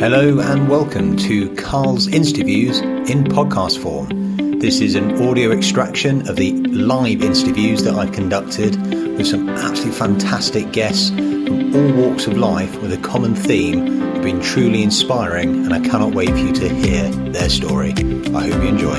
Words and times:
Hello 0.00 0.40
and 0.40 0.66
welcome 0.66 1.14
to 1.18 1.54
Carl's 1.56 2.08
Interviews 2.08 2.78
in 2.80 3.22
podcast 3.24 3.82
form. 3.82 4.58
This 4.58 4.80
is 4.80 4.94
an 4.94 5.28
audio 5.28 5.52
extraction 5.52 6.26
of 6.26 6.36
the 6.36 6.52
live 6.68 7.22
interviews 7.22 7.84
that 7.84 7.92
I've 7.92 8.10
conducted 8.10 8.76
with 9.18 9.26
some 9.26 9.50
absolutely 9.50 9.92
fantastic 9.92 10.72
guests 10.72 11.10
from 11.10 11.76
all 11.76 11.92
walks 11.92 12.26
of 12.26 12.38
life 12.38 12.80
with 12.80 12.94
a 12.94 12.96
common 12.96 13.34
theme 13.34 14.00
have 14.00 14.22
been 14.22 14.40
truly 14.40 14.82
inspiring, 14.82 15.66
and 15.66 15.74
I 15.74 15.80
cannot 15.80 16.14
wait 16.14 16.30
for 16.30 16.36
you 16.38 16.52
to 16.54 16.68
hear 16.70 17.10
their 17.32 17.50
story. 17.50 17.90
I 17.90 18.48
hope 18.48 18.62
you 18.62 18.68
enjoy. 18.70 18.94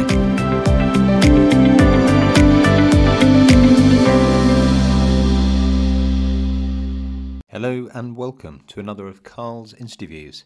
Hello 7.49 7.89
and 7.91 8.15
welcome 8.15 8.61
to 8.68 8.79
another 8.79 9.08
of 9.08 9.23
Carl's 9.23 9.73
interviews. 9.73 10.45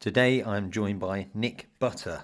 Today 0.00 0.44
I'm 0.44 0.70
joined 0.70 1.00
by 1.00 1.26
Nick 1.34 1.70
Butter. 1.80 2.22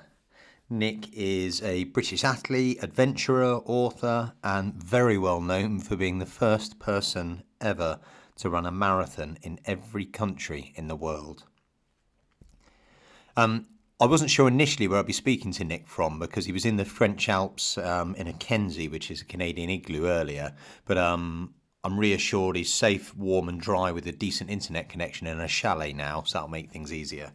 Nick 0.71 1.13
is 1.13 1.61
a 1.61 1.83
British 1.83 2.23
athlete, 2.23 2.79
adventurer, 2.81 3.63
author, 3.67 4.33
and 4.45 4.75
very 4.75 5.19
well 5.19 5.41
known 5.41 5.81
for 5.81 5.97
being 5.97 6.21
the 6.21 6.25
first 6.25 6.79
person 6.79 7.43
ever 7.61 7.99
to 8.37 8.49
run 8.49 8.65
a 8.65 8.71
marathon 8.71 9.39
in 9.43 9.59
every 9.65 10.05
country 10.05 10.73
in 10.77 10.87
the 10.87 10.95
world. 10.95 11.47
Um, 13.37 13.67
I 14.01 14.07
wasn't 14.07 14.31
sure 14.31 14.47
initially 14.47 14.87
where 14.87 15.01
I'd 15.01 15.07
be 15.07 15.13
speaking 15.13 15.51
to 15.55 15.65
Nick 15.65 15.89
from 15.89 16.21
because 16.21 16.47
he 16.47 16.53
was 16.53 16.65
in 16.65 16.77
the 16.77 16.85
French 16.85 17.29
Alps 17.29 17.77
um, 17.79 18.15
in 18.15 18.29
a 18.29 18.35
quinzee, 18.35 18.89
which 18.89 19.11
is 19.11 19.21
a 19.21 19.25
Canadian 19.25 19.69
igloo 19.69 20.07
earlier. 20.07 20.55
But 20.85 20.99
um, 20.99 21.55
I'm 21.83 21.99
reassured 21.99 22.55
he's 22.55 22.73
safe, 22.73 23.17
warm, 23.17 23.49
and 23.49 23.61
dry 23.61 23.91
with 23.91 24.07
a 24.07 24.13
decent 24.13 24.49
internet 24.49 24.89
connection 24.89 25.27
in 25.27 25.41
a 25.41 25.49
chalet 25.49 25.93
now, 25.93 26.23
so 26.23 26.39
that'll 26.39 26.49
make 26.49 26.71
things 26.71 26.93
easier. 26.93 27.33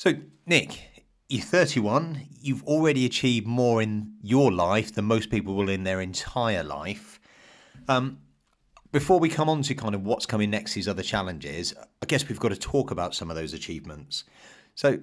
So, 0.00 0.14
Nick, 0.46 1.04
you're 1.28 1.44
31. 1.44 2.26
You've 2.40 2.64
already 2.64 3.04
achieved 3.04 3.46
more 3.46 3.82
in 3.82 4.14
your 4.22 4.50
life 4.50 4.94
than 4.94 5.04
most 5.04 5.28
people 5.28 5.54
will 5.54 5.68
in 5.68 5.84
their 5.84 6.00
entire 6.00 6.64
life. 6.64 7.20
Um, 7.86 8.16
before 8.92 9.20
we 9.20 9.28
come 9.28 9.50
on 9.50 9.60
to 9.60 9.74
kind 9.74 9.94
of 9.94 10.06
what's 10.06 10.24
coming 10.24 10.48
next, 10.48 10.72
these 10.72 10.88
other 10.88 11.02
challenges, 11.02 11.74
I 12.02 12.06
guess 12.06 12.26
we've 12.26 12.40
got 12.40 12.48
to 12.48 12.56
talk 12.56 12.90
about 12.90 13.14
some 13.14 13.28
of 13.28 13.36
those 13.36 13.52
achievements. 13.52 14.24
So, 14.74 15.00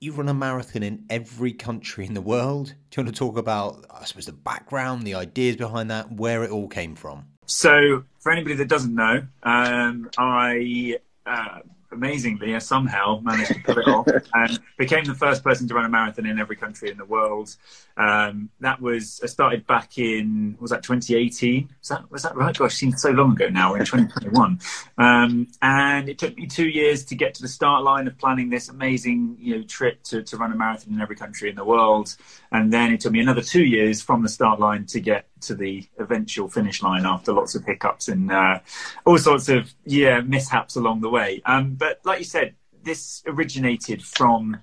you've 0.00 0.16
run 0.16 0.30
a 0.30 0.32
marathon 0.32 0.84
in 0.84 1.04
every 1.10 1.52
country 1.52 2.06
in 2.06 2.14
the 2.14 2.22
world. 2.22 2.68
Do 2.88 3.02
you 3.02 3.04
want 3.04 3.14
to 3.14 3.18
talk 3.18 3.36
about, 3.36 3.84
I 3.90 4.06
suppose, 4.06 4.24
the 4.24 4.32
background, 4.32 5.02
the 5.02 5.16
ideas 5.16 5.56
behind 5.56 5.90
that, 5.90 6.12
where 6.12 6.44
it 6.44 6.50
all 6.50 6.66
came 6.66 6.94
from? 6.94 7.26
So, 7.44 8.04
for 8.18 8.32
anybody 8.32 8.54
that 8.54 8.68
doesn't 8.68 8.94
know, 8.94 9.22
um, 9.42 10.08
I 10.16 10.96
uh, 11.26 11.58
amazingly, 11.92 12.54
I 12.54 12.58
somehow 12.58 13.20
managed 13.22 13.52
to 13.52 13.60
pull 13.60 13.78
it 13.78 13.88
off 13.88 14.06
and 14.34 14.58
became 14.78 15.04
the 15.04 15.14
first 15.14 15.42
person 15.42 15.68
to 15.68 15.74
run 15.74 15.84
a 15.84 15.88
marathon 15.88 16.26
in 16.26 16.38
every 16.38 16.56
country 16.56 16.90
in 16.90 16.96
the 16.96 17.04
world. 17.04 17.56
Um, 17.96 18.50
that 18.60 18.80
was 18.80 19.20
I 19.22 19.26
started 19.26 19.66
back 19.66 19.98
in 19.98 20.56
was 20.60 20.70
that 20.70 20.82
2018? 20.82 21.68
Was 21.80 21.88
that 21.88 22.10
was 22.10 22.22
that 22.22 22.36
right? 22.36 22.56
Gosh, 22.56 22.74
seems 22.74 23.02
so 23.02 23.10
long 23.10 23.32
ago 23.32 23.48
now. 23.48 23.72
We're 23.72 23.80
in 23.80 23.86
2021, 23.86 24.60
um, 24.98 25.48
and 25.62 26.08
it 26.08 26.18
took 26.18 26.36
me 26.36 26.46
two 26.46 26.68
years 26.68 27.04
to 27.06 27.14
get 27.14 27.34
to 27.34 27.42
the 27.42 27.48
start 27.48 27.82
line 27.82 28.06
of 28.06 28.18
planning 28.18 28.50
this 28.50 28.68
amazing 28.68 29.36
you 29.38 29.58
know 29.58 29.62
trip 29.64 30.02
to, 30.04 30.22
to 30.22 30.36
run 30.36 30.52
a 30.52 30.56
marathon 30.56 30.94
in 30.94 31.00
every 31.00 31.16
country 31.16 31.50
in 31.50 31.56
the 31.56 31.64
world, 31.64 32.16
and 32.52 32.72
then 32.72 32.92
it 32.92 33.00
took 33.00 33.12
me 33.12 33.20
another 33.20 33.42
two 33.42 33.64
years 33.64 34.00
from 34.00 34.22
the 34.22 34.28
start 34.28 34.60
line 34.60 34.86
to 34.86 35.00
get 35.00 35.26
to 35.42 35.54
the 35.54 35.86
eventual 35.98 36.48
finish 36.48 36.82
line 36.82 37.06
after 37.06 37.32
lots 37.32 37.54
of 37.54 37.64
hiccups 37.64 38.08
and 38.08 38.30
uh, 38.30 38.58
all 39.04 39.18
sorts 39.18 39.48
of 39.48 39.72
yeah 39.84 40.20
mishaps 40.20 40.76
along 40.76 41.00
the 41.00 41.10
way. 41.10 41.42
Um, 41.46 41.74
but 41.74 42.00
like 42.04 42.18
you 42.18 42.24
said, 42.24 42.54
this 42.82 43.22
originated 43.26 44.02
from 44.02 44.58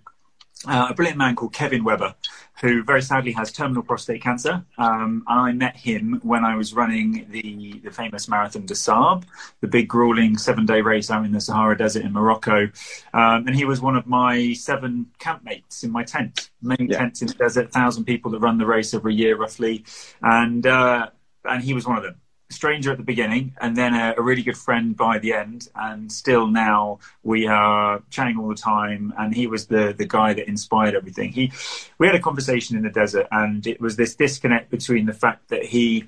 uh, 0.66 0.88
a 0.89 0.94
brilliant 0.94 1.17
man 1.17 1.36
called 1.36 1.53
Kevin 1.53 1.83
Webber, 1.83 2.16
who 2.61 2.83
very 2.83 3.02
sadly 3.02 3.31
has 3.33 3.52
terminal 3.52 3.83
prostate 3.83 4.21
cancer. 4.21 4.65
Um, 4.77 5.23
I 5.27 5.52
met 5.52 5.76
him 5.76 6.20
when 6.23 6.43
I 6.43 6.55
was 6.55 6.73
running 6.73 7.27
the, 7.30 7.80
the 7.83 7.92
famous 7.92 8.27
Marathon 8.27 8.65
des 8.65 8.76
Sables, 8.76 9.23
the 9.61 9.67
big 9.67 9.87
grueling 9.87 10.37
seven 10.37 10.65
day 10.65 10.81
race 10.81 11.11
out 11.11 11.26
in 11.26 11.31
the 11.31 11.42
Sahara 11.42 11.77
Desert 11.77 12.04
in 12.04 12.14
Morocco. 12.14 12.70
Um, 13.14 13.48
and 13.48 13.55
he 13.55 13.65
was 13.65 13.81
one 13.81 13.95
of 13.95 14.08
my 14.08 14.54
seven 14.54 15.08
campmates 15.20 15.83
in 15.83 15.92
my 15.92 16.04
tent. 16.04 16.49
Many 16.61 16.87
yeah. 16.89 16.98
tents 16.98 17.21
in 17.21 17.27
the 17.27 17.36
desert, 17.36 17.71
thousand 17.71 18.05
people 18.05 18.31
that 18.31 18.39
run 18.39 18.58
the 18.58 18.65
race 18.65 18.93
every 18.93 19.14
year 19.14 19.37
roughly. 19.37 19.86
And, 20.21 20.65
uh, 20.65 21.10
and 21.45 21.64
he 21.64 21.73
was 21.73 21.86
one 21.86 21.98
of 21.98 22.04
them 22.04 22.15
stranger 22.49 22.91
at 22.91 22.97
the 22.97 23.03
beginning 23.03 23.53
and 23.59 23.75
then 23.75 23.93
a, 23.93 24.15
a, 24.17 24.21
really 24.21 24.41
good 24.41 24.58
friend 24.58 24.95
by 24.95 25.19
the 25.19 25.33
end. 25.33 25.67
And 25.75 26.11
still 26.11 26.47
now 26.47 26.99
we 27.23 27.47
are 27.47 28.02
chatting 28.09 28.37
all 28.37 28.47
the 28.47 28.55
time. 28.55 29.13
And 29.17 29.35
he 29.35 29.47
was 29.47 29.67
the 29.67 29.93
the 29.97 30.05
guy 30.05 30.33
that 30.33 30.47
inspired 30.47 30.95
everything. 30.95 31.31
He 31.31 31.52
we 31.97 32.07
had 32.07 32.15
a 32.15 32.21
conversation 32.21 32.77
in 32.77 32.83
the 32.83 32.89
desert 32.89 33.27
and 33.31 33.65
it 33.67 33.81
was 33.81 33.95
this 33.95 34.15
disconnect 34.15 34.69
between 34.69 35.05
the 35.05 35.13
fact 35.13 35.49
that 35.49 35.65
he 35.65 36.07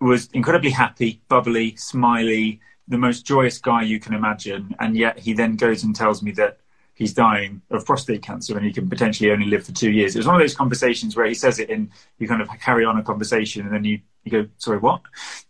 was 0.00 0.28
incredibly 0.32 0.70
happy 0.70 1.20
bubbly 1.28 1.76
smiley 1.76 2.60
the 2.88 2.98
most 2.98 3.24
joyous 3.24 3.58
guy 3.58 3.82
you 3.82 4.00
can 4.00 4.14
imagine. 4.14 4.74
And 4.78 4.96
yet 4.96 5.18
he 5.18 5.32
then 5.32 5.56
goes 5.56 5.84
and 5.84 5.94
tells 5.94 6.22
me 6.22 6.32
that 6.32 6.58
he's 7.02 7.12
dying 7.12 7.60
of 7.70 7.84
prostate 7.84 8.22
cancer 8.22 8.56
and 8.56 8.64
he 8.64 8.72
can 8.72 8.88
potentially 8.88 9.32
only 9.32 9.46
live 9.46 9.66
for 9.66 9.72
two 9.72 9.90
years. 9.90 10.14
It 10.14 10.20
was 10.20 10.26
one 10.28 10.36
of 10.36 10.40
those 10.40 10.54
conversations 10.54 11.16
where 11.16 11.26
he 11.26 11.34
says 11.34 11.58
it 11.58 11.68
and 11.68 11.90
you 12.18 12.28
kind 12.28 12.40
of 12.40 12.48
carry 12.60 12.84
on 12.84 12.96
a 12.96 13.02
conversation 13.02 13.66
and 13.66 13.74
then 13.74 13.82
you, 13.82 13.98
you 14.22 14.30
go, 14.30 14.48
sorry, 14.58 14.78
what? 14.78 15.00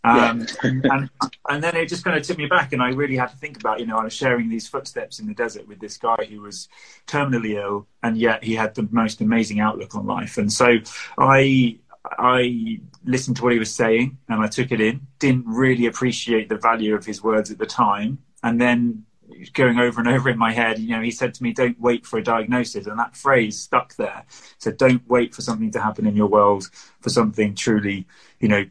Um, 0.02 0.46
yeah. 0.64 0.80
and, 0.92 1.10
and 1.50 1.62
then 1.62 1.76
it 1.76 1.90
just 1.90 2.04
kind 2.04 2.16
of 2.16 2.22
took 2.22 2.38
me 2.38 2.46
back 2.46 2.72
and 2.72 2.82
I 2.82 2.88
really 2.92 3.16
had 3.16 3.28
to 3.32 3.36
think 3.36 3.58
about, 3.58 3.80
you 3.80 3.86
know, 3.86 3.98
I 3.98 4.04
was 4.04 4.14
sharing 4.14 4.48
these 4.48 4.66
footsteps 4.66 5.18
in 5.18 5.26
the 5.26 5.34
desert 5.34 5.68
with 5.68 5.78
this 5.78 5.98
guy 5.98 6.24
who 6.26 6.40
was 6.40 6.70
terminally 7.06 7.62
ill 7.62 7.86
and 8.02 8.16
yet 8.16 8.42
he 8.42 8.54
had 8.54 8.74
the 8.74 8.88
most 8.90 9.20
amazing 9.20 9.60
outlook 9.60 9.94
on 9.94 10.06
life. 10.06 10.38
And 10.38 10.50
so 10.50 10.78
I, 11.18 11.76
I 12.18 12.80
listened 13.04 13.36
to 13.36 13.42
what 13.42 13.52
he 13.52 13.58
was 13.58 13.74
saying 13.74 14.16
and 14.30 14.40
I 14.40 14.46
took 14.46 14.72
it 14.72 14.80
in, 14.80 15.06
didn't 15.18 15.44
really 15.46 15.84
appreciate 15.84 16.48
the 16.48 16.56
value 16.56 16.94
of 16.94 17.04
his 17.04 17.22
words 17.22 17.50
at 17.50 17.58
the 17.58 17.66
time. 17.66 18.20
And 18.42 18.58
then 18.58 19.04
going 19.52 19.78
over 19.78 20.00
and 20.00 20.08
over 20.08 20.28
in 20.28 20.38
my 20.38 20.52
head. 20.52 20.78
You 20.78 20.96
know, 20.96 21.02
he 21.02 21.10
said 21.10 21.34
to 21.34 21.42
me, 21.42 21.52
"Don't 21.52 21.80
wait 21.80 22.06
for 22.06 22.18
a 22.18 22.22
diagnosis," 22.22 22.86
and 22.86 22.98
that 22.98 23.16
phrase 23.16 23.58
stuck 23.58 23.96
there. 23.96 24.24
So 24.58 24.70
don't 24.70 25.06
wait 25.08 25.34
for 25.34 25.42
something 25.42 25.70
to 25.72 25.80
happen 25.80 26.06
in 26.06 26.16
your 26.16 26.28
world 26.28 26.68
for 27.00 27.10
something 27.10 27.54
truly, 27.54 28.06
you 28.40 28.48
know, 28.48 28.64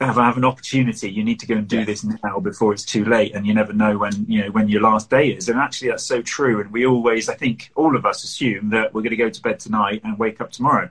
have, 0.00 0.16
have 0.16 0.36
an 0.36 0.44
opportunity. 0.44 1.10
You 1.10 1.24
need 1.24 1.40
to 1.40 1.46
go 1.46 1.54
and 1.54 1.68
do 1.68 1.78
yeah. 1.80 1.84
this 1.84 2.04
now 2.04 2.40
before 2.40 2.72
it's 2.72 2.84
too 2.84 3.04
late, 3.04 3.34
and 3.34 3.46
you 3.46 3.54
never 3.54 3.72
know 3.72 3.98
when 3.98 4.26
you 4.28 4.44
know 4.44 4.50
when 4.50 4.68
your 4.68 4.82
last 4.82 5.10
day 5.10 5.28
is. 5.28 5.48
And 5.48 5.58
actually, 5.58 5.88
that's 5.90 6.04
so 6.04 6.22
true. 6.22 6.60
And 6.60 6.70
we 6.72 6.86
always, 6.86 7.28
I 7.28 7.34
think, 7.34 7.70
all 7.74 7.96
of 7.96 8.06
us 8.06 8.24
assume 8.24 8.70
that 8.70 8.94
we're 8.94 9.02
going 9.02 9.10
to 9.10 9.16
go 9.16 9.30
to 9.30 9.42
bed 9.42 9.60
tonight 9.60 10.00
and 10.04 10.18
wake 10.18 10.40
up 10.40 10.50
tomorrow. 10.52 10.90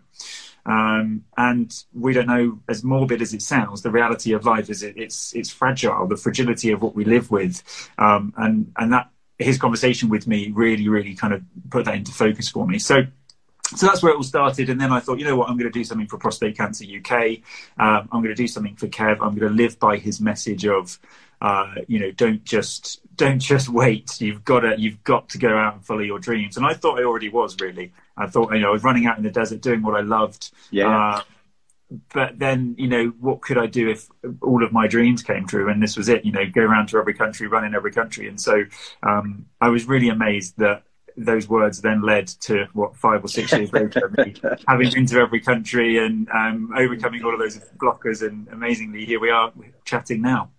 Um, 0.69 1.25
and 1.35 1.75
we 1.93 2.13
don't 2.13 2.27
know, 2.27 2.59
as 2.69 2.83
morbid 2.83 3.23
as 3.23 3.33
it 3.33 3.41
sounds, 3.41 3.81
the 3.81 3.89
reality 3.89 4.33
of 4.33 4.45
life 4.45 4.69
is 4.69 4.83
it, 4.83 4.95
it's 4.97 5.33
it's 5.33 5.49
fragile. 5.49 6.05
The 6.07 6.15
fragility 6.15 6.71
of 6.71 6.83
what 6.83 6.93
we 6.93 7.05
live 7.05 7.31
with, 7.31 7.63
um, 7.97 8.33
and 8.37 8.71
and 8.77 8.93
that 8.93 9.09
his 9.39 9.57
conversation 9.57 10.09
with 10.09 10.27
me 10.27 10.51
really, 10.53 10.87
really 10.87 11.15
kind 11.15 11.33
of 11.33 11.41
put 11.71 11.85
that 11.85 11.95
into 11.95 12.11
focus 12.11 12.49
for 12.49 12.67
me. 12.67 12.77
So 12.77 13.01
so 13.75 13.85
that's 13.87 14.03
where 14.03 14.11
it 14.11 14.15
all 14.15 14.23
started. 14.23 14.69
And 14.69 14.79
then 14.79 14.91
I 14.91 14.99
thought, 14.99 15.17
you 15.19 15.25
know 15.25 15.35
what, 15.35 15.49
I'm 15.49 15.57
going 15.57 15.71
to 15.71 15.79
do 15.79 15.83
something 15.83 16.07
for 16.07 16.17
Prostate 16.17 16.57
Cancer 16.57 16.85
UK. 16.85 17.39
Um, 17.77 18.09
I'm 18.11 18.21
going 18.21 18.25
to 18.25 18.35
do 18.35 18.47
something 18.47 18.75
for 18.75 18.87
Kev. 18.87 19.13
I'm 19.21 19.35
going 19.35 19.49
to 19.49 19.49
live 19.49 19.79
by 19.79 19.97
his 19.97 20.19
message 20.19 20.65
of, 20.67 20.99
uh, 21.41 21.75
you 21.87 21.99
know, 21.99 22.11
don't 22.11 22.43
just 22.43 23.01
don't 23.15 23.39
just 23.39 23.69
wait. 23.81 24.21
You've 24.21 24.43
got 24.43 24.61
to 24.61 24.75
you've 24.77 25.03
got 25.03 25.29
to 25.29 25.39
go 25.39 25.57
out 25.57 25.75
and 25.75 25.85
follow 25.85 26.01
your 26.01 26.19
dreams. 26.19 26.57
And 26.57 26.65
I 26.65 26.73
thought 26.73 26.99
I 26.99 27.03
already 27.03 27.29
was 27.29 27.59
really. 27.59 27.91
I 28.19 28.27
thought, 28.27 28.53
you 28.53 28.59
know, 28.59 28.69
I 28.69 28.71
was 28.71 28.83
running 28.83 29.05
out 29.05 29.17
in 29.17 29.23
the 29.23 29.31
desert 29.31 29.61
doing 29.61 29.81
what 29.81 29.95
I 29.95 30.01
loved. 30.01 30.51
Yeah. 30.71 30.89
Uh, 30.89 31.21
but 32.13 32.37
then, 32.37 32.75
you 32.77 32.87
know, 32.87 33.07
what 33.19 33.41
could 33.41 33.57
I 33.57 33.65
do 33.65 33.89
if 33.89 34.07
all 34.41 34.63
of 34.63 34.71
my 34.71 34.87
dreams 34.87 35.23
came 35.23 35.47
true? 35.47 35.69
And 35.69 35.81
this 35.81 35.97
was 35.97 36.07
it, 36.07 36.23
you 36.23 36.31
know, 36.31 36.45
go 36.45 36.61
around 36.61 36.87
to 36.89 36.97
every 36.97 37.15
country, 37.15 37.47
run 37.47 37.65
in 37.65 37.73
every 37.73 37.91
country. 37.91 38.27
And 38.27 38.39
so 38.39 38.63
um, 39.01 39.47
I 39.59 39.69
was 39.69 39.87
really 39.87 40.09
amazed 40.09 40.57
that 40.57 40.83
those 41.17 41.49
words 41.49 41.81
then 41.81 42.01
led 42.01 42.27
to 42.27 42.67
what 42.73 42.95
five 42.95 43.23
or 43.23 43.27
six 43.27 43.51
years 43.51 43.73
later, 43.73 44.11
me 44.17 44.35
having 44.67 44.91
been 44.91 45.05
to 45.07 45.19
every 45.19 45.39
country 45.39 45.97
and 45.97 46.29
um, 46.29 46.71
overcoming 46.77 47.23
all 47.23 47.33
of 47.33 47.39
those 47.39 47.59
blockers. 47.77 48.25
And 48.25 48.47
amazingly, 48.49 49.05
here 49.05 49.19
we 49.19 49.29
are 49.29 49.51
chatting 49.83 50.21
now. 50.21 50.51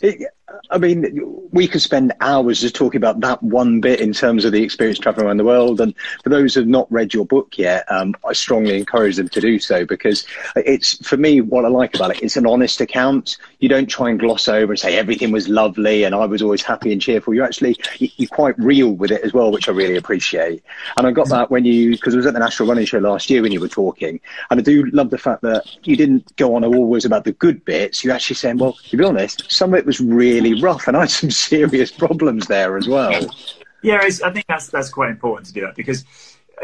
It, 0.00 0.28
I 0.70 0.78
mean, 0.78 1.48
we 1.50 1.66
could 1.66 1.82
spend 1.82 2.12
hours 2.20 2.60
just 2.60 2.74
talking 2.74 2.98
about 2.98 3.20
that 3.20 3.42
one 3.42 3.80
bit 3.80 4.00
in 4.00 4.12
terms 4.12 4.44
of 4.44 4.52
the 4.52 4.62
experience 4.62 4.98
traveling 4.98 5.26
around 5.26 5.36
the 5.38 5.44
world. 5.44 5.80
And 5.80 5.94
for 6.22 6.28
those 6.30 6.54
who 6.54 6.60
have 6.60 6.68
not 6.68 6.90
read 6.92 7.14
your 7.14 7.26
book 7.26 7.56
yet, 7.58 7.90
um, 7.90 8.14
I 8.26 8.32
strongly 8.32 8.78
encourage 8.78 9.16
them 9.16 9.28
to 9.30 9.40
do 9.40 9.58
so 9.58 9.84
because 9.84 10.26
it's, 10.56 11.06
for 11.06 11.16
me, 11.16 11.40
what 11.40 11.64
I 11.64 11.68
like 11.68 11.94
about 11.94 12.10
it, 12.10 12.22
it's 12.22 12.36
an 12.36 12.46
honest 12.46 12.80
account. 12.80 13.36
You 13.60 13.68
don't 13.68 13.86
try 13.86 14.10
and 14.10 14.18
gloss 14.18 14.48
over 14.48 14.72
and 14.72 14.78
say 14.78 14.96
everything 14.96 15.32
was 15.32 15.48
lovely 15.48 16.04
and 16.04 16.14
I 16.14 16.24
was 16.26 16.42
always 16.42 16.62
happy 16.62 16.92
and 16.92 17.00
cheerful. 17.00 17.34
You're 17.34 17.44
actually, 17.44 17.76
you're 17.98 18.28
quite 18.28 18.58
real 18.58 18.92
with 18.92 19.10
it 19.10 19.22
as 19.22 19.32
well, 19.32 19.50
which 19.50 19.68
I 19.68 19.72
really 19.72 19.96
appreciate. 19.96 20.62
And 20.96 21.06
I 21.06 21.10
got 21.10 21.28
that 21.30 21.50
when 21.50 21.64
you, 21.64 21.92
because 21.92 22.14
I 22.14 22.18
was 22.18 22.26
at 22.26 22.34
the 22.34 22.40
National 22.40 22.68
Running 22.68 22.86
Show 22.86 22.98
last 22.98 23.30
year 23.30 23.42
when 23.42 23.52
you 23.52 23.60
were 23.60 23.68
talking. 23.68 24.20
And 24.50 24.60
I 24.60 24.62
do 24.62 24.84
love 24.92 25.10
the 25.10 25.18
fact 25.18 25.42
that 25.42 25.64
you 25.84 25.96
didn't 25.96 26.34
go 26.36 26.54
on 26.54 26.64
always 26.64 27.04
about 27.04 27.24
the 27.24 27.32
good 27.32 27.64
bits. 27.64 28.04
You're 28.04 28.14
actually 28.14 28.36
saying, 28.36 28.58
well, 28.58 28.72
to 28.72 28.96
be 28.96 29.04
honest, 29.04 29.50
some 29.50 29.72
of 29.72 29.78
it 29.78 29.86
was 29.86 30.00
really 30.00 30.37
really 30.40 30.60
rough, 30.60 30.88
and 30.88 30.96
I 30.96 31.00
had 31.00 31.10
some 31.10 31.30
serious 31.50 31.90
problems 31.90 32.46
there 32.46 32.76
as 32.76 32.88
well. 32.88 33.34
Yeah, 33.82 34.00
I 34.02 34.10
think 34.10 34.46
that's 34.48 34.68
that's 34.68 34.90
quite 34.90 35.10
important 35.10 35.46
to 35.48 35.52
do 35.52 35.60
that 35.62 35.76
because 35.76 36.04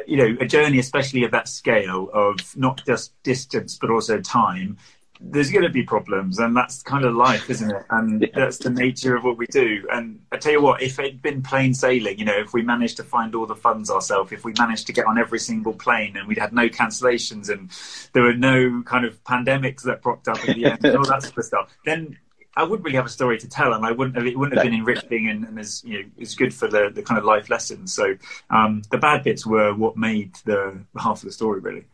you 0.06 0.16
know 0.16 0.36
a 0.40 0.46
journey, 0.46 0.78
especially 0.78 1.24
of 1.24 1.30
that 1.30 1.48
scale 1.48 2.10
of 2.12 2.36
not 2.56 2.84
just 2.86 3.20
distance 3.22 3.78
but 3.80 3.90
also 3.90 4.20
time. 4.20 4.76
There's 5.20 5.50
going 5.50 5.62
to 5.62 5.70
be 5.70 5.84
problems, 5.84 6.40
and 6.40 6.56
that's 6.56 6.82
kind 6.82 7.04
of 7.04 7.14
life, 7.14 7.48
isn't 7.48 7.70
it? 7.70 7.82
And 7.88 8.22
yeah. 8.22 8.28
that's 8.34 8.58
the 8.58 8.68
nature 8.68 9.14
of 9.14 9.22
what 9.22 9.38
we 9.38 9.46
do. 9.46 9.86
And 9.90 10.20
I 10.32 10.36
tell 10.36 10.52
you 10.52 10.60
what, 10.60 10.82
if 10.82 10.98
it'd 10.98 11.22
been 11.22 11.40
plain 11.40 11.72
sailing, 11.72 12.18
you 12.18 12.24
know, 12.24 12.36
if 12.36 12.52
we 12.52 12.62
managed 12.62 12.96
to 12.96 13.04
find 13.04 13.34
all 13.34 13.46
the 13.46 13.54
funds 13.54 13.90
ourselves, 13.90 14.32
if 14.32 14.44
we 14.44 14.52
managed 14.58 14.88
to 14.88 14.92
get 14.92 15.06
on 15.06 15.16
every 15.16 15.38
single 15.38 15.72
plane, 15.72 16.16
and 16.16 16.26
we'd 16.26 16.36
had 16.36 16.52
no 16.52 16.68
cancellations, 16.68 17.48
and 17.48 17.70
there 18.12 18.24
were 18.24 18.34
no 18.34 18.82
kind 18.84 19.06
of 19.06 19.22
pandemics 19.22 19.82
that 19.84 20.02
propped 20.02 20.26
up 20.26 20.46
at 20.48 20.56
the 20.56 20.66
end, 20.66 20.84
and 20.84 20.96
all 20.96 21.06
that 21.06 21.22
sort 21.22 21.38
of 21.38 21.44
stuff, 21.44 21.70
then 21.86 22.18
I 22.56 22.62
wouldn't 22.62 22.84
really 22.84 22.96
have 22.96 23.06
a 23.06 23.10
story 23.10 23.38
to 23.38 23.48
tell, 23.48 23.72
and 23.72 23.84
I 23.84 23.92
wouldn't 23.92 24.16
have, 24.16 24.26
it 24.26 24.38
wouldn't 24.38 24.56
have 24.56 24.64
been 24.64 24.74
enriching 24.74 25.28
and, 25.28 25.44
and 25.44 25.58
as 25.58 25.82
you 25.84 26.02
know, 26.02 26.08
it's 26.18 26.34
good 26.34 26.54
for 26.54 26.68
the, 26.68 26.90
the 26.94 27.02
kind 27.02 27.18
of 27.18 27.24
life 27.24 27.50
lessons. 27.50 27.92
So 27.92 28.16
um, 28.50 28.82
the 28.90 28.98
bad 28.98 29.24
bits 29.24 29.44
were 29.44 29.74
what 29.74 29.96
made 29.96 30.34
the 30.44 30.78
half 30.96 31.18
of 31.18 31.24
the 31.24 31.32
story 31.32 31.60
really. 31.60 31.84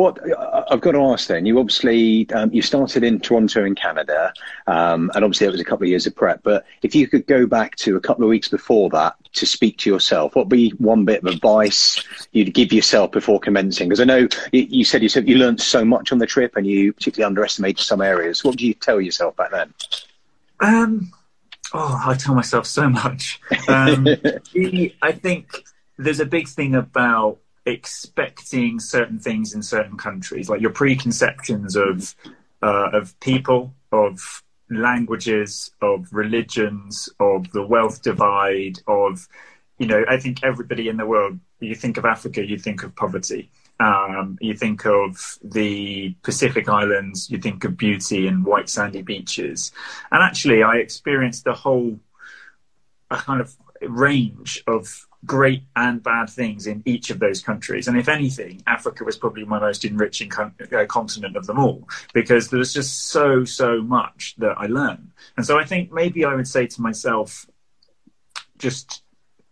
What 0.00 0.18
I've 0.72 0.80
got 0.80 0.92
to 0.92 1.02
ask 1.12 1.28
then, 1.28 1.44
you 1.44 1.58
obviously 1.58 2.26
um, 2.30 2.50
you 2.54 2.62
started 2.62 3.04
in 3.04 3.20
Toronto 3.20 3.66
in 3.66 3.74
Canada, 3.74 4.32
um, 4.66 5.10
and 5.14 5.22
obviously 5.22 5.46
it 5.46 5.50
was 5.50 5.60
a 5.60 5.64
couple 5.64 5.84
of 5.84 5.90
years 5.90 6.06
of 6.06 6.16
prep. 6.16 6.42
But 6.42 6.64
if 6.80 6.94
you 6.94 7.06
could 7.06 7.26
go 7.26 7.46
back 7.46 7.76
to 7.76 7.96
a 7.96 8.00
couple 8.00 8.24
of 8.24 8.30
weeks 8.30 8.48
before 8.48 8.88
that 8.90 9.14
to 9.34 9.44
speak 9.44 9.76
to 9.80 9.90
yourself, 9.90 10.34
what 10.34 10.46
would 10.46 10.56
be 10.56 10.70
one 10.78 11.04
bit 11.04 11.22
of 11.22 11.26
advice 11.26 12.02
you'd 12.32 12.54
give 12.54 12.72
yourself 12.72 13.12
before 13.12 13.38
commencing? 13.38 13.90
Because 13.90 14.00
I 14.00 14.04
know 14.04 14.26
you, 14.52 14.62
you 14.70 14.84
said 14.86 15.02
you 15.02 15.10
said 15.10 15.28
you 15.28 15.36
learned 15.36 15.60
so 15.60 15.84
much 15.84 16.12
on 16.12 16.18
the 16.18 16.26
trip, 16.26 16.56
and 16.56 16.66
you 16.66 16.94
particularly 16.94 17.28
underestimated 17.28 17.84
some 17.84 18.00
areas. 18.00 18.42
What 18.42 18.56
do 18.56 18.66
you 18.66 18.72
tell 18.72 19.02
yourself 19.02 19.36
back 19.36 19.50
then? 19.50 19.74
Um, 20.60 21.12
oh, 21.74 22.00
I 22.06 22.14
tell 22.14 22.34
myself 22.34 22.64
so 22.64 22.88
much. 22.88 23.38
Um, 23.68 24.08
I 25.02 25.12
think 25.12 25.50
there's 25.98 26.20
a 26.20 26.26
big 26.26 26.48
thing 26.48 26.74
about 26.74 27.36
expecting 27.66 28.80
certain 28.80 29.18
things 29.18 29.54
in 29.54 29.62
certain 29.62 29.96
countries, 29.96 30.48
like 30.48 30.60
your 30.60 30.70
preconceptions 30.70 31.76
of 31.76 32.14
uh, 32.62 32.90
of 32.92 33.18
people, 33.20 33.74
of 33.92 34.42
languages, 34.70 35.70
of 35.80 36.06
religions, 36.12 37.08
of 37.18 37.50
the 37.52 37.66
wealth 37.66 38.02
divide, 38.02 38.78
of 38.86 39.26
you 39.78 39.86
know, 39.86 40.04
I 40.08 40.18
think 40.18 40.44
everybody 40.44 40.88
in 40.88 40.96
the 40.98 41.06
world. 41.06 41.38
You 41.58 41.74
think 41.74 41.96
of 41.96 42.04
Africa, 42.04 42.44
you 42.44 42.58
think 42.58 42.82
of 42.82 42.94
poverty. 42.94 43.50
Um, 43.80 44.36
you 44.40 44.54
think 44.54 44.84
of 44.84 45.38
the 45.42 46.14
Pacific 46.22 46.68
Islands, 46.68 47.30
you 47.30 47.38
think 47.38 47.64
of 47.64 47.78
beauty 47.78 48.26
and 48.26 48.44
white 48.44 48.68
sandy 48.68 49.00
beaches. 49.00 49.72
And 50.12 50.22
actually, 50.22 50.62
I 50.62 50.76
experienced 50.76 51.44
the 51.44 51.54
whole 51.54 51.98
a 53.10 53.16
kind 53.16 53.40
of 53.40 53.56
range 53.88 54.62
of 54.66 55.06
great 55.26 55.62
and 55.76 56.02
bad 56.02 56.30
things 56.30 56.66
in 56.66 56.82
each 56.86 57.10
of 57.10 57.18
those 57.18 57.42
countries. 57.42 57.88
And 57.88 57.98
if 57.98 58.08
anything, 58.08 58.62
Africa 58.66 59.04
was 59.04 59.16
probably 59.16 59.44
my 59.44 59.58
most 59.58 59.84
enriching 59.84 60.30
con- 60.30 60.54
uh, 60.72 60.84
continent 60.86 61.36
of 61.36 61.46
them 61.46 61.58
all 61.58 61.88
because 62.14 62.48
there 62.48 62.58
was 62.58 62.72
just 62.72 63.08
so, 63.08 63.44
so 63.44 63.82
much 63.82 64.34
that 64.38 64.56
I 64.56 64.66
learned. 64.66 65.10
And 65.36 65.44
so 65.44 65.58
I 65.58 65.64
think 65.64 65.92
maybe 65.92 66.24
I 66.24 66.34
would 66.34 66.48
say 66.48 66.66
to 66.66 66.82
myself, 66.82 67.46
just 68.58 69.02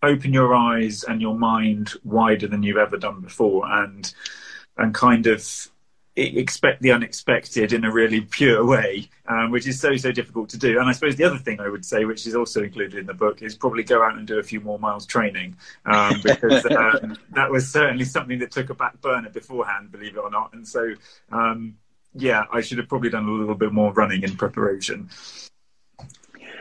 open 0.02 0.32
your 0.32 0.54
eyes 0.54 1.04
and 1.04 1.20
your 1.20 1.36
mind 1.36 1.92
wider 2.04 2.46
than 2.46 2.62
you've 2.62 2.76
ever 2.76 2.96
done 2.96 3.20
before 3.20 3.66
and 3.66 4.12
and 4.76 4.94
kind 4.94 5.26
of 5.26 5.70
expect 6.18 6.82
the 6.82 6.92
unexpected 6.92 7.72
in 7.72 7.84
a 7.84 7.92
really 7.92 8.20
pure 8.20 8.64
way, 8.64 9.08
um, 9.26 9.50
which 9.50 9.66
is 9.66 9.80
so 9.80 9.96
so 9.96 10.12
difficult 10.12 10.48
to 10.50 10.58
do. 10.58 10.78
And 10.78 10.88
I 10.88 10.92
suppose 10.92 11.16
the 11.16 11.24
other 11.24 11.38
thing 11.38 11.60
I 11.60 11.68
would 11.68 11.84
say, 11.84 12.04
which 12.04 12.26
is 12.26 12.34
also 12.34 12.62
included 12.62 12.98
in 12.98 13.06
the 13.06 13.14
book, 13.14 13.42
is 13.42 13.54
probably 13.54 13.82
go 13.82 14.02
out 14.02 14.16
and 14.16 14.26
do 14.26 14.38
a 14.38 14.42
few 14.42 14.60
more 14.60 14.78
miles 14.78 15.06
training 15.06 15.56
um, 15.86 16.20
because 16.24 16.64
um, 16.66 17.16
that 17.30 17.50
was 17.50 17.70
certainly 17.70 18.04
something 18.04 18.38
that 18.40 18.50
took 18.50 18.70
a 18.70 18.74
back 18.74 19.00
burner 19.00 19.30
beforehand, 19.30 19.92
believe 19.92 20.16
it 20.16 20.20
or 20.20 20.30
not. 20.30 20.52
And 20.52 20.66
so, 20.66 20.94
um, 21.30 21.76
yeah, 22.14 22.44
I 22.52 22.60
should 22.60 22.78
have 22.78 22.88
probably 22.88 23.10
done 23.10 23.28
a 23.28 23.32
little 23.32 23.54
bit 23.54 23.72
more 23.72 23.92
running 23.92 24.22
in 24.22 24.36
preparation 24.36 25.08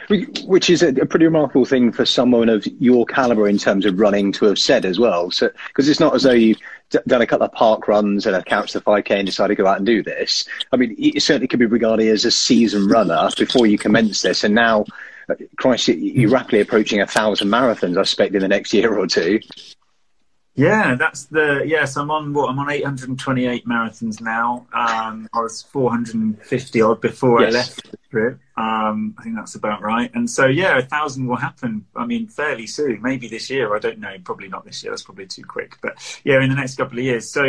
which 0.09 0.69
is 0.69 0.81
a, 0.81 0.89
a, 0.89 1.06
pretty 1.06 1.25
remarkable 1.25 1.65
thing 1.65 1.92
for 1.92 2.06
someone 2.06 2.48
of 2.48 2.65
your 2.80 3.06
caliber 3.06 3.48
in 3.48 3.57
terms 3.57 3.86
of 3.86 4.00
running 4.00 4.31
to 4.31 4.45
have 4.45 4.57
said 4.57 4.86
as 4.86 5.00
well. 5.00 5.31
So, 5.31 5.50
because 5.68 5.89
it's 5.89 6.00
not 6.00 6.15
as 6.15 6.24
though 6.24 6.31
you've 6.31 6.59
d- 6.89 7.00
done 7.07 7.21
a 7.21 7.27
couple 7.27 7.45
of 7.45 7.51
park 7.51 7.88
runs 7.88 8.25
and 8.25 8.36
a 8.36 8.44
couch 8.44 8.71
to 8.71 8.81
5k 8.81 9.12
and 9.12 9.25
decided 9.25 9.57
to 9.57 9.63
go 9.63 9.68
out 9.68 9.77
and 9.77 9.86
do 9.86 10.01
this. 10.01 10.48
I 10.71 10.77
mean, 10.77 10.95
it 10.98 11.21
certainly 11.21 11.48
could 11.48 11.59
be 11.59 11.65
regarded 11.65 12.07
as 12.07 12.24
a 12.24 12.31
season 12.31 12.88
runner 12.88 13.30
before 13.38 13.68
you 13.68 13.77
commence 13.77 14.21
this, 14.21 14.44
and 14.44 14.56
now, 14.56 14.86
uh, 15.30 15.36
Christ, 15.57 15.89
you're 15.89 16.30
rapidly 16.30 16.62
approaching 16.62 17.01
a 17.01 17.07
thousand 17.07 17.50
marathons. 17.50 17.98
I 17.98 18.01
expect 18.01 18.33
in 18.33 18.42
the 18.42 18.48
next 18.48 18.74
year 18.74 18.98
or 18.98 19.07
two. 19.07 19.42
Yeah, 20.57 20.95
that's 20.95 21.25
the 21.25 21.63
yes. 21.68 21.98
I'm 21.98 22.09
on 22.09 22.33
what 22.33 22.50
I'm 22.50 22.57
on 22.57 22.71
828 22.71 23.68
marathons 23.68 24.19
now. 24.19 24.65
Um, 24.74 25.30
I 25.31 25.42
was 25.42 25.62
450 25.62 26.81
odd 26.81 27.00
before 27.00 27.42
yes. 27.42 27.54
I 27.54 27.57
left 27.57 27.92
the 27.92 27.98
trip. 28.09 28.39
Um, 28.57 29.13
I 29.19 29.24
think 29.24 29.36
that's 29.36 29.54
about 29.54 29.83
right. 29.83 30.09
And 30.15 30.27
so 30.27 30.48
yeah, 30.48 30.80
a 30.80 30.81
thousand 30.81 31.27
will 31.27 31.36
happen. 31.36 31.86
I 31.95 32.07
mean, 32.07 32.27
fairly 32.27 32.65
soon, 32.65 33.04
maybe 33.04 33.27
this 33.27 33.51
year. 33.51 33.75
I 33.75 33.80
don't 33.80 34.00
know. 34.00 34.15
Probably 34.24 34.48
not 34.48 34.65
this 34.65 34.83
year. 34.83 34.92
That's 34.92 35.04
probably 35.04 35.27
too 35.27 35.44
quick. 35.44 35.77
But 35.80 36.21
yeah, 36.24 36.42
in 36.42 36.50
the 36.50 36.56
next 36.56 36.75
couple 36.75 36.98
of 36.98 37.06
years. 37.06 37.30
So 37.30 37.44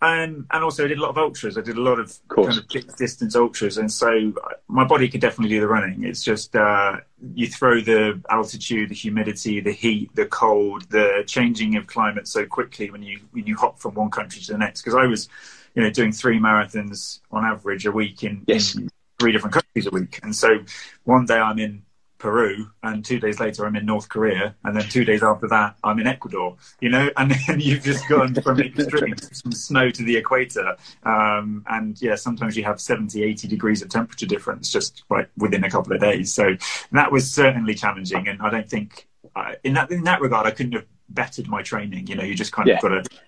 um, 0.00 0.46
and 0.52 0.62
also, 0.64 0.84
I 0.84 0.88
did 0.88 0.98
a 0.98 1.02
lot 1.02 1.10
of 1.10 1.18
ultras. 1.18 1.58
I 1.58 1.60
did 1.60 1.76
a 1.76 1.80
lot 1.80 1.98
of, 1.98 2.16
of 2.30 2.36
kind 2.36 2.56
of 2.56 2.68
big 2.68 2.94
distance 2.96 3.34
ultras, 3.34 3.78
and 3.78 3.90
so 3.90 4.32
my 4.68 4.84
body 4.84 5.08
could 5.08 5.20
definitely 5.20 5.56
do 5.56 5.60
the 5.60 5.66
running. 5.66 6.04
It's 6.04 6.22
just 6.22 6.54
uh, 6.54 6.98
you 7.34 7.48
throw 7.48 7.80
the 7.80 8.20
altitude, 8.30 8.90
the 8.90 8.94
humidity, 8.94 9.60
the 9.60 9.72
heat, 9.72 10.14
the 10.14 10.26
cold, 10.26 10.88
the 10.90 11.24
changing 11.26 11.76
of 11.76 11.88
climate 11.88 12.28
so 12.28 12.46
quickly 12.46 12.90
when 12.90 13.02
you 13.02 13.18
when 13.32 13.44
you 13.46 13.56
hop 13.56 13.80
from 13.80 13.94
one 13.94 14.10
country 14.10 14.40
to 14.42 14.52
the 14.52 14.58
next. 14.58 14.82
Because 14.82 14.94
I 14.94 15.06
was, 15.06 15.28
you 15.74 15.82
know, 15.82 15.90
doing 15.90 16.12
three 16.12 16.38
marathons 16.38 17.18
on 17.32 17.44
average 17.44 17.84
a 17.84 17.90
week 17.90 18.22
in, 18.22 18.44
yes. 18.46 18.76
in 18.76 18.88
three 19.18 19.32
different 19.32 19.54
countries 19.54 19.86
a 19.86 19.90
week, 19.90 20.20
and 20.22 20.34
so 20.34 20.60
one 21.04 21.26
day 21.26 21.38
I'm 21.38 21.58
in 21.58 21.82
Peru, 22.18 22.70
and 22.82 23.04
two 23.04 23.18
days 23.18 23.40
later 23.40 23.64
I'm 23.64 23.76
in 23.76 23.86
North 23.86 24.08
Korea, 24.08 24.54
and 24.64 24.76
then 24.76 24.88
two 24.88 25.04
days 25.04 25.22
after 25.22 25.48
that 25.48 25.76
I'm 25.84 25.98
in 25.98 26.06
Ecuador. 26.06 26.56
You 26.80 26.90
know, 26.90 27.10
and 27.16 27.30
then 27.46 27.60
you've 27.60 27.82
just 27.82 28.08
gone 28.08 28.34
from 28.34 28.60
extremes, 28.60 29.40
from 29.40 29.52
snow 29.52 29.90
to 29.90 30.02
the 30.02 30.16
equator, 30.16 30.76
um, 31.04 31.64
and 31.68 32.00
yeah, 32.02 32.16
sometimes 32.16 32.56
you 32.56 32.64
have 32.64 32.80
70, 32.80 33.22
80 33.22 33.48
degrees 33.48 33.82
of 33.82 33.88
temperature 33.88 34.26
difference 34.26 34.70
just 34.70 35.04
like 35.10 35.30
within 35.36 35.64
a 35.64 35.70
couple 35.70 35.92
of 35.92 36.00
days. 36.00 36.34
So 36.34 36.56
that 36.92 37.10
was 37.10 37.30
certainly 37.30 37.74
challenging, 37.74 38.28
and 38.28 38.42
I 38.42 38.50
don't 38.50 38.68
think 38.68 39.08
uh, 39.36 39.52
in 39.64 39.74
that 39.74 39.90
in 39.90 40.04
that 40.04 40.20
regard 40.20 40.46
I 40.46 40.50
couldn't 40.50 40.72
have 40.72 40.86
bettered 41.08 41.48
my 41.48 41.62
training. 41.62 42.06
You 42.06 42.16
know, 42.16 42.24
you 42.24 42.34
just 42.34 42.52
kind 42.52 42.68
of 42.68 42.74
yeah. 42.74 42.80
got 42.80 43.04
to 43.04 43.18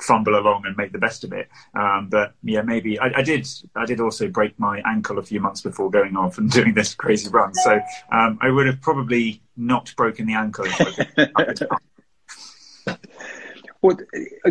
fumble 0.00 0.38
along 0.38 0.64
and 0.66 0.76
make 0.76 0.92
the 0.92 0.98
best 0.98 1.24
of 1.24 1.32
it. 1.32 1.48
Um, 1.74 2.08
but 2.10 2.34
yeah, 2.42 2.62
maybe 2.62 2.98
I, 2.98 3.12
I, 3.16 3.22
did. 3.22 3.46
I 3.76 3.84
did 3.86 4.00
also 4.00 4.28
break 4.28 4.58
my 4.58 4.82
ankle 4.86 5.18
a 5.18 5.22
few 5.22 5.40
months 5.40 5.60
before 5.60 5.90
going 5.90 6.16
off 6.16 6.38
and 6.38 6.50
doing 6.58 6.74
this 6.74 6.94
crazy 6.94 7.28
run. 7.30 7.54
So 7.54 7.80
um, 8.12 8.38
I 8.40 8.50
would 8.50 8.66
have 8.66 8.80
probably 8.80 9.42
not 9.56 9.92
broken 9.96 10.26
the 10.26 10.34
ankle. 10.34 10.66
What 13.84 14.00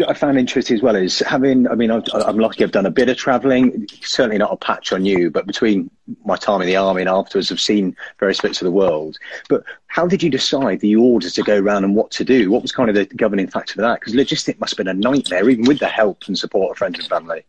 I 0.07 0.13
found 0.13 0.37
interesting 0.37 0.77
as 0.77 0.83
well 0.83 0.95
is 0.95 1.17
having, 1.17 1.67
I 1.67 1.73
mean, 1.73 1.89
I'm 1.89 2.37
lucky 2.37 2.63
I've 2.63 2.71
done 2.71 2.85
a 2.85 2.91
bit 2.91 3.09
of 3.09 3.17
traveling, 3.17 3.87
certainly 4.03 4.37
not 4.37 4.53
a 4.53 4.57
patch 4.57 4.93
on 4.93 5.05
you, 5.05 5.31
but 5.31 5.47
between 5.47 5.89
my 6.23 6.35
time 6.35 6.61
in 6.61 6.67
the 6.67 6.75
army 6.75 7.01
and 7.01 7.09
afterwards, 7.09 7.51
I've 7.51 7.59
seen 7.59 7.97
various 8.19 8.39
bits 8.41 8.61
of 8.61 8.65
the 8.65 8.71
world. 8.71 9.17
But 9.49 9.63
how 9.87 10.05
did 10.05 10.21
you 10.21 10.29
decide 10.29 10.81
the 10.81 10.95
orders 10.97 11.33
to 11.33 11.41
go 11.41 11.57
around 11.57 11.83
and 11.83 11.95
what 11.95 12.11
to 12.11 12.23
do? 12.23 12.51
What 12.51 12.61
was 12.61 12.71
kind 12.71 12.89
of 12.89 12.95
the 12.95 13.05
governing 13.05 13.47
factor 13.47 13.73
for 13.73 13.81
that? 13.81 14.01
Because 14.01 14.13
logistics 14.13 14.59
must 14.59 14.73
have 14.73 14.85
been 14.85 14.87
a 14.87 14.93
nightmare, 14.93 15.49
even 15.49 15.65
with 15.65 15.79
the 15.79 15.87
help 15.87 16.21
and 16.27 16.37
support 16.37 16.69
of 16.69 16.77
friends 16.77 16.99
and 16.99 17.07
family. 17.07 17.43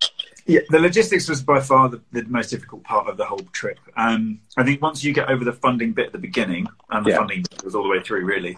Yeah, 0.47 0.61
the 0.71 0.79
logistics 0.79 1.29
was 1.29 1.43
by 1.43 1.61
far 1.61 1.91
the, 1.91 2.00
the 2.12 2.25
most 2.25 2.49
difficult 2.49 2.83
part 2.85 3.09
of 3.09 3.19
the 3.19 3.26
whole 3.26 3.45
trip. 3.53 3.79
Um, 3.99 4.41
I 4.57 4.64
think 4.64 4.81
once 4.81 5.05
you 5.05 5.12
get 5.12 5.29
over 5.29 5.45
the 5.45 5.53
funding 5.53 5.93
bit 5.93 6.07
at 6.07 6.12
the 6.12 6.19
beginning, 6.19 6.67
and 6.88 7.05
the 7.05 7.11
yeah. 7.11 7.19
funding 7.19 7.45
was 7.62 7.75
all 7.75 7.83
the 7.83 7.91
way 7.91 8.00
through, 8.00 8.25
really, 8.25 8.57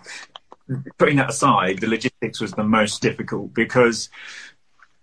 putting 0.98 1.16
that 1.16 1.30
aside, 1.30 1.78
the 1.78 1.86
logistics 1.86 2.40
was 2.40 2.52
the 2.52 2.64
most 2.64 3.02
difficult 3.02 3.54
because 3.54 4.08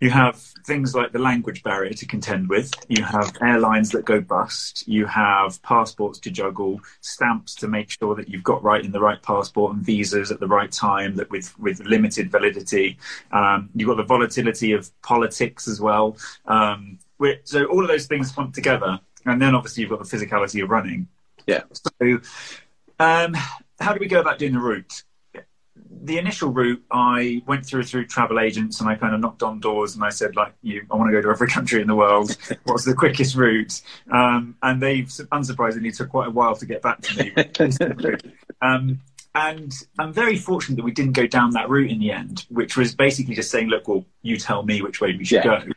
you 0.03 0.09
have 0.09 0.35
things 0.65 0.93
like 0.93 1.13
the 1.13 1.19
language 1.19 1.63
barrier 1.63 1.93
to 1.93 2.05
contend 2.05 2.49
with. 2.49 2.69
You 2.89 3.03
have 3.03 3.31
airlines 3.41 3.89
that 3.91 4.03
go 4.03 4.19
bust. 4.19 4.85
You 4.85 5.05
have 5.05 5.61
passports 5.63 6.19
to 6.19 6.29
juggle, 6.29 6.81
stamps 6.99 7.55
to 7.55 7.69
make 7.69 7.89
sure 7.89 8.13
that 8.15 8.27
you've 8.27 8.43
got 8.43 8.61
right 8.61 8.83
in 8.83 8.91
the 8.91 8.99
right 8.99 9.21
passport 9.21 9.73
and 9.73 9.81
visas 9.81 10.29
at 10.29 10.41
the 10.41 10.47
right 10.47 10.69
time 10.69 11.15
that 11.15 11.29
with, 11.31 11.57
with 11.57 11.79
limited 11.85 12.29
validity. 12.29 12.97
Um, 13.31 13.69
you've 13.75 13.87
got 13.87 13.95
the 13.95 14.03
volatility 14.03 14.73
of 14.73 14.91
politics 15.03 15.69
as 15.69 15.79
well. 15.79 16.17
Um, 16.45 16.99
so 17.45 17.63
all 17.65 17.81
of 17.81 17.87
those 17.87 18.05
things 18.05 18.33
come 18.33 18.51
together. 18.51 18.99
And 19.25 19.41
then 19.41 19.55
obviously 19.55 19.81
you've 19.81 19.89
got 19.89 20.03
the 20.05 20.17
physicality 20.17 20.61
of 20.61 20.69
running. 20.69 21.07
Yeah. 21.47 21.61
So 21.71 22.19
um, 22.99 23.37
how 23.79 23.93
do 23.93 23.99
we 24.01 24.07
go 24.07 24.19
about 24.19 24.37
doing 24.37 24.51
the 24.51 24.59
route? 24.59 25.03
The 26.03 26.17
initial 26.17 26.49
route, 26.49 26.83
I 26.91 27.41
went 27.47 27.65
through 27.65 27.83
through 27.83 28.07
travel 28.07 28.39
agents 28.39 28.81
and 28.81 28.89
I 28.89 28.95
kind 28.95 29.15
of 29.15 29.21
knocked 29.21 29.41
on 29.41 29.61
doors 29.61 29.95
and 29.95 30.03
I 30.03 30.09
said, 30.09 30.35
like, 30.35 30.53
you, 30.61 30.85
I 30.91 30.95
want 30.97 31.09
to 31.09 31.13
go 31.13 31.21
to 31.21 31.29
every 31.29 31.47
country 31.57 31.81
in 31.81 31.87
the 31.87 31.95
world. 31.95 32.37
What's 32.65 32.83
the 32.83 32.93
quickest 32.93 33.35
route? 33.35 33.81
Um, 34.11 34.57
and 34.61 34.81
they, 34.81 35.03
unsurprisingly, 35.03 35.95
took 35.95 36.09
quite 36.09 36.27
a 36.27 36.31
while 36.31 36.55
to 36.57 36.65
get 36.65 36.81
back 36.81 37.01
to 37.01 37.23
me. 37.23 38.17
um, 38.61 38.99
and 39.33 39.73
I'm 39.97 40.11
very 40.13 40.37
fortunate 40.37 40.75
that 40.75 40.83
we 40.83 40.91
didn't 40.91 41.13
go 41.13 41.25
down 41.25 41.51
that 41.51 41.69
route 41.69 41.89
in 41.89 41.99
the 41.99 42.11
end, 42.11 42.45
which 42.49 42.75
was 42.75 42.93
basically 42.93 43.33
just 43.33 43.49
saying, 43.49 43.69
look, 43.69 43.87
well, 43.87 44.05
you 44.21 44.37
tell 44.37 44.63
me 44.63 44.81
which 44.81 44.99
way 44.99 45.15
we 45.17 45.23
should 45.23 45.43
Yeah. 45.45 45.61
go. 45.61 45.71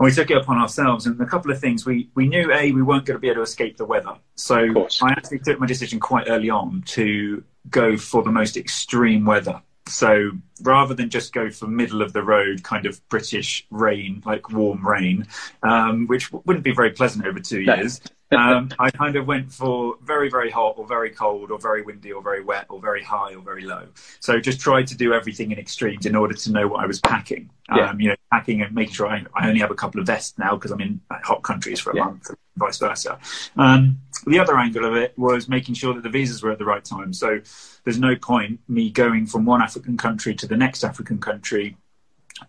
And 0.00 0.06
we 0.06 0.10
took 0.12 0.30
it 0.30 0.36
upon 0.36 0.58
ourselves. 0.58 1.06
And 1.06 1.20
a 1.20 1.26
couple 1.26 1.50
of 1.50 1.60
things 1.60 1.86
we, 1.86 2.10
we 2.14 2.28
knew, 2.28 2.52
A, 2.52 2.72
we 2.72 2.82
weren't 2.82 3.04
going 3.04 3.16
to 3.16 3.20
be 3.20 3.28
able 3.28 3.36
to 3.36 3.42
escape 3.42 3.76
the 3.76 3.86
weather. 3.86 4.16
So. 4.34 4.56
I 5.02 5.10
actually 5.12 5.38
took 5.38 5.58
my 5.58 5.66
decision 5.66 6.00
quite 6.00 6.28
early 6.28 6.50
on 6.50 6.82
to 6.88 7.42
go 7.70 7.96
for 7.96 8.22
the 8.22 8.30
most 8.30 8.56
extreme 8.56 9.24
weather. 9.24 9.62
So 9.88 10.32
rather 10.62 10.94
than 10.94 11.10
just 11.10 11.32
go 11.32 11.50
for 11.50 11.66
middle 11.66 12.02
of 12.02 12.12
the 12.12 12.22
road 12.22 12.62
kind 12.62 12.86
of 12.86 13.06
British 13.08 13.66
rain, 13.70 14.22
like 14.24 14.50
warm 14.50 14.86
rain, 14.86 15.26
um, 15.62 16.06
which 16.06 16.32
wouldn't 16.32 16.64
be 16.64 16.72
very 16.72 16.90
pleasant 16.90 17.26
over 17.26 17.40
two 17.40 17.60
years, 17.60 18.00
um, 18.32 18.70
I 18.78 18.90
kind 18.90 19.16
of 19.16 19.26
went 19.26 19.52
for 19.52 19.96
very, 20.02 20.28
very 20.28 20.50
hot 20.50 20.74
or 20.76 20.86
very 20.86 21.10
cold 21.10 21.50
or 21.50 21.58
very 21.58 21.82
windy 21.82 22.12
or 22.12 22.22
very 22.22 22.42
wet 22.42 22.66
or 22.68 22.80
very 22.80 23.02
high 23.02 23.34
or 23.34 23.42
very 23.42 23.64
low. 23.64 23.86
So 24.20 24.38
just 24.40 24.60
tried 24.60 24.86
to 24.88 24.96
do 24.96 25.12
everything 25.12 25.52
in 25.52 25.58
extremes 25.58 26.06
in 26.06 26.14
order 26.14 26.34
to 26.34 26.52
know 26.52 26.68
what 26.68 26.82
I 26.82 26.86
was 26.86 27.00
packing. 27.00 27.50
Yeah. 27.74 27.90
Um, 27.90 28.00
you 28.00 28.08
know, 28.08 28.16
packing 28.32 28.62
and 28.62 28.74
making 28.74 28.94
sure 28.94 29.06
I, 29.06 29.24
I 29.34 29.48
only 29.48 29.60
have 29.60 29.70
a 29.70 29.74
couple 29.74 30.00
of 30.00 30.06
vests 30.06 30.38
now 30.38 30.54
because 30.56 30.70
I'm 30.70 30.80
in 30.80 31.00
hot 31.10 31.42
countries 31.42 31.78
for 31.78 31.90
a 31.90 31.96
Yeah. 31.96 32.04
month, 32.04 32.30
and 32.30 32.38
vice 32.56 32.78
versa. 32.78 33.18
Um, 33.56 34.00
the 34.26 34.38
other 34.38 34.56
angle 34.58 34.84
of 34.86 34.96
it 34.96 35.12
was 35.18 35.48
making 35.48 35.74
sure 35.74 35.92
that 35.94 36.02
the 36.02 36.08
visas 36.08 36.42
were 36.42 36.50
at 36.50 36.58
the 36.58 36.64
right 36.64 36.84
time. 36.84 37.12
So 37.12 37.40
there's 37.84 37.98
no 37.98 38.16
point 38.16 38.60
me 38.68 38.90
going 38.90 39.26
from 39.26 39.44
one 39.44 39.60
African 39.60 39.96
country 39.98 40.34
to 40.36 40.46
the 40.46 40.56
next 40.56 40.82
African 40.82 41.18
country 41.18 41.76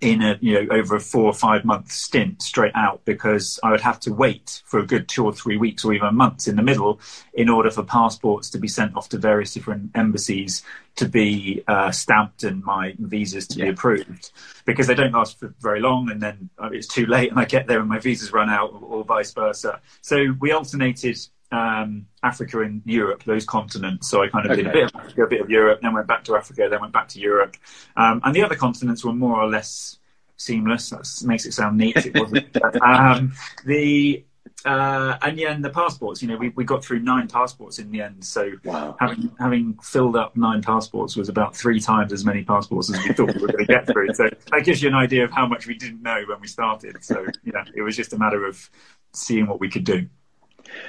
in 0.01 0.21
a 0.21 0.37
you 0.41 0.53
know 0.53 0.75
over 0.75 0.95
a 0.95 0.99
four 0.99 1.25
or 1.25 1.33
five 1.33 1.65
month 1.65 1.91
stint 1.91 2.41
straight 2.41 2.71
out 2.75 3.03
because 3.05 3.59
I 3.63 3.71
would 3.71 3.81
have 3.81 3.99
to 4.01 4.13
wait 4.13 4.61
for 4.65 4.79
a 4.79 4.85
good 4.85 5.07
two 5.07 5.25
or 5.25 5.33
three 5.33 5.57
weeks 5.57 5.83
or 5.83 5.93
even 5.93 6.15
months 6.15 6.47
in 6.47 6.55
the 6.55 6.61
middle 6.61 6.99
in 7.33 7.49
order 7.49 7.71
for 7.71 7.83
passports 7.83 8.49
to 8.51 8.57
be 8.57 8.67
sent 8.67 8.95
off 8.95 9.09
to 9.09 9.17
various 9.17 9.53
different 9.53 9.91
embassies 9.95 10.63
to 10.95 11.07
be 11.07 11.63
uh, 11.67 11.91
stamped 11.91 12.43
and 12.43 12.63
my 12.63 12.93
visas 12.99 13.47
to 13.47 13.59
be 13.59 13.69
approved 13.69 14.31
because 14.65 14.87
they 14.87 14.95
don't 14.95 15.13
last 15.13 15.39
for 15.39 15.53
very 15.59 15.79
long 15.79 16.09
and 16.09 16.21
then 16.21 16.49
uh, 16.61 16.69
it's 16.71 16.87
too 16.87 17.05
late 17.05 17.29
and 17.29 17.39
I 17.39 17.45
get 17.45 17.67
there 17.67 17.79
and 17.79 17.89
my 17.89 17.99
visas 17.99 18.33
run 18.33 18.49
out 18.49 18.71
or, 18.73 18.81
or 18.81 19.03
vice 19.03 19.31
versa. 19.31 19.81
So 20.01 20.35
we 20.39 20.51
alternated 20.51 21.17
um, 21.51 22.05
Africa 22.23 22.61
and 22.61 22.81
Europe, 22.85 23.23
those 23.23 23.45
continents. 23.45 24.09
So 24.09 24.23
I 24.23 24.27
kind 24.27 24.49
of 24.49 24.55
did 24.55 24.67
a 24.67 24.71
bit 24.71 24.83
of 24.83 24.95
Africa, 24.95 25.23
a 25.23 25.27
bit 25.27 25.41
of 25.41 25.49
Europe, 25.49 25.79
then 25.81 25.93
went 25.93 26.07
back 26.07 26.23
to 26.25 26.35
Africa, 26.35 26.67
then 26.69 26.81
went 26.81 26.93
back 26.93 27.07
to 27.09 27.19
Europe. 27.19 27.55
Um, 27.97 28.21
and 28.23 28.35
the 28.35 28.43
other 28.43 28.55
continents 28.55 29.03
were 29.03 29.13
more 29.13 29.41
or 29.41 29.49
less 29.49 29.97
seamless. 30.37 30.89
That 30.89 31.23
makes 31.25 31.45
it 31.45 31.53
sound 31.53 31.77
neat. 31.77 31.97
It 31.97 32.15
wasn't. 32.15 32.47
um, 32.83 33.33
the 33.65 34.23
uh, 34.65 35.17
and 35.21 35.37
yeah, 35.37 35.51
and 35.51 35.63
the 35.63 35.69
passports. 35.69 36.21
You 36.21 36.27
know, 36.27 36.37
we, 36.37 36.49
we 36.49 36.63
got 36.63 36.83
through 36.83 36.99
nine 36.99 37.27
passports 37.27 37.79
in 37.79 37.91
the 37.91 38.01
end. 38.01 38.25
So 38.25 38.51
Wow. 38.63 38.95
having 38.99 39.31
having 39.39 39.77
filled 39.81 40.15
up 40.15 40.35
nine 40.35 40.61
passports 40.61 41.15
was 41.15 41.29
about 41.29 41.55
three 41.55 41.79
times 41.79 42.11
as 42.11 42.25
many 42.25 42.43
passports 42.43 42.93
as 42.93 43.01
we 43.03 43.13
thought 43.13 43.33
we 43.35 43.41
were 43.41 43.47
going 43.47 43.65
to 43.65 43.73
get 43.73 43.87
through. 43.87 44.13
So 44.13 44.29
that 44.51 44.65
gives 44.65 44.81
you 44.81 44.89
an 44.89 44.95
idea 44.95 45.23
of 45.23 45.31
how 45.31 45.47
much 45.47 45.65
we 45.65 45.75
didn't 45.75 46.01
know 46.01 46.23
when 46.27 46.41
we 46.41 46.47
started. 46.47 47.03
So 47.03 47.25
yeah, 47.43 47.63
it 47.73 47.81
was 47.81 47.95
just 47.95 48.13
a 48.13 48.17
matter 48.17 48.45
of 48.45 48.69
seeing 49.13 49.47
what 49.47 49.59
we 49.59 49.69
could 49.69 49.85
do. 49.85 50.07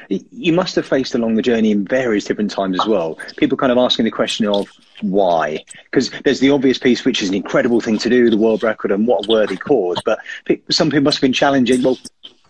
You 0.08 0.52
must 0.52 0.74
have 0.76 0.86
faced 0.86 1.14
along 1.14 1.34
the 1.34 1.42
journey 1.42 1.70
in 1.70 1.84
various 1.84 2.24
different 2.24 2.50
times 2.50 2.78
as 2.80 2.86
well. 2.86 3.18
People 3.36 3.56
kind 3.56 3.72
of 3.72 3.78
asking 3.78 4.04
the 4.04 4.10
question 4.10 4.46
of 4.46 4.68
why, 5.00 5.64
because 5.84 6.10
there's 6.24 6.40
the 6.40 6.50
obvious 6.50 6.78
piece, 6.78 7.04
which 7.04 7.22
is 7.22 7.28
an 7.28 7.34
incredible 7.34 7.80
thing 7.80 7.98
to 7.98 8.08
do, 8.08 8.30
the 8.30 8.36
world 8.36 8.62
record, 8.62 8.90
and 8.92 9.06
what 9.06 9.26
a 9.26 9.30
worthy 9.30 9.56
cause. 9.56 9.98
But 10.04 10.20
some 10.70 10.90
people 10.90 11.04
must 11.04 11.18
have 11.18 11.22
been 11.22 11.32
challenging. 11.32 11.82
Well, 11.82 11.98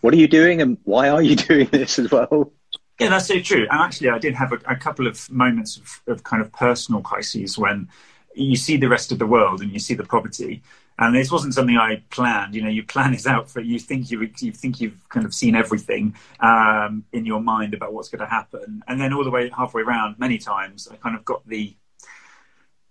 what 0.00 0.14
are 0.14 0.18
you 0.18 0.28
doing, 0.28 0.60
and 0.60 0.78
why 0.84 1.08
are 1.08 1.22
you 1.22 1.36
doing 1.48 1.68
this 1.70 1.98
as 1.98 2.10
well? 2.10 2.52
Yeah, 2.98 3.08
that's 3.08 3.26
so 3.26 3.40
true. 3.40 3.66
And 3.70 3.80
actually, 3.80 4.10
I 4.10 4.18
did 4.18 4.34
have 4.34 4.52
a, 4.52 4.58
a 4.66 4.76
couple 4.76 5.06
of 5.06 5.30
moments 5.30 5.78
of, 5.78 6.02
of 6.06 6.22
kind 6.22 6.42
of 6.42 6.52
personal 6.52 7.00
crises 7.00 7.56
when 7.56 7.88
you 8.34 8.56
see 8.56 8.76
the 8.76 8.88
rest 8.88 9.10
of 9.10 9.18
the 9.18 9.26
world 9.26 9.60
and 9.60 9.72
you 9.72 9.78
see 9.78 9.94
the 9.94 10.04
poverty. 10.04 10.62
And 11.00 11.16
this 11.16 11.32
wasn't 11.32 11.54
something 11.54 11.76
I 11.76 12.02
planned. 12.10 12.54
You 12.54 12.62
know, 12.62 12.68
you 12.68 12.84
plan 12.84 13.12
this 13.12 13.26
out 13.26 13.50
for 13.50 13.60
you 13.60 13.78
think 13.78 14.10
you 14.10 14.30
you 14.38 14.52
think 14.52 14.80
you've 14.80 15.08
kind 15.08 15.24
of 15.26 15.34
seen 15.34 15.56
everything 15.56 16.14
um, 16.40 17.04
in 17.12 17.24
your 17.24 17.40
mind 17.40 17.72
about 17.74 17.94
what's 17.94 18.10
going 18.10 18.20
to 18.20 18.26
happen, 18.26 18.84
and 18.86 19.00
then 19.00 19.12
all 19.14 19.24
the 19.24 19.30
way 19.30 19.50
halfway 19.56 19.82
around, 19.82 20.18
many 20.18 20.38
times 20.38 20.86
I 20.92 20.96
kind 20.96 21.16
of 21.16 21.24
got 21.24 21.46
the 21.48 21.74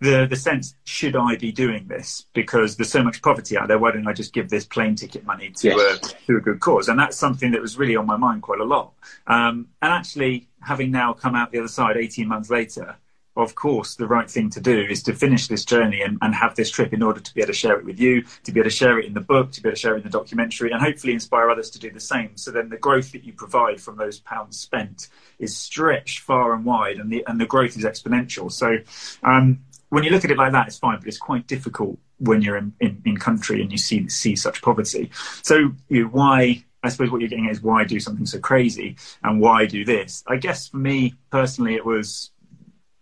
the 0.02 0.26
the 0.30 0.36
sense 0.36 0.76
should 0.86 1.16
I 1.16 1.36
be 1.36 1.52
doing 1.52 1.88
this 1.88 2.26
because 2.34 2.78
there's 2.78 2.92
so 2.92 3.04
much 3.04 3.22
poverty 3.22 3.58
out 3.58 3.68
there. 3.68 3.78
Why 3.78 3.92
don't 3.92 4.08
I 4.08 4.14
just 4.14 4.34
give 4.34 4.50
this 4.50 4.66
plane 4.66 4.96
ticket 4.96 5.26
money 5.26 5.52
to 5.58 5.68
Yes. 5.68 6.14
a 6.14 6.26
to 6.28 6.38
a 6.38 6.42
good 6.42 6.60
cause? 6.62 6.90
And 6.90 6.98
that's 6.98 7.18
something 7.18 7.52
that 7.52 7.62
was 7.62 7.78
really 7.78 7.96
on 7.96 8.06
my 8.06 8.18
mind 8.18 8.42
quite 8.42 8.60
a 8.60 8.64
lot. 8.64 8.94
Um, 9.28 9.68
and 9.82 9.94
actually, 9.94 10.48
having 10.62 10.92
now 10.92 11.14
come 11.14 11.36
out 11.36 11.52
the 11.52 11.60
other 11.60 11.68
side 11.68 11.98
18 11.98 12.28
months 12.28 12.50
later, 12.50 12.96
of 13.40 13.56
course, 13.56 13.96
the 13.96 14.08
right 14.08 14.30
thing 14.30 14.50
to 14.52 14.62
do 14.62 14.80
is 14.80 15.02
to 15.04 15.14
finish 15.14 15.48
this 15.48 15.66
journey 15.66 16.02
and, 16.02 16.18
and 16.22 16.36
have 16.36 16.56
this 16.56 16.70
trip 16.70 16.94
in 16.94 17.02
order 17.02 17.20
to 17.20 17.34
be 17.34 17.42
able 17.42 17.48
to 17.48 17.54
share 17.54 17.80
it 17.80 17.86
with 17.86 18.00
you, 18.00 18.24
to 18.44 18.52
be 18.52 18.60
able 18.60 18.70
to 18.70 18.76
share 18.76 19.00
it 19.00 19.06
in 19.06 19.14
the 19.14 19.22
book, 19.22 19.52
to 19.52 19.62
be 19.62 19.70
able 19.70 19.76
to 19.76 19.80
share 19.80 19.94
it 19.96 19.98
in 19.98 20.04
the 20.04 20.10
documentary, 20.10 20.72
and 20.72 20.82
hopefully 20.82 21.14
inspire 21.14 21.50
others 21.50 21.70
to 21.72 21.80
do 21.80 21.92
the 21.92 22.00
same. 22.00 22.36
So 22.36 22.52
then 22.52 22.70
the 22.70 22.78
growth 22.78 23.12
that 23.14 23.24
you 23.24 23.34
provide 23.34 23.80
from 23.82 23.98
those 23.98 24.20
pounds 24.20 24.60
spent 24.60 25.10
is 25.40 25.56
stretched 25.58 26.20
far 26.20 26.54
and 26.54 26.66
wide, 26.66 26.98
and 26.98 27.12
the 27.12 27.24
and 27.28 27.40
the 27.40 27.46
growth 27.46 27.78
is 27.78 27.86
exponential. 27.86 28.52
So 28.52 28.78
um, 29.24 29.60
when 29.90 30.04
you 30.04 30.12
look 30.12 30.26
at 30.26 30.32
it 30.32 30.38
like 30.38 30.52
that, 30.52 30.68
it's 30.68 30.78
fine, 30.78 31.00
but 31.00 31.08
it's 31.08 31.18
quite 31.18 31.48
difficult 31.48 31.98
when 32.20 32.42
you're 32.42 32.58
in, 32.58 32.74
in, 32.80 33.02
in 33.06 33.18
country 33.18 33.62
and 33.62 33.72
you 33.72 33.78
see 33.78 34.08
see 34.10 34.36
such 34.36 34.62
poverty. 34.62 35.10
So 35.44 35.72
you 35.90 36.04
know, 36.04 36.10
why? 36.10 36.64
I 36.82 36.88
suppose 36.88 37.12
what 37.12 37.20
you're 37.20 37.30
getting 37.30 37.48
at 37.48 37.52
is 37.52 37.62
why 37.62 37.84
do 37.84 38.00
something 38.00 38.26
so 38.26 38.40
crazy 38.40 38.96
and 39.22 39.42
why 39.42 39.66
do 39.66 39.84
this? 39.84 40.24
I 40.28 40.38
guess 40.38 40.70
for 40.70 40.78
me 40.78 41.14
personally, 41.30 41.76
it 41.76 41.86
was 41.86 42.32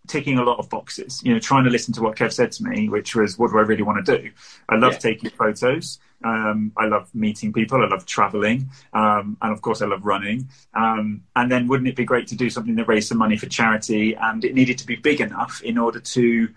ticking 0.08 0.38
a 0.38 0.42
lot 0.42 0.58
of 0.58 0.68
boxes. 0.68 1.22
You 1.24 1.32
know, 1.32 1.38
trying 1.38 1.64
to 1.64 1.70
listen 1.70 1.94
to 1.94 2.02
what 2.02 2.16
Kev 2.16 2.32
said 2.32 2.50
to 2.52 2.64
me, 2.64 2.88
which 2.88 3.14
was, 3.14 3.38
"What 3.38 3.50
do 3.50 3.58
I 3.58 3.62
really 3.62 3.82
want 3.82 4.04
to 4.04 4.18
do?" 4.18 4.30
I 4.68 4.76
love 4.76 4.94
Yeah. 4.94 4.98
taking 4.98 5.30
photos. 5.30 5.98
Um, 6.24 6.72
I 6.76 6.86
love 6.86 7.14
meeting 7.14 7.52
people. 7.52 7.80
I 7.84 7.88
love 7.88 8.04
traveling, 8.04 8.70
um, 8.92 9.36
and 9.40 9.52
of 9.52 9.62
course, 9.62 9.80
I 9.82 9.86
love 9.86 10.04
running. 10.04 10.48
Um, 10.74 11.22
and 11.36 11.50
then, 11.52 11.68
wouldn't 11.68 11.88
it 11.88 11.94
be 11.94 12.04
great 12.04 12.26
to 12.28 12.34
do 12.34 12.50
something 12.50 12.74
that 12.74 12.88
raised 12.88 13.08
some 13.08 13.18
money 13.18 13.36
for 13.36 13.46
charity? 13.46 14.16
And 14.16 14.44
it 14.44 14.54
needed 14.54 14.78
to 14.78 14.86
be 14.86 14.96
big 14.96 15.20
enough 15.20 15.62
in 15.62 15.78
order 15.78 16.00
to 16.00 16.48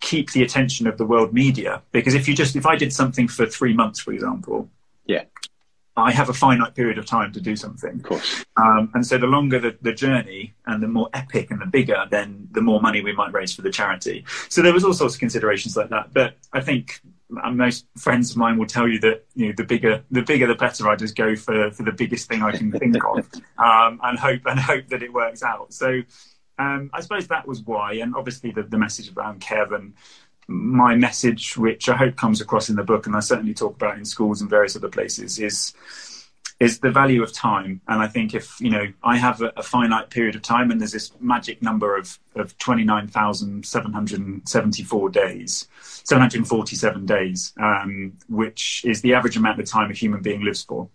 keep 0.00 0.30
the 0.30 0.42
attention 0.42 0.86
of 0.86 0.98
the 0.98 1.04
world 1.04 1.34
media. 1.34 1.82
Because 1.90 2.14
if 2.14 2.28
you 2.28 2.34
just, 2.34 2.54
if 2.56 2.64
I 2.64 2.76
did 2.76 2.92
something 2.92 3.28
for 3.28 3.44
three 3.44 3.74
months, 3.74 4.00
for 4.00 4.12
example, 4.12 4.70
Yeah, 5.04 5.24
I 5.96 6.12
have 6.12 6.28
a 6.28 6.34
finite 6.34 6.74
period 6.74 6.98
of 6.98 7.06
time 7.06 7.32
to 7.32 7.40
do 7.40 7.56
something. 7.56 7.94
of 7.94 8.02
course. 8.02 8.44
Um, 8.56 8.90
and 8.94 9.06
so 9.06 9.16
the 9.16 9.26
longer 9.26 9.58
the, 9.58 9.76
the 9.80 9.92
journey 9.92 10.54
and 10.66 10.82
the 10.82 10.88
more 10.88 11.08
epic 11.14 11.50
and 11.50 11.60
the 11.60 11.66
bigger, 11.66 12.06
then 12.10 12.48
the 12.52 12.60
more 12.60 12.80
money 12.80 13.00
we 13.00 13.12
might 13.12 13.32
raise 13.32 13.54
for 13.54 13.62
the 13.62 13.70
charity. 13.70 14.24
So 14.48 14.60
there 14.60 14.74
was 14.74 14.84
all 14.84 14.92
sorts 14.92 15.14
of 15.14 15.20
considerations 15.20 15.76
like 15.76 15.88
that. 15.90 16.12
But 16.12 16.36
I 16.52 16.60
think 16.60 17.00
uh, 17.42 17.50
most 17.50 17.86
friends 17.96 18.30
of 18.30 18.36
mine 18.36 18.58
will 18.58 18.66
tell 18.66 18.86
you 18.86 19.00
that 19.00 19.24
you 19.34 19.48
know 19.48 19.54
the 19.56 19.64
bigger 19.64 20.04
the 20.10 20.22
bigger 20.22 20.46
the 20.46 20.54
better. 20.54 20.88
I 20.88 20.96
just 20.96 21.16
go 21.16 21.34
for 21.34 21.70
for 21.70 21.82
the 21.82 21.92
biggest 21.92 22.28
thing 22.28 22.42
I 22.42 22.52
can 22.52 22.70
think 22.70 22.96
of 23.04 23.28
um, 23.58 24.00
and 24.02 24.18
hope 24.18 24.42
and 24.44 24.60
hope 24.60 24.88
that 24.88 25.02
it 25.02 25.12
works 25.12 25.42
out. 25.42 25.72
So 25.72 26.02
um, 26.58 26.90
I 26.92 27.00
suppose 27.00 27.26
that 27.28 27.46
was 27.46 27.62
why. 27.62 27.94
And 27.94 28.14
obviously 28.14 28.50
the, 28.50 28.62
the 28.62 28.78
message 28.78 29.12
around 29.16 29.40
Kevin. 29.40 29.94
My 30.48 30.94
message, 30.94 31.56
which 31.56 31.88
I 31.88 31.96
hope 31.96 32.16
comes 32.16 32.40
across 32.40 32.68
in 32.68 32.76
the 32.76 32.84
book, 32.84 33.06
and 33.06 33.16
I 33.16 33.20
certainly 33.20 33.54
talk 33.54 33.74
about 33.74 33.98
in 33.98 34.04
schools 34.04 34.40
and 34.40 34.48
various 34.48 34.76
other 34.76 34.88
places, 34.88 35.38
is 35.38 35.74
is 36.58 36.78
the 36.78 36.90
value 36.90 37.22
of 37.22 37.30
time. 37.32 37.82
And 37.86 38.00
I 38.00 38.06
think 38.06 38.32
if, 38.34 38.58
you 38.60 38.70
know, 38.70 38.86
I 39.02 39.18
have 39.18 39.42
a, 39.42 39.52
a 39.56 39.62
finite 39.62 40.08
period 40.10 40.36
of 40.36 40.42
time 40.42 40.70
and 40.70 40.80
there's 40.80 40.92
this 40.92 41.10
magic 41.20 41.60
number 41.60 41.98
of, 41.98 42.18
of 42.34 42.56
29,774 42.58 45.10
days, 45.10 45.68
747 45.82 47.04
days, 47.04 47.52
um, 47.60 48.14
which 48.28 48.86
is 48.86 49.02
the 49.02 49.12
average 49.12 49.36
amount 49.36 49.60
of 49.60 49.66
time 49.66 49.90
a 49.90 49.94
human 49.94 50.22
being 50.22 50.42
lives 50.42 50.62
for. 50.62 50.88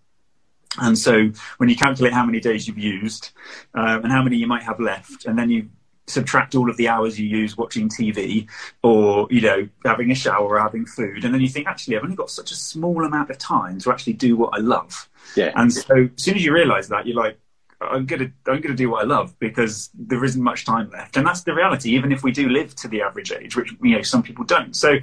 And 0.79 0.97
so 0.97 1.29
when 1.57 1.69
you 1.69 1.75
calculate 1.75 2.13
how 2.13 2.25
many 2.25 2.39
days 2.39 2.67
you've 2.67 2.79
used 2.79 3.29
uh, 3.75 3.99
and 4.01 4.11
how 4.11 4.23
many 4.23 4.37
you 4.37 4.47
might 4.47 4.63
have 4.63 4.79
left, 4.79 5.25
and 5.25 5.37
then 5.37 5.49
you 5.49 5.69
subtract 6.11 6.55
all 6.55 6.69
of 6.69 6.77
the 6.77 6.87
hours 6.87 7.19
you 7.19 7.27
use 7.27 7.57
watching 7.57 7.89
TV 7.89 8.47
or, 8.83 9.27
you 9.29 9.41
know, 9.41 9.67
having 9.85 10.11
a 10.11 10.15
shower 10.15 10.55
or 10.55 10.59
having 10.59 10.85
food, 10.85 11.23
and 11.25 11.33
then 11.33 11.41
you 11.41 11.49
think, 11.49 11.67
actually, 11.67 11.97
I've 11.97 12.03
only 12.03 12.15
got 12.15 12.29
such 12.29 12.51
a 12.51 12.55
small 12.55 13.05
amount 13.05 13.29
of 13.29 13.37
time 13.37 13.79
to 13.79 13.91
actually 13.91 14.13
do 14.13 14.35
what 14.35 14.53
I 14.53 14.59
love. 14.59 15.09
Yeah. 15.35 15.51
And 15.55 15.71
so 15.71 16.09
as 16.15 16.23
soon 16.23 16.35
as 16.35 16.45
you 16.45 16.53
realise 16.53 16.87
that, 16.87 17.07
you're 17.07 17.15
like, 17.21 17.39
I'm 17.81 18.05
gonna 18.05 18.31
I'm 18.45 18.61
gonna 18.61 18.75
do 18.75 18.91
what 18.91 19.03
I 19.03 19.07
love 19.07 19.37
because 19.39 19.89
there 19.95 20.23
isn't 20.23 20.41
much 20.41 20.65
time 20.65 20.91
left, 20.91 21.17
and 21.17 21.25
that's 21.25 21.41
the 21.41 21.53
reality. 21.53 21.95
Even 21.95 22.11
if 22.11 22.23
we 22.23 22.31
do 22.31 22.47
live 22.47 22.75
to 22.75 22.87
the 22.87 23.01
average 23.01 23.31
age, 23.31 23.55
which 23.55 23.73
you 23.81 23.95
know 23.95 24.03
some 24.03 24.21
people 24.21 24.45
don't. 24.45 24.75
So 24.75 24.99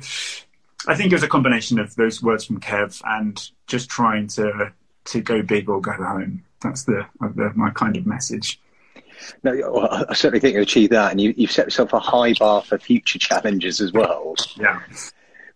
I 0.87 0.95
think 0.95 1.11
it 1.11 1.15
was 1.15 1.25
a 1.25 1.29
combination 1.29 1.79
of 1.79 1.95
those 1.97 2.23
words 2.23 2.45
from 2.45 2.61
Kev 2.61 3.03
and 3.05 3.51
just 3.67 3.91
trying 3.91 4.29
to 4.29 4.73
to 5.07 5.21
go 5.21 5.43
big 5.43 5.69
or 5.69 5.81
go 5.81 5.93
home. 5.93 6.45
That's 6.61 6.85
the, 6.85 7.07
the 7.21 7.53
my 7.55 7.71
kind 7.71 7.97
of 7.97 8.07
message. 8.07 8.61
No, 9.43 9.53
well, 9.73 10.07
I 10.09 10.15
certainly 10.15 10.41
think 10.41 10.55
you 10.55 10.63
achieved 10.63 10.93
that, 10.93 11.11
and 11.11 11.21
you, 11.21 11.35
you've 11.37 11.53
set 11.53 11.67
yourself 11.67 11.93
a 11.93 11.99
high 11.99 12.35
bar 12.35 12.63
for 12.63 12.79
future 12.79 13.19
challenges 13.19 13.81
as 13.81 13.93
well. 13.93 14.35
Yeah. 14.57 14.81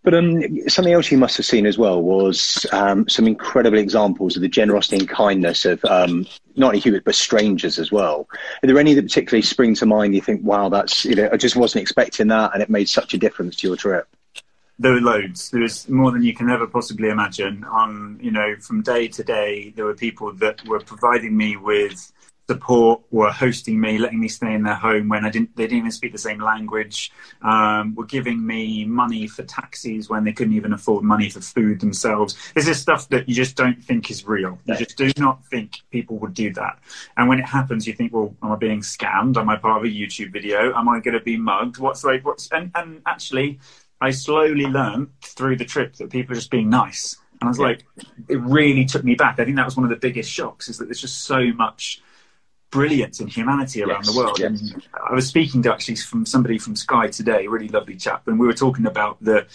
But 0.03 0.13
um, 0.13 0.41
something 0.67 0.93
else 0.93 1.11
you 1.11 1.17
must 1.17 1.37
have 1.37 1.45
seen 1.45 1.65
as 1.65 1.77
well 1.77 2.01
was 2.03 2.65
um, 2.73 3.07
some 3.07 3.25
incredible 3.25 3.77
examples 3.77 4.35
of 4.35 4.41
the 4.41 4.49
generosity 4.49 4.97
and 4.97 5.07
kindness 5.07 5.63
of 5.63 5.83
um, 5.85 6.27
not 6.57 6.67
only 6.67 6.79
humans 6.79 7.03
but 7.05 7.15
strangers 7.15 7.79
as 7.79 7.89
well. 7.89 8.27
Are 8.61 8.67
there 8.67 8.77
any 8.77 8.93
that 8.95 9.03
particularly 9.03 9.43
spring 9.43 9.75
to 9.75 9.85
mind? 9.85 10.13
You 10.13 10.21
think, 10.21 10.43
wow, 10.43 10.67
that's 10.67 11.05
you 11.05 11.15
know, 11.15 11.29
I 11.31 11.37
just 11.37 11.55
wasn't 11.55 11.83
expecting 11.83 12.27
that, 12.27 12.53
and 12.53 12.61
it 12.61 12.69
made 12.69 12.89
such 12.89 13.13
a 13.13 13.17
difference 13.17 13.55
to 13.57 13.67
your 13.67 13.77
trip. 13.77 14.07
There 14.77 14.91
were 14.91 15.01
loads. 15.01 15.51
There 15.51 15.61
was 15.61 15.87
more 15.87 16.11
than 16.11 16.23
you 16.23 16.33
can 16.33 16.49
ever 16.49 16.67
possibly 16.67 17.07
imagine. 17.07 17.63
On 17.63 18.19
you 18.21 18.31
know, 18.31 18.55
from 18.59 18.81
day 18.81 19.07
to 19.07 19.23
day, 19.23 19.71
there 19.73 19.85
were 19.85 19.95
people 19.95 20.33
that 20.33 20.67
were 20.67 20.81
providing 20.81 21.37
me 21.37 21.55
with 21.55 22.11
support 22.49 23.01
were 23.11 23.31
hosting 23.31 23.79
me, 23.79 23.97
letting 23.97 24.19
me 24.19 24.27
stay 24.27 24.53
in 24.53 24.63
their 24.63 24.75
home 24.75 25.07
when 25.09 25.25
I 25.25 25.29
didn't. 25.29 25.55
They 25.55 25.63
didn't 25.63 25.79
even 25.79 25.91
speak 25.91 26.11
the 26.11 26.17
same 26.17 26.41
language. 26.41 27.11
Um, 27.41 27.95
were 27.95 28.05
giving 28.05 28.45
me 28.45 28.85
money 28.85 29.27
for 29.27 29.43
taxis 29.43 30.09
when 30.09 30.23
they 30.23 30.33
couldn't 30.33 30.53
even 30.53 30.73
afford 30.73 31.03
money 31.03 31.29
for 31.29 31.41
food 31.41 31.79
themselves. 31.79 32.35
This 32.53 32.67
is 32.67 32.79
stuff 32.79 33.07
that 33.09 33.29
you 33.29 33.35
just 33.35 33.55
don't 33.55 33.81
think 33.83 34.11
is 34.11 34.25
real. 34.25 34.59
You 34.65 34.75
just 34.75 34.97
do 34.97 35.11
not 35.17 35.45
think 35.45 35.77
people 35.91 36.17
would 36.17 36.33
do 36.33 36.51
that. 36.53 36.79
And 37.17 37.29
when 37.29 37.39
it 37.39 37.45
happens, 37.45 37.87
you 37.87 37.93
think, 37.93 38.13
well, 38.13 38.35
am 38.43 38.51
I 38.51 38.55
being 38.55 38.81
scammed? 38.81 39.37
Am 39.37 39.49
I 39.49 39.55
part 39.55 39.77
of 39.77 39.83
a 39.83 39.93
YouTube 39.93 40.31
video? 40.31 40.73
Am 40.73 40.89
I 40.89 40.99
going 40.99 41.17
to 41.17 41.23
be 41.23 41.37
mugged? 41.37 41.77
What's 41.77 42.03
like? 42.03 42.25
What's 42.25 42.51
and, 42.51 42.71
and 42.75 43.01
actually, 43.05 43.59
I 44.01 44.11
slowly 44.11 44.65
learned 44.65 45.09
through 45.21 45.55
the 45.55 45.65
trip 45.65 45.95
that 45.95 46.09
people 46.09 46.33
are 46.33 46.35
just 46.35 46.51
being 46.51 46.69
nice. 46.69 47.15
And 47.39 47.47
I 47.47 47.51
was 47.51 47.59
yeah. 47.59 47.65
like, 47.65 47.85
it 48.29 48.39
really 48.41 48.85
took 48.85 49.03
me 49.03 49.15
back. 49.15 49.39
I 49.39 49.45
think 49.45 49.55
that 49.57 49.65
was 49.65 49.77
one 49.77 49.85
of 49.85 49.89
the 49.89 49.95
biggest 49.95 50.29
shocks 50.29 50.69
is 50.69 50.77
that 50.77 50.85
there's 50.85 51.01
just 51.01 51.23
so 51.23 51.51
much 51.53 52.01
brilliance 52.73 53.19
in 53.19 53.27
humanity 53.27 53.83
around 53.83 54.03
yes, 54.03 54.11
the 54.11 54.17
world. 54.19 54.39
Yes. 54.39 54.61
And 54.61 54.87
I 55.09 55.13
was 55.13 55.27
speaking 55.27 55.61
to 55.63 55.71
actually 55.71 55.95
from 55.97 56.25
somebody 56.25 56.57
from 56.57 56.75
Sky 56.75 57.07
today, 57.07 57.45
a 57.45 57.49
really 57.49 57.67
lovely 57.67 57.95
chap, 57.95 58.27
and 58.27 58.39
we 58.39 58.47
were 58.47 58.53
talking 58.53 58.87
about 58.87 59.23
the 59.23 59.45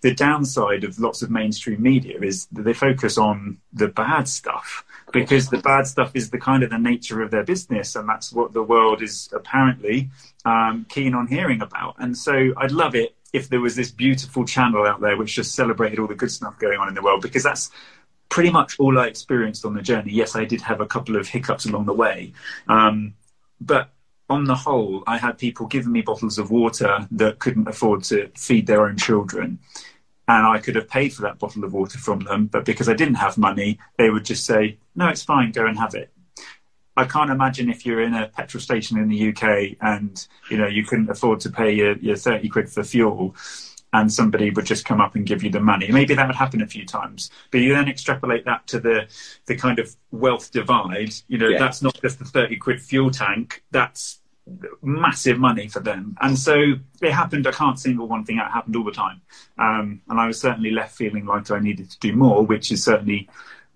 the 0.00 0.14
downside 0.14 0.84
of 0.84 0.98
lots 1.00 1.20
of 1.20 1.30
mainstream 1.30 1.82
media 1.82 2.20
is 2.20 2.46
that 2.52 2.62
they 2.62 2.72
focus 2.72 3.18
on 3.18 3.58
the 3.72 3.88
bad 3.88 4.28
stuff 4.28 4.84
because 5.12 5.48
the 5.48 5.58
bad 5.58 5.86
stuff 5.86 6.12
is 6.14 6.30
the 6.30 6.38
kind 6.38 6.62
of 6.62 6.70
the 6.70 6.78
nature 6.78 7.20
of 7.20 7.32
their 7.32 7.44
business, 7.44 7.96
and 7.96 8.08
that's 8.08 8.32
what 8.32 8.52
the 8.52 8.62
world 8.62 9.02
is 9.02 9.28
apparently 9.32 10.08
um, 10.44 10.86
keen 10.88 11.14
on 11.14 11.26
hearing 11.26 11.60
about. 11.60 11.96
And 11.98 12.16
so 12.16 12.52
I'd 12.56 12.72
love 12.72 12.94
it 12.94 13.16
if 13.32 13.48
there 13.48 13.60
was 13.60 13.76
this 13.76 13.90
beautiful 13.90 14.44
channel 14.44 14.86
out 14.86 15.00
there 15.00 15.16
which 15.16 15.34
just 15.34 15.54
celebrated 15.54 15.98
all 15.98 16.06
the 16.06 16.14
good 16.14 16.30
stuff 16.30 16.58
going 16.58 16.78
on 16.78 16.88
in 16.88 16.94
the 16.94 17.02
world 17.02 17.20
because 17.20 17.42
that's 17.42 17.70
pretty 18.28 18.50
much 18.50 18.78
all 18.78 18.98
I 18.98 19.06
experienced 19.06 19.64
on 19.64 19.74
the 19.74 19.82
journey. 19.82 20.12
Yes, 20.12 20.36
I 20.36 20.44
did 20.44 20.60
have 20.62 20.80
a 20.80 20.86
couple 20.86 21.16
of 21.16 21.28
hiccups 21.28 21.66
along 21.66 21.86
the 21.86 21.92
way, 21.92 22.32
um, 22.68 23.14
but 23.60 23.90
on 24.30 24.44
the 24.44 24.54
whole, 24.54 25.02
I 25.06 25.16
had 25.16 25.38
people 25.38 25.66
giving 25.66 25.92
me 25.92 26.02
bottles 26.02 26.38
of 26.38 26.50
water 26.50 27.06
that 27.12 27.38
couldn't 27.38 27.66
afford 27.66 28.04
to 28.04 28.30
feed 28.36 28.66
their 28.66 28.86
own 28.86 28.96
children. 28.96 29.58
And 30.28 30.46
I 30.46 30.58
could 30.58 30.74
have 30.74 30.88
paid 30.88 31.14
for 31.14 31.22
that 31.22 31.38
bottle 31.38 31.64
of 31.64 31.72
water 31.72 31.96
from 31.98 32.20
them, 32.20 32.46
but 32.46 32.66
because 32.66 32.90
I 32.90 32.94
didn't 32.94 33.14
have 33.14 33.38
money, 33.38 33.78
they 33.96 34.10
would 34.10 34.26
just 34.26 34.44
say, 34.44 34.76
No, 34.94 35.08
it's 35.08 35.22
fine, 35.22 35.52
go 35.52 35.66
and 35.66 35.78
have 35.78 35.94
it. 35.94 36.12
I 36.98 37.04
can't 37.04 37.30
imagine 37.30 37.70
if 37.70 37.86
you're 37.86 38.02
in 38.02 38.12
a 38.12 38.26
petrol 38.26 38.60
station 38.60 38.98
in 38.98 39.08
the 39.08 39.28
UK 39.28 39.76
and 39.80 40.26
you 40.50 40.58
know 40.58 40.66
you 40.66 40.84
couldn't 40.84 41.08
afford 41.08 41.38
to 41.40 41.50
pay 41.50 41.72
your, 41.72 41.96
your 41.98 42.16
30 42.16 42.48
quid 42.48 42.68
for 42.68 42.82
fuel 42.82 43.36
and 43.92 44.12
somebody 44.12 44.50
would 44.50 44.66
just 44.66 44.84
come 44.84 45.00
up 45.00 45.14
and 45.14 45.26
give 45.26 45.42
you 45.42 45.50
the 45.50 45.60
money. 45.60 45.90
Maybe 45.90 46.14
that 46.14 46.26
would 46.26 46.36
happen 46.36 46.62
a 46.62 46.66
few 46.66 46.84
times, 46.84 47.30
but 47.50 47.58
you 47.58 47.72
then 47.74 47.88
extrapolate 47.88 48.44
that 48.44 48.66
to 48.68 48.80
the 48.80 49.08
the 49.46 49.56
kind 49.56 49.78
of 49.78 49.94
wealth 50.10 50.50
divide. 50.52 51.14
You 51.28 51.38
know, 51.38 51.48
yeah. 51.48 51.58
that's 51.58 51.82
not 51.82 51.98
just 52.02 52.18
the 52.18 52.24
thirty 52.24 52.56
quid 52.56 52.80
fuel 52.80 53.10
tank. 53.10 53.64
That's 53.70 54.20
massive 54.82 55.38
money 55.38 55.68
for 55.68 55.80
them. 55.80 56.16
And 56.20 56.38
so 56.38 56.54
it 57.02 57.12
happened. 57.12 57.46
I 57.46 57.52
can't 57.52 57.78
single 57.78 58.08
one 58.08 58.24
thing 58.24 58.38
out. 58.38 58.48
It 58.48 58.52
happened 58.52 58.76
all 58.76 58.84
the 58.84 58.92
time, 58.92 59.22
um, 59.58 60.02
and 60.08 60.20
I 60.20 60.26
was 60.26 60.40
certainly 60.40 60.70
left 60.70 60.94
feeling 60.96 61.24
like 61.24 61.50
I 61.50 61.58
needed 61.58 61.90
to 61.90 61.98
do 61.98 62.14
more, 62.14 62.44
which 62.44 62.70
is 62.70 62.84
certainly 62.84 63.28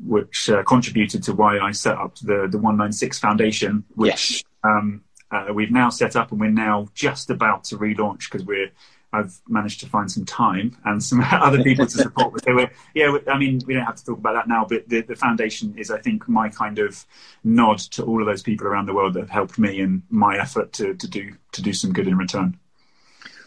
which 0.04 0.50
uh, 0.50 0.62
contributed 0.64 1.22
to 1.24 1.32
why 1.32 1.58
I 1.58 1.72
set 1.72 1.96
up 1.96 2.16
the 2.18 2.48
the 2.50 2.58
one 2.58 2.76
nine 2.76 2.92
six 2.92 3.18
foundation, 3.18 3.84
which. 3.94 4.10
Yes. 4.10 4.44
Um, 4.64 5.02
uh, 5.32 5.52
we've 5.52 5.70
now 5.70 5.88
set 5.88 6.14
up 6.14 6.30
and 6.30 6.40
we're 6.40 6.50
now 6.50 6.86
just 6.94 7.30
about 7.30 7.64
to 7.64 7.78
relaunch 7.78 8.30
because 8.30 8.44
we're 8.44 8.70
I've 9.12 9.40
managed 9.48 9.80
to 9.80 9.86
find 9.86 10.10
some 10.10 10.24
time 10.24 10.76
and 10.84 11.02
some 11.02 11.20
other 11.30 11.62
people 11.62 11.86
to 11.86 11.98
support 11.98 12.32
with. 12.32 12.44
So 12.44 12.54
we're, 12.54 12.70
yeah, 12.94 13.16
I 13.28 13.38
mean, 13.38 13.60
we 13.66 13.74
don't 13.74 13.84
have 13.84 13.96
to 13.96 14.04
talk 14.04 14.18
about 14.18 14.34
that 14.34 14.48
now, 14.48 14.64
but 14.68 14.88
the, 14.88 15.02
the 15.02 15.16
foundation 15.16 15.74
is, 15.76 15.90
I 15.90 15.98
think, 15.98 16.28
my 16.28 16.48
kind 16.48 16.78
of 16.78 17.04
nod 17.44 17.78
to 17.78 18.04
all 18.04 18.20
of 18.20 18.26
those 18.26 18.42
people 18.42 18.66
around 18.66 18.86
the 18.86 18.94
world 18.94 19.14
that 19.14 19.20
have 19.20 19.30
helped 19.30 19.58
me 19.58 19.80
in 19.80 20.02
my 20.08 20.38
effort 20.38 20.72
to, 20.74 20.94
to 20.94 21.08
do 21.08 21.32
to 21.52 21.62
do 21.62 21.72
some 21.72 21.92
good 21.92 22.08
in 22.08 22.16
return. 22.16 22.58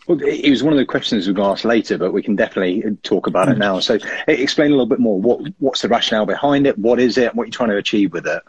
Well, 0.08 0.22
it 0.22 0.52
was 0.52 0.62
one 0.62 0.74
of 0.74 0.78
the 0.78 0.86
questions 0.86 1.26
we 1.26 1.32
are 1.32 1.34
going 1.34 1.48
to 1.48 1.52
ask 1.54 1.66
later, 1.66 1.98
but 1.98 2.13
we 2.13 2.22
can 2.22 2.36
definitely 2.36 2.84
talk 3.02 3.26
about 3.26 3.50
it 3.50 3.56
mm. 3.56 3.60
now. 3.60 3.80
So, 3.80 3.98
explain 4.28 4.68
a 4.68 4.76
little 4.76 4.86
bit 4.86 5.00
more. 5.00 5.20
What 5.20 5.52
what's 5.58 5.82
the 5.82 5.89
rationale 5.89 6.28
behind 6.28 6.68
it? 6.68 6.78
What 6.78 7.00
is 7.00 7.18
it? 7.18 7.34
What 7.34 7.44
are 7.44 7.46
you 7.48 7.52
trying 7.52 7.70
to 7.70 7.78
achieve 7.78 8.13
with 8.13 8.28
it? 8.28 8.44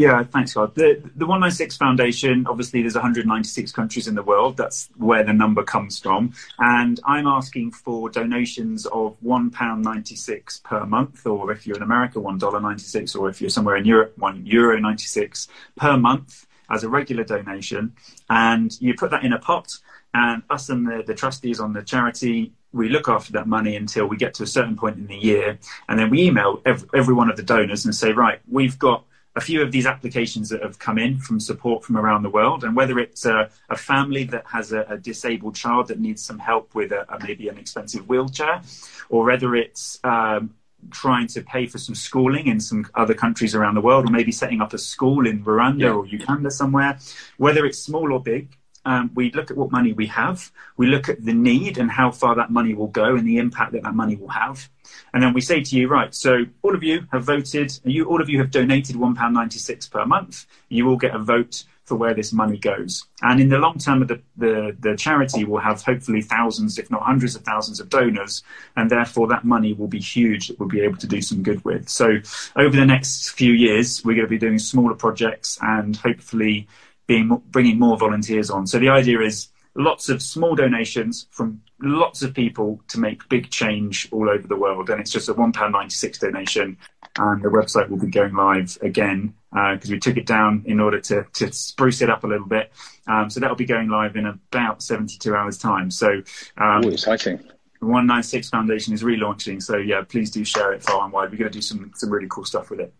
Yeah, 0.00 0.22
thanks, 0.24 0.54
God. 0.54 0.74
The, 0.76 0.94
the 1.14 1.26
196 1.26 1.76
Foundation, 1.76 2.46
obviously, 2.46 2.80
there's 2.80 2.94
196 2.94 3.70
countries 3.72 4.08
in 4.08 4.14
the 4.14 4.22
world. 4.22 4.56
That's 4.56 4.88
where 4.96 5.22
the 5.22 5.34
number 5.34 5.62
comes 5.62 5.98
from. 5.98 6.32
And 6.58 6.98
I'm 7.04 7.26
asking 7.26 7.72
for 7.72 8.08
donations 8.08 8.86
of 8.86 9.18
£1.96 9.22 10.62
per 10.62 10.86
month, 10.86 11.26
or 11.26 11.52
if 11.52 11.66
you're 11.66 11.76
in 11.76 11.82
America, 11.82 12.18
$1.96, 12.18 13.20
or 13.20 13.28
if 13.28 13.42
you're 13.42 13.50
somewhere 13.50 13.76
in 13.76 13.84
Europe, 13.84 14.16
€1 14.18 14.50
Euro 14.50 14.80
96 14.80 15.48
per 15.76 15.98
month 15.98 16.46
as 16.70 16.82
a 16.82 16.88
regular 16.88 17.24
donation. 17.24 17.92
And 18.30 18.74
you 18.80 18.94
put 18.94 19.10
that 19.10 19.22
in 19.22 19.34
a 19.34 19.38
pot, 19.38 19.70
and 20.14 20.42
us 20.48 20.70
and 20.70 20.86
the, 20.86 21.04
the 21.06 21.14
trustees 21.14 21.60
on 21.60 21.74
the 21.74 21.82
charity 21.82 22.54
we 22.72 22.88
look 22.88 23.06
after 23.08 23.32
that 23.32 23.46
money 23.46 23.76
until 23.76 24.06
we 24.06 24.16
get 24.16 24.32
to 24.32 24.44
a 24.44 24.46
certain 24.46 24.76
point 24.76 24.96
in 24.96 25.08
the 25.08 25.16
year, 25.16 25.58
and 25.90 25.98
then 25.98 26.08
we 26.08 26.22
email 26.22 26.62
every, 26.64 26.88
every, 26.94 27.12
one 27.12 27.28
of 27.28 27.36
the 27.36 27.42
donors 27.42 27.84
and 27.84 27.94
say, 27.94 28.12
right, 28.12 28.40
we've 28.48 28.78
got 28.78 29.04
a 29.36 29.40
few 29.40 29.62
of 29.62 29.70
these 29.70 29.86
applications 29.86 30.48
that 30.48 30.62
have 30.62 30.78
come 30.78 30.98
in 30.98 31.18
from 31.18 31.38
support 31.38 31.84
from 31.84 31.96
around 31.96 32.22
the 32.22 32.30
world, 32.30 32.64
and 32.64 32.74
whether 32.74 32.98
it's 32.98 33.24
a, 33.24 33.48
a 33.68 33.76
family 33.76 34.24
that 34.24 34.44
has 34.46 34.72
a, 34.72 34.82
a, 34.82 34.98
disabled 34.98 35.54
child 35.54 35.88
that 35.88 36.00
needs 36.00 36.22
some 36.22 36.38
help 36.38 36.74
with 36.74 36.90
a, 36.90 37.06
maybe 37.22 37.48
an 37.48 37.56
expensive 37.56 38.08
wheelchair, 38.08 38.60
or 39.08 39.24
whether 39.24 39.54
it's 39.54 40.00
um, 40.02 40.54
trying 40.90 41.28
to 41.28 41.42
pay 41.42 41.66
for 41.66 41.78
some 41.78 41.94
schooling 41.94 42.46
in 42.46 42.58
some 42.58 42.86
other 42.94 43.14
countries 43.14 43.54
around 43.54 43.74
the 43.74 43.80
world, 43.80 44.08
or 44.08 44.10
maybe 44.10 44.32
setting 44.32 44.60
up 44.60 44.72
a 44.72 44.78
school 44.78 45.26
in 45.26 45.44
Rwanda 45.44 45.80
yeah. 45.80 45.92
or 45.92 46.06
Uganda 46.06 46.50
somewhere, 46.50 46.98
whether 47.36 47.64
it's 47.64 47.78
small 47.78 48.12
or 48.12 48.20
big, 48.20 48.56
um, 48.84 49.10
we 49.14 49.30
look 49.32 49.50
at 49.50 49.56
what 49.56 49.70
money 49.70 49.92
we 49.92 50.06
have, 50.06 50.50
we 50.76 50.86
look 50.86 51.08
at 51.08 51.24
the 51.24 51.32
need 51.32 51.78
and 51.78 51.90
how 51.90 52.10
far 52.10 52.34
that 52.36 52.50
money 52.50 52.74
will 52.74 52.88
go 52.88 53.14
and 53.16 53.26
the 53.26 53.38
impact 53.38 53.72
that 53.72 53.82
that 53.82 53.94
money 53.94 54.16
will 54.16 54.28
have. 54.28 54.68
And 55.12 55.22
then 55.22 55.34
we 55.34 55.40
say 55.40 55.62
to 55.62 55.76
you, 55.76 55.88
right, 55.88 56.14
so 56.14 56.44
all 56.62 56.74
of 56.74 56.82
you 56.82 57.06
have 57.12 57.24
voted, 57.24 57.78
you, 57.84 58.06
all 58.06 58.20
of 58.20 58.28
you 58.28 58.38
have 58.38 58.50
donated 58.50 58.96
£1.96 58.96 59.90
per 59.90 60.06
month. 60.06 60.46
You 60.68 60.88
all 60.88 60.96
get 60.96 61.14
a 61.14 61.18
vote 61.18 61.64
for 61.84 61.96
where 61.96 62.14
this 62.14 62.32
money 62.32 62.56
goes. 62.56 63.04
And 63.20 63.40
in 63.40 63.48
the 63.48 63.58
long 63.58 63.76
term, 63.76 64.06
the, 64.06 64.20
the, 64.36 64.76
the 64.78 64.96
charity 64.96 65.44
will 65.44 65.58
have 65.58 65.82
hopefully 65.82 66.22
thousands, 66.22 66.78
if 66.78 66.88
not 66.88 67.02
hundreds 67.02 67.34
of 67.34 67.42
thousands 67.42 67.80
of 67.80 67.88
donors. 67.88 68.44
And 68.76 68.88
therefore, 68.88 69.26
that 69.26 69.44
money 69.44 69.72
will 69.72 69.88
be 69.88 69.98
huge 69.98 70.46
that 70.48 70.60
we'll 70.60 70.68
be 70.68 70.82
able 70.82 70.98
to 70.98 71.08
do 71.08 71.20
some 71.20 71.42
good 71.42 71.64
with. 71.64 71.88
So 71.88 72.18
over 72.54 72.76
the 72.76 72.86
next 72.86 73.30
few 73.30 73.52
years, 73.52 74.04
we're 74.04 74.14
going 74.14 74.26
to 74.26 74.30
be 74.30 74.38
doing 74.38 74.60
smaller 74.60 74.94
projects 74.94 75.58
and 75.60 75.96
hopefully 75.96 76.68
being 77.10 77.42
bringing 77.50 77.76
more 77.76 77.98
volunteers 77.98 78.50
on. 78.50 78.68
So 78.68 78.78
the 78.78 78.88
idea 78.88 79.20
is 79.20 79.48
lots 79.74 80.08
of 80.08 80.22
small 80.22 80.54
donations 80.54 81.26
from 81.32 81.60
lots 81.82 82.22
of 82.22 82.32
people 82.32 82.80
to 82.86 83.00
make 83.00 83.28
big 83.28 83.50
change 83.50 84.08
all 84.12 84.30
over 84.30 84.46
the 84.46 84.54
world. 84.54 84.90
And 84.90 85.00
it's 85.00 85.10
just 85.10 85.28
a 85.28 85.34
£1.96 85.34 86.20
donation. 86.20 86.76
And 87.18 87.42
the 87.42 87.48
website 87.48 87.88
will 87.88 87.98
be 87.98 88.06
going 88.06 88.36
live 88.36 88.78
again 88.80 89.34
because 89.50 89.90
uh, 89.90 89.94
we 89.94 89.98
took 89.98 90.18
it 90.18 90.26
down 90.26 90.62
in 90.66 90.78
order 90.78 91.00
to, 91.00 91.26
to 91.32 91.52
spruce 91.52 92.00
it 92.00 92.10
up 92.10 92.22
a 92.22 92.28
little 92.28 92.46
bit. 92.46 92.70
Um, 93.08 93.28
so 93.28 93.40
that'll 93.40 93.56
be 93.56 93.64
going 93.64 93.88
live 93.88 94.14
in 94.14 94.26
about 94.26 94.80
72 94.80 95.34
hours' 95.34 95.58
time. 95.58 95.90
So, 95.90 96.22
um, 96.58 96.84
Ooh, 96.84 96.90
exciting. 96.90 97.38
The 97.80 97.86
196 97.86 98.50
Foundation 98.50 98.94
is 98.94 99.02
relaunching. 99.02 99.60
So, 99.60 99.78
yeah, 99.78 100.02
please 100.08 100.30
do 100.30 100.44
share 100.44 100.72
it 100.72 100.84
far 100.84 101.02
and 101.02 101.12
wide. 101.12 101.32
We're 101.32 101.38
going 101.38 101.50
to 101.50 101.58
do 101.58 101.62
some, 101.62 101.90
some 101.96 102.10
really 102.10 102.28
cool 102.30 102.44
stuff 102.44 102.70
with 102.70 102.78
it. 102.78 102.94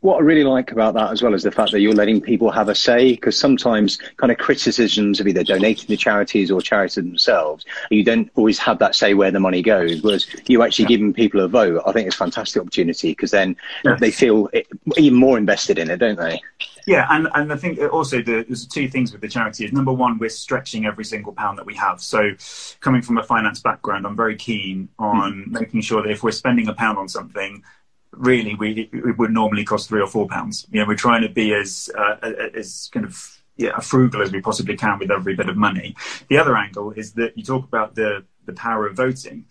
What 0.00 0.16
I 0.16 0.20
really 0.20 0.44
like 0.44 0.72
about 0.72 0.94
that 0.94 1.10
as 1.10 1.22
well 1.22 1.32
is 1.32 1.42
the 1.42 1.50
fact 1.50 1.72
that 1.72 1.80
you're 1.80 1.94
letting 1.94 2.20
people 2.20 2.50
have 2.50 2.68
a 2.68 2.74
say 2.74 3.12
because 3.12 3.38
sometimes 3.38 3.98
kind 4.18 4.30
of 4.30 4.36
criticisms 4.36 5.20
of 5.20 5.26
either 5.26 5.42
donating 5.42 5.86
to 5.86 5.96
charities 5.96 6.50
or 6.50 6.60
charities 6.60 6.96
themselves, 6.96 7.64
you 7.90 8.04
don't 8.04 8.30
always 8.34 8.58
have 8.58 8.78
that 8.78 8.94
say 8.94 9.14
where 9.14 9.30
the 9.30 9.40
money 9.40 9.62
goes. 9.62 10.02
Whereas 10.02 10.26
you 10.46 10.62
actually 10.62 10.84
yeah. 10.84 10.88
giving 10.88 11.14
people 11.14 11.40
a 11.40 11.48
vote, 11.48 11.82
I 11.86 11.92
think 11.92 12.06
it's 12.06 12.16
a 12.16 12.18
fantastic 12.18 12.60
opportunity 12.60 13.12
because 13.12 13.30
then 13.30 13.56
yeah. 13.84 13.96
they 13.96 14.10
feel 14.10 14.50
even 14.96 15.18
more 15.18 15.38
invested 15.38 15.78
in 15.78 15.90
it, 15.90 15.96
don't 15.96 16.18
they? 16.18 16.40
Yeah, 16.86 17.06
and, 17.10 17.28
and 17.34 17.52
I 17.52 17.56
think 17.56 17.78
also 17.92 18.18
the, 18.18 18.44
there's 18.46 18.66
two 18.66 18.88
things 18.88 19.12
with 19.12 19.20
the 19.20 19.28
charity 19.28 19.64
is 19.64 19.72
number 19.72 19.92
one, 19.92 20.18
we're 20.18 20.28
stretching 20.28 20.86
every 20.86 21.04
single 21.04 21.32
pound 21.32 21.58
that 21.58 21.66
we 21.66 21.74
have. 21.74 22.00
So 22.00 22.30
coming 22.80 23.02
from 23.02 23.18
a 23.18 23.22
finance 23.22 23.60
background, 23.60 24.06
I'm 24.06 24.16
very 24.16 24.36
keen 24.36 24.88
on 24.98 25.44
mm. 25.44 25.46
making 25.48 25.82
sure 25.82 26.02
that 26.02 26.10
if 26.10 26.22
we're 26.22 26.32
spending 26.32 26.68
a 26.68 26.74
pound 26.74 26.98
on 26.98 27.08
something, 27.08 27.62
really 28.12 28.54
we 28.54 28.90
it 28.92 29.18
would 29.18 29.30
normally 29.30 29.64
cost 29.64 29.88
three 29.88 30.00
or 30.00 30.06
four 30.06 30.26
pounds. 30.28 30.66
You 30.70 30.80
know, 30.80 30.86
we're 30.86 30.96
trying 30.96 31.22
to 31.22 31.28
be 31.28 31.54
as 31.54 31.90
uh, 31.96 32.16
as 32.54 32.90
kind 32.92 33.06
of 33.06 33.40
yeah, 33.56 33.78
frugal 33.80 34.22
as 34.22 34.32
we 34.32 34.40
possibly 34.40 34.76
can 34.76 34.98
with 34.98 35.10
every 35.10 35.34
bit 35.34 35.48
of 35.48 35.56
money. 35.56 35.94
The 36.28 36.38
other 36.38 36.56
angle 36.56 36.92
is 36.92 37.12
that 37.14 37.36
you 37.36 37.44
talk 37.44 37.64
about 37.64 37.94
the 37.94 38.24
the 38.46 38.52
power 38.52 38.86
of 38.86 38.96
voting. 38.96 39.44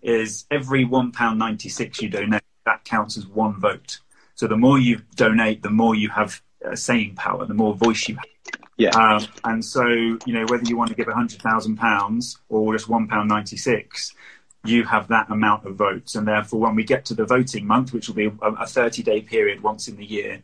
is 0.00 0.46
every 0.50 0.84
one 0.84 1.12
pound 1.12 1.38
ninety 1.38 1.68
six 1.68 2.00
you 2.00 2.08
donate, 2.08 2.42
that 2.64 2.84
counts 2.84 3.16
as 3.16 3.26
one 3.26 3.60
vote. 3.60 4.00
So 4.34 4.46
the 4.46 4.56
more 4.56 4.78
you 4.78 5.02
donate, 5.14 5.62
the 5.62 5.70
more 5.70 5.94
you 5.94 6.08
have 6.08 6.40
uh, 6.64 6.74
saying 6.74 7.14
power, 7.16 7.44
the 7.44 7.54
more 7.54 7.74
voice 7.74 8.08
you 8.08 8.16
have. 8.16 8.24
Yeah. 8.76 8.90
Um, 8.90 9.26
and 9.44 9.64
so, 9.64 9.86
you 9.86 10.32
know, 10.32 10.44
whether 10.48 10.64
you 10.64 10.76
want 10.76 10.90
to 10.90 10.96
give 10.96 11.08
a 11.08 11.12
£100,000 11.12 12.36
or 12.48 12.74
just 12.74 12.88
£1.96, 12.88 14.12
you 14.64 14.84
have 14.84 15.08
that 15.08 15.30
amount 15.30 15.66
of 15.66 15.76
votes. 15.76 16.14
And 16.14 16.26
therefore, 16.26 16.60
when 16.60 16.74
we 16.74 16.84
get 16.84 17.04
to 17.06 17.14
the 17.14 17.24
voting 17.24 17.66
month, 17.66 17.92
which 17.92 18.08
will 18.08 18.14
be 18.14 18.30
a 18.42 18.66
30 18.66 19.02
day 19.02 19.20
period 19.20 19.62
once 19.62 19.88
in 19.88 19.96
the 19.96 20.04
year, 20.04 20.42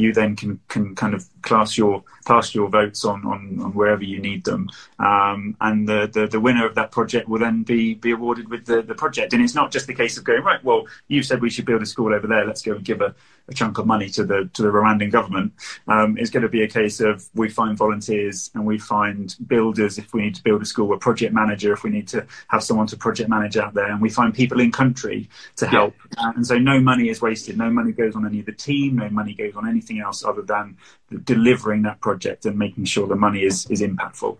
you 0.00 0.12
then 0.12 0.36
can, 0.36 0.60
can 0.68 0.94
kind 0.94 1.14
of 1.14 1.26
class 1.42 1.76
your 1.76 2.02
cast 2.24 2.54
your 2.54 2.68
votes 2.68 3.04
on, 3.04 3.24
on, 3.24 3.60
on 3.60 3.72
wherever 3.72 4.04
you 4.04 4.20
need 4.20 4.44
them. 4.44 4.68
Um, 4.98 5.56
and 5.60 5.88
the, 5.88 6.08
the, 6.12 6.26
the, 6.26 6.40
winner 6.40 6.66
of 6.66 6.74
that 6.74 6.90
project 6.90 7.28
will 7.28 7.38
then 7.38 7.62
be, 7.62 7.94
be 7.94 8.12
awarded 8.12 8.48
with 8.48 8.66
the, 8.66 8.82
the 8.82 8.94
project. 8.94 9.32
And 9.32 9.42
it's 9.42 9.54
not 9.54 9.72
just 9.72 9.86
the 9.86 9.94
case 9.94 10.16
of 10.16 10.24
going, 10.24 10.42
right, 10.42 10.62
well, 10.62 10.86
you 11.08 11.22
said 11.22 11.40
we 11.40 11.50
should 11.50 11.64
build 11.64 11.82
a 11.82 11.86
school 11.86 12.14
over 12.14 12.26
there. 12.26 12.44
Let's 12.44 12.62
go 12.62 12.74
and 12.74 12.84
give 12.84 13.00
a, 13.00 13.14
a 13.48 13.54
chunk 13.54 13.78
of 13.78 13.86
money 13.86 14.08
to 14.10 14.24
the, 14.24 14.50
to 14.52 14.62
the 14.62 14.68
Rwandan 14.68 15.10
government. 15.10 15.52
Um, 15.88 16.16
it's 16.18 16.30
going 16.30 16.42
to 16.42 16.48
be 16.48 16.62
a 16.62 16.68
case 16.68 17.00
of 17.00 17.28
we 17.34 17.48
find 17.48 17.76
volunteers 17.76 18.50
and 18.54 18.64
we 18.64 18.78
find 18.78 19.34
builders 19.46 19.98
if 19.98 20.12
we 20.12 20.22
need 20.22 20.34
to 20.34 20.42
build 20.42 20.62
a 20.62 20.66
school, 20.66 20.92
a 20.92 20.98
project 20.98 21.32
manager 21.32 21.72
if 21.72 21.82
we 21.82 21.90
need 21.90 22.08
to 22.08 22.26
have 22.48 22.62
someone 22.62 22.86
to 22.88 22.96
project 22.96 23.28
manage 23.28 23.56
out 23.56 23.74
there. 23.74 23.90
And 23.90 24.00
we 24.00 24.10
find 24.10 24.34
people 24.34 24.60
in 24.60 24.70
country 24.70 25.28
to 25.56 25.66
help. 25.66 25.94
Yeah. 26.16 26.32
And 26.36 26.46
so 26.46 26.58
no 26.58 26.80
money 26.80 27.08
is 27.08 27.20
wasted. 27.20 27.56
No 27.56 27.70
money 27.70 27.92
goes 27.92 28.14
on 28.14 28.26
any 28.26 28.40
of 28.40 28.46
the 28.46 28.52
team. 28.52 28.96
No 28.96 29.08
money 29.08 29.34
goes 29.34 29.56
on 29.56 29.68
anything 29.68 29.89
else 29.98 30.24
other 30.24 30.42
than 30.42 30.76
delivering 31.24 31.82
that 31.82 32.00
project 32.00 32.46
and 32.46 32.56
making 32.58 32.84
sure 32.84 33.08
the 33.08 33.16
money 33.16 33.42
is, 33.42 33.66
is 33.66 33.82
impactful. 33.82 34.36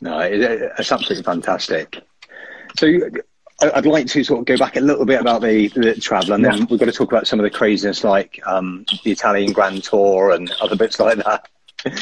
No, 0.00 0.18
it's 0.18 0.92
absolutely 0.92 1.22
fantastic. 1.22 2.04
So 2.76 2.98
I'd 3.62 3.86
like 3.86 4.06
to 4.08 4.22
sort 4.22 4.40
of 4.40 4.46
go 4.46 4.58
back 4.58 4.76
a 4.76 4.80
little 4.80 5.06
bit 5.06 5.20
about 5.20 5.40
the, 5.40 5.68
the 5.68 5.94
travel, 5.94 6.34
and 6.34 6.44
then 6.44 6.58
yeah. 6.58 6.66
we've 6.68 6.78
got 6.78 6.86
to 6.86 6.92
talk 6.92 7.10
about 7.10 7.26
some 7.26 7.38
of 7.40 7.44
the 7.44 7.50
craziness, 7.50 8.04
like 8.04 8.38
um, 8.46 8.84
the 9.02 9.12
Italian 9.12 9.52
Grand 9.52 9.82
Tour 9.82 10.32
and 10.32 10.50
other 10.60 10.76
bits 10.76 11.00
like 11.00 11.16
that. 11.18 11.48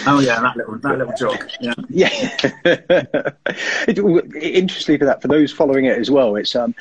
Oh 0.07 0.19
yeah, 0.19 0.41
that 0.41 0.57
little 0.57 0.79
that 0.79 0.99
little 0.99 1.15
jog. 1.17 1.49
Yeah. 1.61 1.75
Yeah. 1.89 3.31
Interestingly, 3.87 4.99
for 4.99 5.05
that, 5.05 5.23
for 5.23 5.29
those 5.29 5.53
following 5.53 5.85
it 5.85 5.99
as 5.99 6.11
well, 6.11 6.35
it's 6.37 6.57
um, 6.57 6.75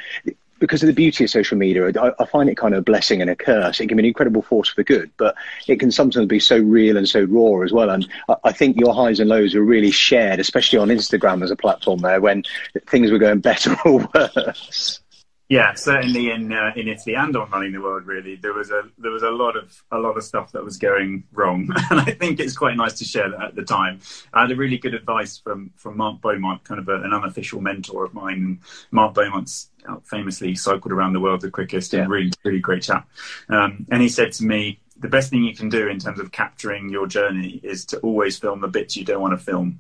because 0.64 0.82
of 0.82 0.88
the 0.88 0.94
beauty 0.94 1.26
of 1.26 1.30
social 1.30 1.58
media, 1.58 1.92
I, 2.00 2.14
I, 2.18 2.26
find 2.26 2.50
it 2.50 2.56
kind 2.56 2.74
of 2.74 2.80
a 2.80 2.84
blessing 2.84 3.20
and 3.20 3.30
a 3.30 3.36
curse. 3.36 3.82
It 3.82 3.88
can 3.88 3.98
be 3.98 4.04
an 4.04 4.06
incredible 4.06 4.42
force 4.42 4.70
for 4.70 4.82
good, 4.82 5.12
but 5.18 5.36
it 5.68 5.78
can 5.78 5.92
sometimes 5.92 6.26
be 6.26 6.40
so 6.40 6.58
real 6.58 6.96
and 6.96 7.08
so 7.08 7.26
raw 7.26 7.66
as 7.66 7.74
well. 7.74 7.90
And 7.90 8.08
I, 8.30 8.36
I 8.46 8.52
think 8.54 8.80
your 8.80 8.94
highs 8.94 9.20
and 9.20 9.30
lows 9.30 9.56
were 9.56 9.62
really 9.62 9.92
shared, 9.92 10.40
especially 10.40 10.80
on 10.80 10.88
Instagram 10.88 11.44
as 11.44 11.52
a 11.52 11.58
platform 11.58 12.00
there 12.00 12.22
when 12.22 12.44
things 12.88 13.12
were 13.12 13.18
going 13.18 13.42
better 13.42 13.76
or 13.86 14.10
worse. 14.16 15.02
Yeah, 15.50 15.74
certainly 15.74 16.32
in 16.32 16.52
uh, 16.54 16.72
in 16.76 16.88
Italy 16.88 17.16
and 17.16 17.36
on 17.36 17.50
running 17.52 17.74
the 17.74 17.82
world, 17.82 18.06
really 18.06 18.38
there 18.38 18.54
was 18.54 18.72
a 18.72 18.84
there 18.98 19.12
was 19.12 19.24
a 19.24 19.30
lot 19.30 19.58
of 19.58 19.84
a 19.92 19.98
lot 19.98 20.18
of 20.18 20.24
stuff 20.24 20.54
that 20.54 20.64
was 20.64 20.78
going 20.78 21.26
wrong, 21.34 21.70
and 21.92 22.00
I 22.00 22.12
think 22.12 22.40
it's 22.40 22.58
quite 22.58 22.78
nice 22.78 22.94
to 23.00 23.06
share 23.06 23.30
that 23.30 23.44
at 23.44 23.56
the 23.56 23.64
time. 23.64 24.00
I 24.34 24.42
had 24.42 24.52
a 24.52 24.56
really 24.56 24.78
good 24.78 24.94
advice 24.94 25.38
from 25.38 25.72
from 25.76 25.98
Mark 25.98 26.22
Beaumont, 26.22 26.64
kind 26.64 26.80
of 26.80 26.88
a, 26.88 26.96
an 26.96 27.14
unofficial 27.14 27.62
mentor 27.62 28.06
of 28.06 28.14
mine. 28.14 28.62
Mark 28.92 29.14
Beaumont's 29.14 29.70
uh, 29.88 29.98
famously 30.06 30.56
cycled 30.56 30.94
around 30.94 31.14
the 31.14 31.20
world 31.20 31.42
the 31.42 31.52
quickest, 31.52 31.92
yeah. 31.92 32.02
and 32.02 32.10
really 32.10 32.32
really 32.44 32.60
great 32.60 32.84
chap. 32.84 33.08
Um, 33.50 33.86
and 33.92 34.02
he 34.02 34.08
said 34.08 34.32
to 34.34 34.46
me, 34.46 34.80
the 34.98 35.10
best 35.10 35.30
thing 35.30 35.44
you 35.44 35.54
can 35.54 35.70
do 35.70 35.88
in 35.88 36.00
terms 36.00 36.20
of 36.20 36.32
capturing 36.32 36.90
your 36.90 37.06
journey 37.06 37.60
is 37.64 37.86
to 37.88 38.00
always 38.00 38.40
film 38.40 38.62
the 38.62 38.68
bits 38.68 38.96
you 38.96 39.04
don't 39.04 39.22
want 39.22 39.38
to 39.38 39.44
film. 39.44 39.80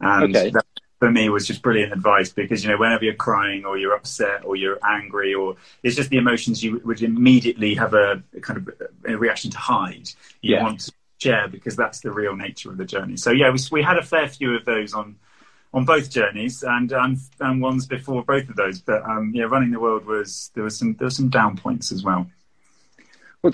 And 0.00 0.34
okay. 0.34 0.50
that, 0.50 0.64
for 1.00 1.10
me 1.10 1.30
was 1.30 1.46
just 1.46 1.62
brilliant 1.62 1.92
advice 1.92 2.30
because 2.30 2.62
you 2.62 2.70
know 2.70 2.76
whenever 2.76 3.04
you're 3.04 3.14
crying 3.14 3.64
or 3.64 3.78
you're 3.78 3.94
upset 3.94 4.44
or 4.44 4.54
you're 4.54 4.78
angry 4.84 5.34
or 5.34 5.56
it's 5.82 5.96
just 5.96 6.10
the 6.10 6.18
emotions 6.18 6.62
you 6.62 6.80
would 6.84 7.02
immediately 7.02 7.74
have 7.74 7.94
a, 7.94 8.22
a 8.36 8.40
kind 8.40 8.58
of 8.58 8.68
a 9.06 9.16
reaction 9.16 9.50
to 9.50 9.58
hide. 9.58 10.10
You 10.42 10.56
yeah. 10.56 10.62
want 10.62 10.80
to 10.80 10.92
share 11.18 11.48
because 11.48 11.74
that's 11.74 12.00
the 12.00 12.12
real 12.12 12.36
nature 12.36 12.70
of 12.70 12.76
the 12.76 12.84
journey. 12.84 13.16
So 13.16 13.30
yeah 13.30 13.50
we, 13.50 13.58
we 13.72 13.82
had 13.82 13.96
a 13.96 14.02
fair 14.02 14.28
few 14.28 14.54
of 14.54 14.64
those 14.66 14.92
on 14.92 15.16
on 15.72 15.86
both 15.86 16.10
journeys 16.10 16.62
and 16.62 16.92
and, 16.92 17.16
and 17.40 17.62
ones 17.62 17.86
before 17.86 18.22
both 18.22 18.48
of 18.50 18.56
those. 18.56 18.80
But 18.80 19.02
um 19.02 19.32
yeah 19.34 19.44
running 19.44 19.70
the 19.70 19.80
world 19.80 20.04
was 20.04 20.50
there 20.54 20.64
was 20.64 20.78
some 20.78 20.94
there 20.96 21.06
were 21.06 21.10
some 21.10 21.30
down 21.30 21.56
points 21.56 21.92
as 21.92 22.04
well 22.04 22.30
well, 23.42 23.52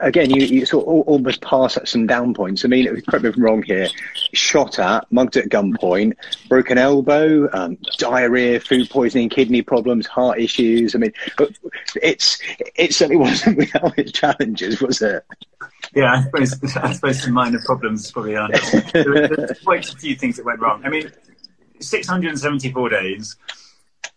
again, 0.00 0.30
you, 0.30 0.46
you 0.46 0.64
sort 0.64 0.86
of 0.86 1.06
almost 1.06 1.42
pass 1.42 1.76
at 1.76 1.88
some 1.88 2.06
down 2.06 2.32
points. 2.32 2.64
I 2.64 2.68
mean, 2.68 2.86
correct 3.02 3.22
me 3.22 3.28
if 3.28 3.36
I'm 3.36 3.42
wrong 3.42 3.62
here. 3.62 3.88
Shot 4.32 4.78
at, 4.78 5.10
mugged 5.12 5.36
at 5.36 5.50
gunpoint, 5.50 6.14
broken 6.48 6.78
elbow, 6.78 7.48
um, 7.52 7.76
diarrhea, 7.98 8.60
food 8.60 8.88
poisoning, 8.88 9.28
kidney 9.28 9.60
problems, 9.60 10.06
heart 10.06 10.38
issues. 10.38 10.94
I 10.94 10.98
mean, 10.98 11.12
it's 11.96 12.40
it 12.76 12.94
certainly 12.94 13.16
wasn't 13.22 13.58
without 13.58 13.98
its 13.98 14.12
challenges, 14.12 14.80
was 14.80 15.02
it? 15.02 15.22
Yeah, 15.94 16.14
I 16.14 16.22
suppose 16.22 16.76
I 16.76 16.92
suppose 16.92 17.22
some 17.22 17.34
minor 17.34 17.60
problems 17.62 18.10
probably 18.10 18.36
are. 18.36 18.48
There 18.92 19.10
were 19.10 19.56
quite 19.64 19.92
a 19.92 19.96
few 19.96 20.16
things 20.16 20.36
that 20.36 20.46
went 20.46 20.60
wrong. 20.60 20.82
I 20.84 20.88
mean, 20.88 21.10
674 21.80 22.88
days 22.88 23.36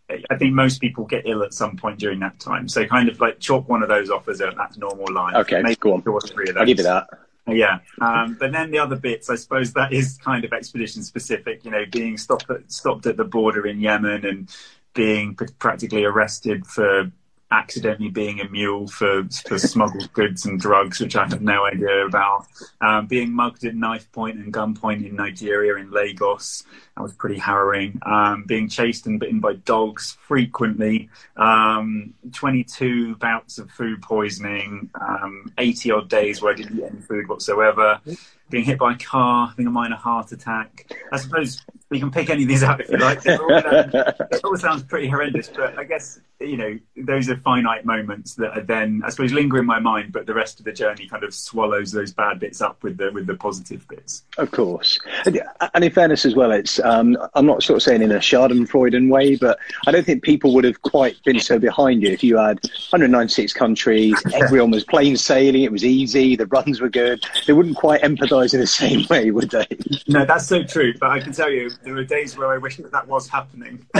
I 0.09 0.37
think 0.37 0.53
most 0.53 0.79
people 0.79 1.05
get 1.05 1.27
ill 1.27 1.43
at 1.43 1.53
some 1.53 1.75
point 1.75 1.99
during 1.99 2.19
that 2.19 2.39
time. 2.39 2.67
So 2.69 2.85
kind 2.85 3.09
of 3.09 3.19
like 3.19 3.39
chalk 3.39 3.67
one 3.67 3.83
of 3.83 3.89
those 3.89 4.09
off 4.09 4.29
as 4.29 4.39
a 4.39 4.53
that's 4.55 4.77
normal 4.77 5.13
life. 5.13 5.35
Okay, 5.35 5.61
Maybe 5.61 5.75
go 5.75 5.93
on. 5.93 6.01
Two 6.01 6.13
or 6.13 6.21
three 6.21 6.47
of 6.47 6.55
those. 6.55 6.61
I'll 6.61 6.65
give 6.65 6.77
you 6.77 6.83
that. 6.83 7.07
Yeah, 7.49 7.79
um, 8.01 8.35
but 8.37 8.51
then 8.51 8.71
the 8.71 8.79
other 8.79 8.97
bits, 8.97 9.29
I 9.29 9.35
suppose 9.35 9.71
that 9.73 9.93
is 9.93 10.17
kind 10.17 10.43
of 10.43 10.51
expedition 10.51 11.01
specific. 11.01 11.63
You 11.63 11.71
know, 11.71 11.85
being 11.89 12.17
stopped 12.17 12.49
at, 12.49 12.69
stopped 12.71 13.05
at 13.05 13.15
the 13.15 13.23
border 13.23 13.67
in 13.67 13.79
Yemen 13.79 14.25
and 14.25 14.49
being 14.93 15.35
practically 15.59 16.03
arrested 16.03 16.65
for 16.67 17.09
accidentally 17.51 18.09
being 18.09 18.41
a 18.41 18.49
mule 18.49 18.87
for, 18.87 19.23
for 19.47 19.57
smuggled 19.57 20.11
goods 20.13 20.45
and 20.45 20.59
drugs, 20.59 20.99
which 20.99 21.15
I 21.15 21.27
had 21.27 21.41
no 21.41 21.65
idea 21.65 22.05
about. 22.05 22.47
Um, 22.81 23.07
being 23.07 23.31
mugged 23.31 23.63
at 23.63 23.75
knife 23.75 24.11
point 24.11 24.37
and 24.37 24.53
gunpoint 24.53 25.07
in 25.07 25.15
Nigeria, 25.15 25.75
in 25.75 25.91
Lagos, 25.91 26.63
that 26.95 27.03
was 27.03 27.13
pretty 27.13 27.37
harrowing. 27.37 27.99
Um, 28.05 28.43
being 28.45 28.67
chased 28.67 29.05
and 29.05 29.19
bitten 29.19 29.39
by 29.39 29.53
dogs 29.53 30.17
frequently. 30.21 31.09
Um, 31.37 32.13
22 32.33 33.15
bouts 33.15 33.59
of 33.59 33.71
food 33.71 34.01
poisoning, 34.01 34.89
um, 34.99 35.51
80 35.57 35.91
odd 35.91 36.09
days 36.09 36.41
where 36.41 36.53
I 36.53 36.55
didn't 36.55 36.77
eat 36.79 36.83
any 36.83 37.01
food 37.01 37.29
whatsoever 37.29 38.01
being 38.49 38.63
hit 38.63 38.77
by 38.77 38.93
a 38.93 38.97
car, 38.97 39.47
having 39.47 39.67
a 39.67 39.71
minor 39.71 39.95
heart 39.95 40.31
attack. 40.31 40.91
I 41.11 41.17
suppose 41.17 41.61
we 41.89 41.99
can 41.99 42.11
pick 42.11 42.29
any 42.29 42.43
of 42.43 42.49
these 42.49 42.63
out 42.63 42.81
if 42.81 42.89
you 42.89 42.97
like. 42.97 43.25
It 43.25 43.39
all, 43.39 43.53
um, 43.53 43.91
it 44.31 44.41
all 44.43 44.57
sounds 44.57 44.83
pretty 44.83 45.07
horrendous, 45.07 45.49
but 45.49 45.77
I 45.77 45.83
guess 45.83 46.19
you 46.39 46.57
know 46.57 46.77
those 46.95 47.29
are 47.29 47.37
finite 47.37 47.85
moments 47.85 48.35
that 48.35 48.57
are 48.57 48.61
then 48.61 49.01
I 49.05 49.09
suppose 49.09 49.33
linger 49.33 49.57
in 49.57 49.65
my 49.65 49.79
mind, 49.79 50.11
but 50.11 50.25
the 50.25 50.33
rest 50.33 50.59
of 50.59 50.65
the 50.65 50.73
journey 50.73 51.07
kind 51.07 51.23
of 51.23 51.33
swallows 51.33 51.91
those 51.91 52.11
bad 52.11 52.39
bits 52.39 52.61
up 52.61 52.83
with 52.83 52.97
the 52.97 53.11
with 53.11 53.27
the 53.27 53.35
positive 53.35 53.87
bits. 53.87 54.23
Of 54.37 54.51
course, 54.51 54.99
and, 55.25 55.83
in 55.83 55.91
fairness 55.91 56.25
as 56.25 56.35
well, 56.35 56.51
it's 56.51 56.79
um, 56.81 57.17
I'm 57.35 57.45
not 57.45 57.63
sort 57.63 57.77
of 57.77 57.83
saying 57.83 58.01
in 58.01 58.11
a 58.11 58.19
Schadenfreude 58.19 58.97
way, 59.09 59.35
but 59.35 59.59
I 59.85 59.91
don't 59.91 60.05
think 60.05 60.23
people 60.23 60.53
would 60.53 60.63
have 60.63 60.81
quite 60.81 61.21
been 61.23 61.39
so 61.39 61.59
behind 61.59 62.03
you 62.03 62.09
if 62.09 62.23
you 62.23 62.37
had 62.37 62.59
196 62.63 63.53
countries, 63.53 64.15
everyone 64.33 64.71
was 64.71 64.83
plain 64.83 65.15
sailing, 65.17 65.63
it 65.63 65.71
was 65.71 65.85
easy, 65.85 66.35
the 66.35 66.47
runs 66.47 66.81
were 66.81 66.89
good. 66.89 67.23
They 67.45 67.53
wouldn't 67.53 67.77
quite 67.77 68.01
empathise 68.01 68.53
in 68.53 68.59
the 68.59 68.67
same 68.81 69.05
way, 69.09 69.31
would 69.31 69.51
they? 69.51 69.67
No, 70.07 70.25
that's 70.25 70.47
so 70.47 70.63
true. 70.63 70.93
But 70.99 71.11
I 71.11 71.19
can 71.19 71.31
tell 71.31 71.51
you, 71.51 71.69
there 71.83 71.93
were 71.93 72.03
days 72.03 72.37
where 72.37 72.51
I 72.51 72.57
wish 72.57 72.77
that 72.77 72.91
that 72.91 73.07
was 73.07 73.27
happening. 73.27 73.85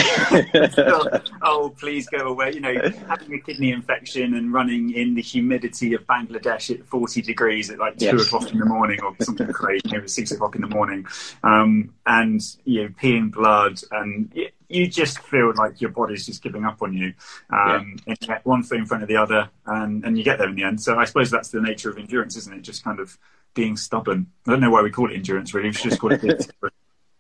oh, 1.42 1.74
please 1.78 2.08
go 2.08 2.28
away. 2.28 2.54
You 2.54 2.62
know, 2.62 2.74
having 3.08 3.34
a 3.34 3.40
kidney 3.40 3.72
infection 3.72 4.36
and 4.36 4.54
running 4.54 4.94
in 4.94 5.14
the 5.16 5.22
humidity 5.22 5.94
of 5.94 6.06
Bangladesh 6.08 6.74
at 6.74 6.86
40 6.86 7.22
degrees 7.22 7.70
at 7.70 7.80
like 7.80 7.98
two 7.98 8.18
o'clock 8.18 8.52
in 8.52 8.60
the 8.60 8.66
morning 8.66 9.00
or 9.04 9.16
something 9.22 9.52
crazy, 9.52 9.82
you 9.86 9.98
know, 9.98 10.04
at 10.04 10.10
six 10.10 10.32
o'clock 10.32 10.56
in 10.56 10.62
the 10.62 10.68
morning. 10.68 11.06
Um, 11.44 11.94
and, 12.06 12.42
you 12.66 12.84
know, 12.84 12.90
peeing 12.90 13.32
blood 13.32 13.80
and 13.92 14.34
you 14.70 14.88
just 14.88 15.20
feel 15.20 15.54
like 15.56 15.80
your 15.82 15.92
body's 15.92 16.26
just 16.26 16.44
giving 16.44 16.66
up 16.66 16.82
on 16.82 16.94
you. 16.94 17.14
Um, 17.50 17.98
yeah. 18.06 18.12
And 18.12 18.18
you 18.22 18.28
get 18.28 18.46
one 18.46 18.64
thing 18.64 18.80
in 18.80 18.86
front 18.86 19.04
of 19.04 19.10
the 19.10 19.16
other, 19.16 19.50
and, 19.66 20.04
and 20.04 20.18
you 20.18 20.24
get 20.24 20.40
there 20.40 20.50
in 20.50 20.56
the 20.56 20.64
end. 20.64 20.82
So 20.82 20.98
I 20.98 21.06
suppose 21.06 21.32
that's 21.32 21.50
the 21.50 21.62
nature 21.62 21.90
of 21.90 21.98
endurance, 21.98 22.36
isn't 22.36 22.54
it? 22.54 22.62
Just 22.62 22.84
kind 22.84 23.00
of 23.00 23.18
being 23.54 23.78
stubborn. 23.78 24.28
I 24.46 24.52
don't 24.52 24.60
know 24.60 24.70
why 24.70 24.82
we 24.82 24.92
call 24.92 25.10
it 25.10 25.16
endurance. 25.16 25.54
Really, 25.54 25.70
we 25.70 25.74
should 25.74 25.92
just 25.92 26.02
call 26.02 26.12
it. 26.12 26.22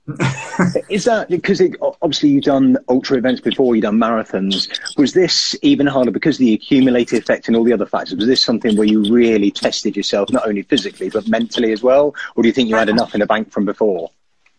Is 0.89 1.03
that 1.03 1.27
because 1.29 1.59
it, 1.59 1.75
obviously 2.01 2.29
you've 2.29 2.45
done 2.45 2.77
ultra 2.87 3.17
events 3.17 3.41
before, 3.41 3.75
you've 3.75 3.83
done 3.83 3.97
marathons? 3.97 4.69
Was 4.97 5.13
this 5.13 5.55
even 5.61 5.85
harder 5.85 6.11
because 6.11 6.35
of 6.35 6.39
the 6.39 6.53
accumulated 6.53 7.21
effect 7.21 7.47
and 7.47 7.57
all 7.57 7.65
the 7.65 7.73
other 7.73 7.85
factors? 7.85 8.15
Was 8.15 8.27
this 8.27 8.41
something 8.41 8.77
where 8.77 8.87
you 8.87 9.03
really 9.13 9.51
tested 9.51 9.97
yourself, 9.97 10.31
not 10.31 10.47
only 10.47 10.61
physically 10.61 11.09
but 11.09 11.27
mentally 11.27 11.73
as 11.73 11.83
well, 11.83 12.15
or 12.35 12.43
do 12.43 12.47
you 12.47 12.53
think 12.53 12.69
you 12.69 12.75
had 12.75 12.87
enough 12.87 13.13
in 13.13 13.19
the 13.19 13.25
bank 13.25 13.51
from 13.51 13.65
before? 13.65 14.09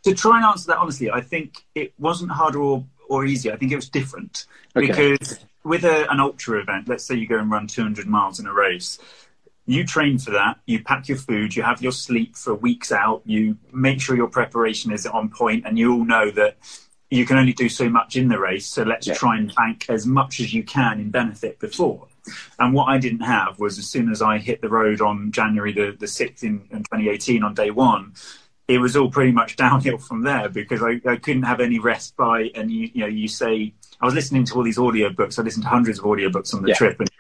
To 0.04 0.14
try 0.14 0.36
and 0.36 0.44
answer 0.44 0.66
that 0.68 0.78
honestly, 0.78 1.10
I 1.10 1.22
think 1.22 1.64
it 1.74 1.94
wasn't 1.98 2.30
harder 2.30 2.60
or, 2.60 2.84
or 3.08 3.24
easier. 3.24 3.52
I 3.54 3.56
think 3.56 3.72
it 3.72 3.76
was 3.76 3.88
different 3.88 4.46
okay. 4.76 4.86
because 4.86 5.38
with 5.64 5.84
a, 5.84 6.10
an 6.10 6.20
ultra 6.20 6.60
event, 6.60 6.88
let's 6.88 7.04
say 7.04 7.14
you 7.14 7.26
go 7.26 7.38
and 7.38 7.50
run 7.50 7.66
200 7.66 8.06
miles 8.06 8.38
in 8.38 8.46
a 8.46 8.52
race, 8.52 8.98
you 9.68 9.84
train 9.84 10.18
for 10.18 10.30
that. 10.30 10.58
You 10.64 10.82
pack 10.82 11.08
your 11.08 11.18
food. 11.18 11.54
You 11.54 11.62
have 11.62 11.82
your 11.82 11.92
sleep 11.92 12.36
for 12.36 12.54
weeks 12.54 12.90
out. 12.90 13.22
You 13.26 13.58
make 13.70 14.00
sure 14.00 14.16
your 14.16 14.28
preparation 14.28 14.90
is 14.92 15.06
on 15.06 15.28
point, 15.28 15.66
and 15.66 15.78
you 15.78 15.92
all 15.92 16.04
know 16.06 16.30
that 16.30 16.56
you 17.10 17.26
can 17.26 17.36
only 17.36 17.52
do 17.52 17.68
so 17.68 17.88
much 17.88 18.16
in 18.16 18.28
the 18.28 18.38
race. 18.38 18.66
So 18.66 18.82
let's 18.82 19.06
yeah. 19.06 19.14
try 19.14 19.36
and 19.36 19.54
bank 19.54 19.86
as 19.90 20.06
much 20.06 20.40
as 20.40 20.54
you 20.54 20.62
can 20.64 21.00
in 21.00 21.10
benefit 21.10 21.58
before. 21.58 22.08
And 22.58 22.72
what 22.72 22.86
I 22.86 22.96
didn't 22.96 23.20
have 23.20 23.58
was 23.58 23.78
as 23.78 23.86
soon 23.86 24.10
as 24.10 24.22
I 24.22 24.38
hit 24.38 24.62
the 24.62 24.70
road 24.70 25.02
on 25.02 25.32
January 25.32 25.72
the, 25.72 25.94
the 25.98 26.06
6th 26.06 26.42
in, 26.42 26.66
in 26.70 26.78
2018 26.78 27.42
on 27.42 27.52
day 27.52 27.70
one, 27.70 28.14
it 28.68 28.78
was 28.78 28.96
all 28.96 29.10
pretty 29.10 29.32
much 29.32 29.56
downhill 29.64 29.98
from 29.98 30.22
there 30.22 30.48
because 30.48 30.82
I, 30.82 31.00
I 31.06 31.16
couldn't 31.16 31.42
have 31.42 31.60
any 31.60 31.78
rest 31.78 32.16
by, 32.16 32.50
and 32.54 32.70
you, 32.70 32.90
you 32.94 33.00
know, 33.02 33.06
you 33.06 33.28
say, 33.28 33.74
I 34.00 34.06
was 34.06 34.14
listening 34.14 34.44
to 34.46 34.54
all 34.54 34.62
these 34.62 34.78
audiobooks. 34.78 35.38
I 35.38 35.42
listened 35.42 35.64
to 35.64 35.70
hundreds 35.70 35.98
of 35.98 36.06
audiobooks 36.06 36.54
on 36.54 36.62
the 36.62 36.68
yeah. 36.68 36.74
trip 36.74 37.00
and, 37.00 37.10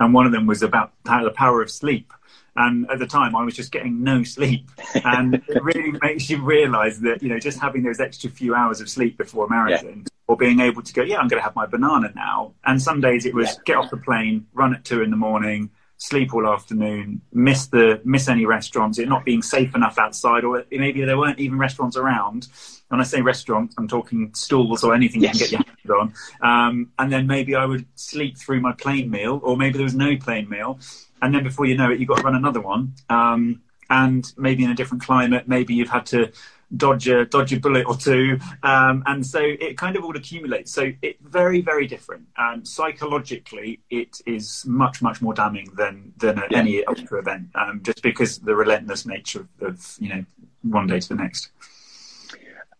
and 0.00 0.14
one 0.14 0.26
of 0.26 0.32
them 0.32 0.46
was 0.46 0.62
about 0.62 0.92
the 1.04 1.32
power 1.34 1.62
of 1.62 1.70
sleep. 1.70 2.12
And 2.58 2.90
at 2.90 2.98
the 2.98 3.06
time, 3.06 3.36
I 3.36 3.44
was 3.44 3.54
just 3.54 3.70
getting 3.70 4.02
no 4.02 4.22
sleep, 4.22 4.70
and 5.04 5.34
it 5.34 5.62
really 5.62 5.92
makes 6.00 6.30
you 6.30 6.42
realise 6.42 6.98
that 6.98 7.22
you 7.22 7.28
know 7.28 7.38
just 7.38 7.58
having 7.58 7.82
those 7.82 8.00
extra 8.00 8.30
few 8.30 8.54
hours 8.54 8.80
of 8.80 8.88
sleep 8.88 9.18
before 9.18 9.44
a 9.44 9.50
marathon, 9.50 10.04
yeah. 10.06 10.10
or 10.26 10.38
being 10.38 10.60
able 10.60 10.82
to 10.82 10.92
go, 10.94 11.02
yeah, 11.02 11.18
I'm 11.18 11.28
going 11.28 11.38
to 11.38 11.44
have 11.44 11.54
my 11.54 11.66
banana 11.66 12.12
now. 12.14 12.54
And 12.64 12.80
some 12.80 13.02
days 13.02 13.26
it 13.26 13.34
was 13.34 13.48
yeah. 13.48 13.60
get 13.66 13.76
off 13.76 13.90
the 13.90 13.98
plane, 13.98 14.46
run 14.54 14.74
at 14.74 14.84
two 14.84 15.02
in 15.02 15.10
the 15.10 15.18
morning, 15.18 15.68
sleep 15.98 16.32
all 16.34 16.46
afternoon, 16.46 17.20
miss 17.32 17.66
the 17.66 18.00
miss 18.04 18.28
any 18.28 18.46
restaurants, 18.46 18.98
it 18.98 19.08
not 19.08 19.26
being 19.26 19.42
safe 19.42 19.74
enough 19.74 19.98
outside, 19.98 20.44
or 20.44 20.64
maybe 20.70 21.04
there 21.04 21.18
weren't 21.18 21.38
even 21.38 21.58
restaurants 21.58 21.96
around. 21.96 22.48
When 22.88 23.00
I 23.00 23.04
say 23.04 23.20
restaurant, 23.20 23.74
I'm 23.78 23.88
talking 23.88 24.32
stalls 24.34 24.84
or 24.84 24.94
anything 24.94 25.20
yes. 25.22 25.34
you 25.34 25.46
can 25.46 25.64
get 25.64 25.86
your 25.88 25.98
hands 25.98 26.14
on. 26.40 26.68
Um, 26.68 26.92
and 26.98 27.12
then 27.12 27.26
maybe 27.26 27.54
I 27.54 27.64
would 27.64 27.86
sleep 27.96 28.38
through 28.38 28.60
my 28.60 28.72
plane 28.72 29.10
meal, 29.10 29.40
or 29.42 29.56
maybe 29.56 29.78
there 29.78 29.84
was 29.84 29.94
no 29.94 30.16
plane 30.16 30.48
meal, 30.48 30.78
and 31.20 31.34
then 31.34 31.42
before 31.42 31.66
you 31.66 31.76
know 31.76 31.90
it, 31.90 31.98
you've 31.98 32.08
got 32.08 32.18
to 32.18 32.22
run 32.22 32.36
another 32.36 32.60
one. 32.60 32.94
Um, 33.08 33.62
and 33.88 34.32
maybe 34.36 34.64
in 34.64 34.70
a 34.70 34.74
different 34.74 35.02
climate, 35.02 35.46
maybe 35.46 35.74
you've 35.74 35.88
had 35.88 36.06
to 36.06 36.32
dodge 36.76 37.06
a 37.06 37.24
dodge 37.24 37.52
a 37.52 37.60
bullet 37.60 37.86
or 37.86 37.96
two, 37.96 38.38
um, 38.62 39.02
and 39.06 39.24
so 39.24 39.40
it 39.40 39.78
kind 39.78 39.96
of 39.96 40.04
all 40.04 40.16
accumulates. 40.16 40.72
So 40.72 40.92
it's 41.02 41.18
very 41.22 41.60
very 41.60 41.86
different. 41.86 42.26
Um, 42.36 42.64
psychologically, 42.64 43.80
it 43.90 44.20
is 44.26 44.64
much 44.66 45.02
much 45.02 45.22
more 45.22 45.34
damning 45.34 45.68
than 45.76 46.12
than 46.16 46.42
yeah. 46.50 46.58
any 46.58 46.84
ultra 46.84 47.20
event, 47.20 47.50
um, 47.54 47.82
just 47.82 48.02
because 48.02 48.38
the 48.38 48.54
relentless 48.54 49.06
nature 49.06 49.46
of, 49.60 49.68
of 49.68 49.96
you 50.00 50.08
know 50.08 50.24
one 50.62 50.86
day 50.86 51.00
to 51.00 51.08
the 51.08 51.14
next. 51.14 51.50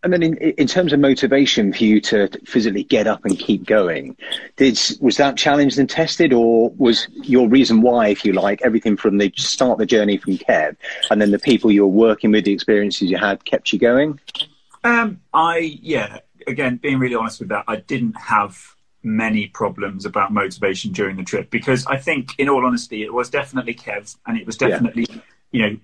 And 0.07 0.13
then, 0.13 0.23
in, 0.23 0.37
in 0.37 0.67
terms 0.67 0.93
of 0.93 1.01
motivation 1.01 1.73
for 1.73 1.83
you 1.83 1.99
to 1.99 2.29
physically 2.45 2.83
get 2.83 3.07
up 3.07 3.25
and 3.25 3.37
keep 3.37 3.65
going, 3.65 4.15
did 4.55 4.79
was 5.01 5.17
that 5.17 5.35
challenged 5.35 5.77
and 5.77 5.89
tested, 5.89 6.31
or 6.31 6.69
was 6.77 7.09
your 7.11 7.49
reason 7.49 7.81
why, 7.81 8.07
if 8.07 8.23
you 8.23 8.31
like, 8.31 8.61
everything 8.63 8.95
from 8.95 9.17
the 9.17 9.33
start 9.35 9.79
the 9.79 9.85
journey 9.85 10.15
from 10.15 10.37
Kev, 10.37 10.77
and 11.11 11.19
then 11.19 11.31
the 11.31 11.39
people 11.39 11.73
you 11.73 11.81
were 11.81 11.91
working 11.91 12.31
with, 12.31 12.45
the 12.45 12.53
experiences 12.53 13.11
you 13.11 13.17
had, 13.17 13.43
kept 13.43 13.73
you 13.73 13.79
going? 13.79 14.17
Um, 14.85 15.19
I 15.33 15.77
yeah, 15.81 16.19
again, 16.47 16.77
being 16.77 16.99
really 16.99 17.15
honest 17.15 17.41
with 17.41 17.49
that, 17.49 17.65
I 17.67 17.75
didn't 17.75 18.17
have 18.17 18.57
many 19.03 19.47
problems 19.47 20.05
about 20.05 20.31
motivation 20.31 20.93
during 20.93 21.17
the 21.17 21.23
trip 21.23 21.49
because 21.49 21.85
I 21.85 21.97
think, 21.97 22.29
in 22.37 22.47
all 22.47 22.65
honesty, 22.65 23.03
it 23.03 23.13
was 23.13 23.29
definitely 23.29 23.75
Kev, 23.75 24.15
and 24.25 24.37
it 24.37 24.45
was 24.45 24.55
definitely 24.55 25.05
yeah. 25.09 25.19
you 25.51 25.61
know 25.69 25.77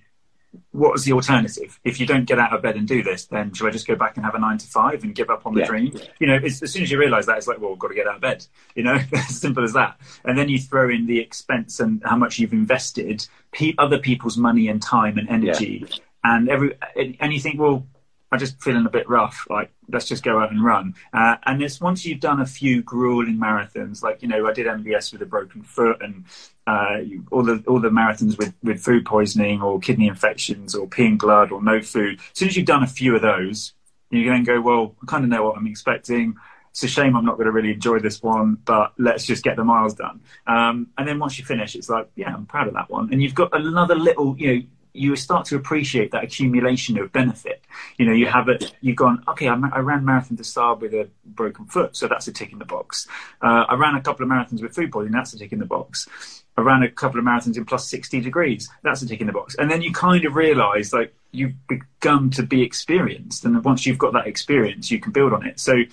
what 0.72 0.92
was 0.92 1.06
the 1.06 1.14
alternative? 1.14 1.80
If 1.84 2.00
you 2.00 2.06
don't 2.06 2.26
get 2.26 2.40
out 2.40 2.54
of 2.54 2.62
bed 2.62 2.76
and 2.76 2.88
do 2.88 3.04
this, 3.04 3.26
then 3.26 3.54
should 3.54 3.68
I 3.68 3.72
just 3.72 3.88
go 3.88 3.96
back 3.96 4.18
and 4.18 4.26
have 4.26 4.36
a 4.36 4.40
nine 4.40 4.58
to 4.58 4.68
five 4.68 5.04
and 5.04 5.14
give 5.14 5.30
up 5.30 5.46
on 5.46 5.54
the 5.54 5.62
yeah. 5.62 5.68
dream? 5.68 6.00
You 6.20 6.28
know, 6.28 6.36
as 6.36 6.60
soon 6.72 6.84
as 6.84 6.92
you 6.92 7.00
realise 7.00 7.26
that, 7.26 7.38
it's 7.38 7.48
like, 7.48 7.60
well, 7.60 7.72
we've 7.72 7.80
got 7.80 7.90
to 7.90 7.96
get 7.96 8.08
out 8.08 8.16
of 8.16 8.22
bed. 8.22 8.46
You 8.76 8.84
know, 8.84 9.00
as 9.14 9.40
simple 9.40 9.64
as 9.64 9.74
that. 9.74 10.00
And 10.26 10.38
then 10.38 10.50
you 10.50 10.60
throw 10.60 10.90
in 10.90 11.06
the 11.06 11.20
expense 11.20 11.80
and 11.80 12.02
how 12.06 12.16
much 12.16 12.40
you've 12.40 12.54
invested, 12.54 13.28
pe- 13.52 13.76
other 13.78 14.00
people's 14.00 14.38
money 14.38 14.68
and 14.68 14.82
time 14.82 15.18
and 15.18 15.30
energy, 15.30 15.86
yeah. 15.88 15.96
and 16.24 16.50
every 16.50 16.76
and 16.96 17.34
you 17.34 17.40
think, 17.40 17.60
well, 17.60 17.86
I'm 18.34 18.40
just 18.40 18.60
feeling 18.64 18.86
a 18.88 18.90
bit 18.90 19.08
rough. 19.08 19.46
Like, 19.48 19.72
let's 19.90 20.08
just 20.08 20.24
go 20.24 20.40
out 20.40 20.52
and 20.52 20.64
run. 20.64 20.96
Uh, 21.14 21.36
and 21.46 21.62
it's 21.62 21.80
once 21.80 22.04
you've 22.04 22.20
done 22.20 22.42
a 22.42 22.48
few 22.48 22.82
grueling 22.82 23.38
marathons, 23.38 24.02
like 24.02 24.24
you 24.24 24.28
know, 24.28 24.48
I 24.48 24.54
did 24.54 24.66
MDS 24.66 25.14
with 25.14 25.22
a 25.22 25.28
broken 25.28 25.62
foot, 25.62 26.02
and 26.02 26.26
uh, 26.66 26.98
all 27.32 27.44
the 27.44 27.64
all 27.68 27.80
the 27.80 27.90
marathons 27.90 28.38
with 28.38 28.54
with 28.64 28.80
food 28.80 29.06
poisoning 29.06 29.62
or 29.62 29.80
kidney 29.80 30.08
infections 30.08 30.76
or 30.76 30.88
peeing 30.88 31.18
blood 31.18 31.52
or 31.52 31.62
no 31.62 31.82
food. 31.82 32.20
As 32.20 32.40
soon 32.40 32.50
as 32.50 32.58
you've 32.58 32.66
done 32.66 32.84
a 32.84 32.88
few 32.88 33.16
of 33.16 33.22
those, 33.22 33.74
you 34.10 34.30
then 34.30 34.44
go, 34.44 34.62
well, 34.62 34.96
I 35.02 35.06
kind 35.06 35.24
of 35.24 35.30
know 35.30 35.44
what 35.44 35.58
I'm 35.58 35.68
expecting. 35.68 36.36
It's 36.72 36.84
a 36.84 36.88
shame 36.88 37.16
I'm 37.16 37.26
not 37.26 37.36
going 37.36 37.46
to 37.46 37.52
really 37.52 37.72
enjoy 37.72 38.00
this 38.00 38.24
one, 38.24 38.58
but 38.66 38.94
let's 38.98 39.26
just 39.28 39.44
get 39.44 39.58
the 39.58 39.64
miles 39.64 39.94
done. 39.94 40.22
Um, 40.48 40.88
and 40.98 41.08
then 41.08 41.20
once 41.20 41.38
you 41.38 41.46
finish, 41.46 41.76
it's 41.76 41.88
like, 41.88 42.10
yeah, 42.16 42.34
I'm 42.34 42.48
proud 42.48 42.68
of 42.68 42.74
that 42.74 42.90
one. 42.90 43.10
And 43.12 43.22
you've 43.22 43.36
got 43.36 43.50
another 43.54 43.94
little, 43.94 44.36
you 44.40 44.56
know, 44.56 44.62
you 44.94 45.16
start 45.16 45.46
to 45.48 45.56
appreciate 45.56 46.12
that 46.12 46.24
accumulation 46.24 47.00
of 47.00 47.12
benefit. 47.12 47.64
You 47.98 48.06
know, 48.06 48.14
you 48.14 48.28
have 48.28 48.48
it, 48.48 48.74
you've 48.80 48.96
gone, 48.96 49.24
okay, 49.28 49.48
I, 49.48 49.56
I 49.74 49.80
ran 49.80 50.06
Marathon 50.06 50.38
des 50.38 50.44
Sables 50.44 50.82
with 50.82 50.94
a 50.94 51.10
broken 51.26 51.66
foot, 51.66 51.96
so 51.96 52.08
that's 52.08 52.28
a 52.28 52.32
tick 52.32 52.52
in 52.52 52.60
the 52.60 52.66
box. 52.66 53.08
Uh, 53.42 53.66
I 53.68 53.76
ran 53.76 53.96
a 53.96 54.02
couple 54.02 54.24
of 54.24 54.32
marathons 54.32 54.62
with 54.62 54.76
food 54.76 54.92
poisoning, 54.92 55.14
that's 55.14 55.34
a 55.34 55.40
tick 55.40 55.52
in 55.52 55.60
the 55.60 55.66
box. 55.66 56.08
I 56.56 56.62
ran 56.62 56.84
a 56.84 56.90
couple 56.90 57.20
of 57.20 57.26
marathons 57.26 57.58
in 57.58 57.66
plus 57.66 57.90
60 57.90 58.22
degrees, 58.22 58.70
that's 58.84 59.02
a 59.02 59.08
tick 59.08 59.22
in 59.22 59.28
the 59.28 59.34
box. 59.34 59.56
And 59.56 59.70
then 59.70 59.82
you 59.82 59.92
kind 59.92 60.26
of 60.26 60.36
realize, 60.36 60.94
like, 60.94 61.14
you've 61.32 61.56
begun 61.68 62.30
to 62.32 62.44
be 62.44 62.62
experienced. 62.62 63.46
And 63.46 63.64
once 63.64 63.88
you've 63.88 63.98
got 63.98 64.14
that 64.14 64.28
experience, 64.28 64.92
you 64.92 65.00
can 65.00 65.12
build 65.12 65.34
on 65.34 65.46
it. 65.46 65.60
So, 65.60 65.84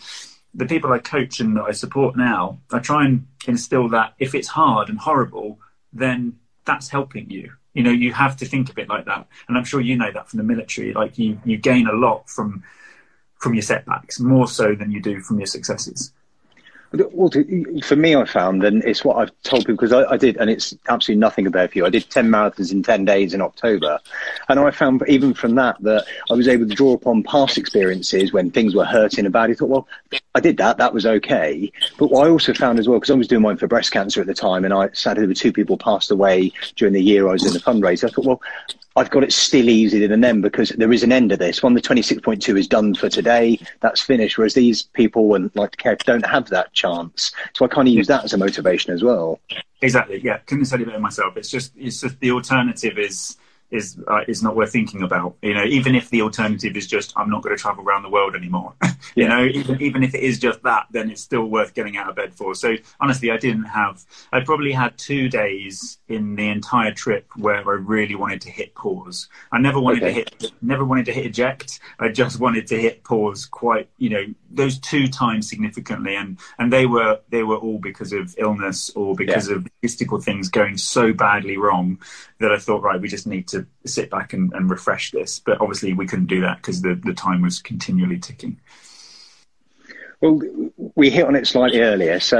the 0.52 0.66
people 0.66 0.92
I 0.92 0.98
coach 0.98 1.38
and 1.38 1.56
that 1.56 1.62
I 1.62 1.70
support 1.70 2.16
now, 2.16 2.58
I 2.72 2.80
try 2.80 3.04
and 3.04 3.26
instill 3.46 3.88
that 3.90 4.14
if 4.18 4.34
it's 4.34 4.48
hard 4.48 4.88
and 4.88 4.98
horrible, 4.98 5.60
then 5.92 6.40
that's 6.64 6.88
helping 6.88 7.30
you 7.30 7.52
you 7.74 7.82
know, 7.82 7.90
you 7.90 8.12
have 8.12 8.36
to 8.38 8.44
think 8.44 8.68
of 8.68 8.78
it 8.78 8.88
like 8.88 9.04
that. 9.06 9.26
And 9.48 9.56
I'm 9.56 9.64
sure 9.64 9.80
you 9.80 9.96
know 9.96 10.10
that 10.12 10.28
from 10.28 10.38
the 10.38 10.44
military. 10.44 10.92
Like 10.92 11.18
you, 11.18 11.40
you 11.44 11.56
gain 11.56 11.86
a 11.86 11.92
lot 11.92 12.28
from 12.28 12.62
from 13.36 13.54
your 13.54 13.62
setbacks, 13.62 14.20
more 14.20 14.46
so 14.46 14.74
than 14.74 14.90
you 14.90 15.00
do 15.00 15.20
from 15.20 15.38
your 15.38 15.46
successes. 15.46 16.12
Well, 16.92 17.30
for 17.84 17.94
me, 17.94 18.16
I 18.16 18.24
found, 18.24 18.64
and 18.64 18.82
it's 18.82 19.04
what 19.04 19.16
I've 19.18 19.30
told 19.44 19.62
people 19.62 19.76
because 19.76 19.92
I, 19.92 20.04
I, 20.10 20.16
did, 20.16 20.36
and 20.38 20.50
it's 20.50 20.76
absolutely 20.88 21.20
nothing 21.20 21.46
about 21.46 21.76
you. 21.76 21.86
I 21.86 21.90
did 21.90 22.10
10 22.10 22.28
marathons 22.28 22.72
in 22.72 22.82
10 22.82 23.04
days 23.04 23.32
in 23.32 23.40
October. 23.40 24.00
And 24.48 24.58
I 24.58 24.72
found, 24.72 25.02
even 25.06 25.32
from 25.32 25.54
that, 25.54 25.80
that 25.82 26.04
I 26.28 26.34
was 26.34 26.48
able 26.48 26.66
to 26.66 26.74
draw 26.74 26.94
upon 26.94 27.22
past 27.22 27.58
experiences 27.58 28.32
when 28.32 28.50
things 28.50 28.74
were 28.74 28.84
hurting 28.84 29.24
about. 29.24 29.50
I 29.50 29.54
thought, 29.54 29.68
well, 29.68 29.88
I 30.34 30.40
did 30.40 30.56
that. 30.56 30.78
That 30.78 30.92
was 30.92 31.06
okay. 31.06 31.70
But 31.96 32.10
what 32.10 32.26
I 32.26 32.30
also 32.30 32.52
found 32.54 32.80
as 32.80 32.88
well, 32.88 32.98
because 32.98 33.10
I 33.10 33.14
was 33.14 33.28
doing 33.28 33.42
mine 33.42 33.56
for 33.56 33.68
breast 33.68 33.92
cancer 33.92 34.20
at 34.20 34.26
the 34.26 34.34
time, 34.34 34.64
and 34.64 34.74
I 34.74 34.90
sadly, 34.92 35.28
with 35.28 35.38
two 35.38 35.52
people 35.52 35.78
passed 35.78 36.10
away 36.10 36.52
during 36.74 36.94
the 36.94 37.02
year 37.02 37.28
I 37.28 37.32
was 37.32 37.46
in 37.46 37.52
the 37.52 37.60
fundraiser. 37.60 38.08
I 38.08 38.10
thought, 38.10 38.24
well, 38.24 38.42
I've 38.96 39.10
got 39.10 39.22
it 39.22 39.32
still 39.32 39.68
easier 39.68 40.08
than 40.08 40.20
them 40.20 40.40
because 40.40 40.70
there 40.70 40.92
is 40.92 41.02
an 41.02 41.12
end 41.12 41.30
of 41.30 41.38
this. 41.38 41.62
One, 41.62 41.74
the 41.74 41.80
26.2 41.80 42.58
is 42.58 42.66
done 42.66 42.94
for 42.94 43.08
today. 43.08 43.58
That's 43.80 44.00
finished. 44.00 44.36
Whereas 44.36 44.54
these 44.54 44.82
people 44.82 45.34
and 45.34 45.50
like 45.54 45.76
care 45.76 45.96
don't 45.96 46.26
have 46.26 46.48
that 46.50 46.72
chance. 46.72 47.32
So 47.54 47.64
I 47.64 47.68
kind 47.68 47.86
of 47.86 47.94
use 47.94 48.08
that 48.08 48.24
as 48.24 48.32
a 48.32 48.38
motivation 48.38 48.92
as 48.92 49.02
well. 49.02 49.38
Exactly. 49.80 50.20
Yeah. 50.22 50.38
Couldn't 50.38 50.62
have 50.62 50.68
said 50.68 50.80
it 50.80 50.86
better 50.86 50.98
myself. 50.98 51.36
It's 51.36 51.50
just, 51.50 51.72
it's 51.76 52.00
just 52.00 52.18
the 52.20 52.32
alternative 52.32 52.98
is, 52.98 53.36
is 53.70 53.98
uh, 54.08 54.20
is 54.26 54.42
not 54.42 54.56
worth 54.56 54.72
thinking 54.72 55.02
about. 55.02 55.36
You 55.42 55.54
know, 55.54 55.64
even 55.64 55.94
if 55.94 56.10
the 56.10 56.22
alternative 56.22 56.76
is 56.76 56.86
just 56.86 57.12
I'm 57.16 57.30
not 57.30 57.42
going 57.42 57.56
to 57.56 57.60
travel 57.60 57.84
around 57.84 58.02
the 58.02 58.08
world 58.08 58.34
anymore. 58.34 58.74
you 58.82 59.24
yeah. 59.24 59.28
know, 59.28 59.44
even 59.44 59.80
even 59.80 60.02
if 60.02 60.14
it 60.14 60.22
is 60.22 60.38
just 60.38 60.62
that, 60.62 60.86
then 60.90 61.10
it's 61.10 61.22
still 61.22 61.44
worth 61.44 61.74
getting 61.74 61.96
out 61.96 62.08
of 62.08 62.16
bed 62.16 62.34
for. 62.34 62.54
So 62.54 62.76
honestly, 62.98 63.30
I 63.30 63.36
didn't 63.36 63.64
have. 63.64 64.04
I 64.32 64.40
probably 64.40 64.72
had 64.72 64.98
two 64.98 65.28
days 65.28 65.98
in 66.08 66.34
the 66.34 66.48
entire 66.48 66.92
trip 66.92 67.26
where 67.36 67.58
I 67.58 67.74
really 67.74 68.14
wanted 68.14 68.40
to 68.42 68.50
hit 68.50 68.74
pause. 68.74 69.28
I 69.52 69.58
never 69.58 69.80
wanted 69.80 70.02
okay. 70.02 70.24
to 70.24 70.36
hit. 70.40 70.52
Never 70.62 70.84
wanted 70.84 71.06
to 71.06 71.12
hit 71.12 71.26
eject. 71.26 71.80
I 71.98 72.08
just 72.08 72.40
wanted 72.40 72.66
to 72.68 72.80
hit 72.80 73.04
pause. 73.04 73.46
Quite, 73.46 73.88
you 73.98 74.10
know, 74.10 74.24
those 74.50 74.78
two 74.78 75.06
times 75.08 75.48
significantly, 75.48 76.16
and 76.16 76.38
and 76.58 76.72
they 76.72 76.86
were 76.86 77.20
they 77.28 77.44
were 77.44 77.56
all 77.56 77.78
because 77.78 78.12
of 78.12 78.34
illness 78.38 78.90
or 78.96 79.14
because 79.14 79.48
yeah. 79.48 79.56
of 79.56 79.66
logistical 79.82 80.22
things 80.22 80.48
going 80.48 80.76
so 80.76 81.12
badly 81.12 81.56
wrong 81.56 81.98
that 82.40 82.52
I 82.52 82.58
thought, 82.58 82.82
right, 82.82 83.00
we 83.00 83.08
just 83.08 83.26
need 83.26 83.46
to 83.48 83.66
sit 83.86 84.10
back 84.10 84.32
and, 84.32 84.52
and 84.54 84.68
refresh 84.68 85.12
this. 85.12 85.38
But 85.38 85.60
obviously, 85.60 85.92
we 85.92 86.06
couldn't 86.06 86.26
do 86.26 86.40
that 86.40 86.56
because 86.56 86.82
the, 86.82 86.94
the 86.94 87.14
time 87.14 87.42
was 87.42 87.60
continually 87.60 88.18
ticking. 88.18 88.58
Well, 90.20 90.40
we 90.96 91.08
hit 91.08 91.26
on 91.26 91.34
it 91.34 91.46
slightly 91.46 91.80
earlier. 91.80 92.20
So 92.20 92.38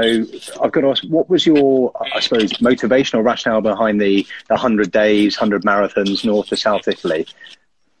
I've 0.61 0.71
got 0.71 0.81
to 0.81 0.89
ask, 0.89 1.03
what 1.05 1.29
was 1.29 1.45
your, 1.45 1.91
I 2.13 2.19
suppose, 2.19 2.51
motivational 2.53 3.23
rationale 3.23 3.61
behind 3.61 3.99
the, 3.99 4.27
the 4.47 4.53
100 4.53 4.91
days, 4.91 5.39
100 5.39 5.63
marathons 5.63 6.23
north 6.25 6.47
to 6.47 6.57
South 6.57 6.87
Italy? 6.87 7.25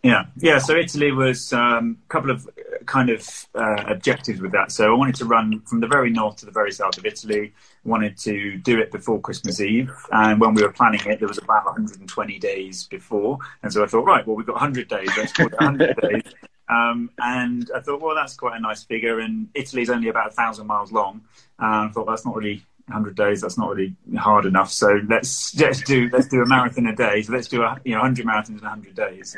Yeah, 0.03 0.25
yeah. 0.37 0.57
So 0.57 0.75
Italy 0.75 1.11
was 1.11 1.53
um, 1.53 1.97
a 2.05 2.09
couple 2.09 2.31
of 2.31 2.47
kind 2.91 3.09
of 3.09 3.47
uh, 3.55 3.83
objectives 3.87 4.41
with 4.41 4.51
that. 4.51 4.69
So 4.71 4.93
I 4.93 4.97
wanted 4.97 5.15
to 5.15 5.25
run 5.25 5.61
from 5.61 5.79
the 5.79 5.87
very 5.87 6.11
north 6.11 6.35
to 6.37 6.45
the 6.45 6.51
very 6.51 6.73
south 6.73 6.97
of 6.97 7.05
Italy. 7.05 7.53
Wanted 7.85 8.17
to 8.19 8.57
do 8.57 8.79
it 8.79 8.91
before 8.91 9.19
Christmas 9.21 9.61
Eve, 9.61 9.91
and 10.11 10.39
when 10.39 10.53
we 10.53 10.61
were 10.61 10.73
planning 10.73 10.99
it, 11.05 11.19
there 11.19 11.27
was 11.27 11.37
about 11.37 11.65
120 11.65 12.39
days 12.39 12.87
before, 12.87 13.39
and 13.63 13.71
so 13.71 13.83
I 13.83 13.87
thought, 13.87 14.05
right, 14.05 14.27
well, 14.27 14.35
we've 14.35 14.45
got 14.45 14.53
100 14.53 14.87
days. 14.89 15.09
Let's 15.17 15.31
call 15.31 15.47
it 15.47 15.53
100 15.53 15.97
days. 16.01 16.33
Um, 16.69 17.09
and 17.19 17.69
I 17.75 17.79
thought, 17.79 18.01
well, 18.01 18.15
that's 18.15 18.35
quite 18.35 18.57
a 18.57 18.61
nice 18.61 18.83
figure. 18.83 19.19
And 19.19 19.49
Italy's 19.53 19.89
only 19.89 20.09
about 20.09 20.27
a 20.27 20.31
thousand 20.31 20.67
miles 20.67 20.91
long. 20.91 21.21
And 21.59 21.89
I 21.89 21.91
thought 21.91 22.05
that's 22.07 22.25
not 22.25 22.35
really 22.35 22.63
100 22.87 23.15
days. 23.15 23.41
That's 23.41 23.57
not 23.57 23.69
really 23.69 23.95
hard 24.17 24.45
enough. 24.45 24.71
So 24.71 25.01
let's 25.09 25.53
let's 25.59 25.81
do 25.81 26.09
let's 26.13 26.27
do 26.27 26.41
a 26.41 26.45
marathon 26.45 26.87
a 26.87 26.95
day. 26.95 27.23
So 27.23 27.33
let's 27.33 27.47
do 27.47 27.61
a 27.63 27.77
you 27.83 27.93
know 27.93 28.01
100 28.01 28.25
marathons 28.25 28.49
in 28.49 28.55
100 28.61 28.95
days. 28.95 29.35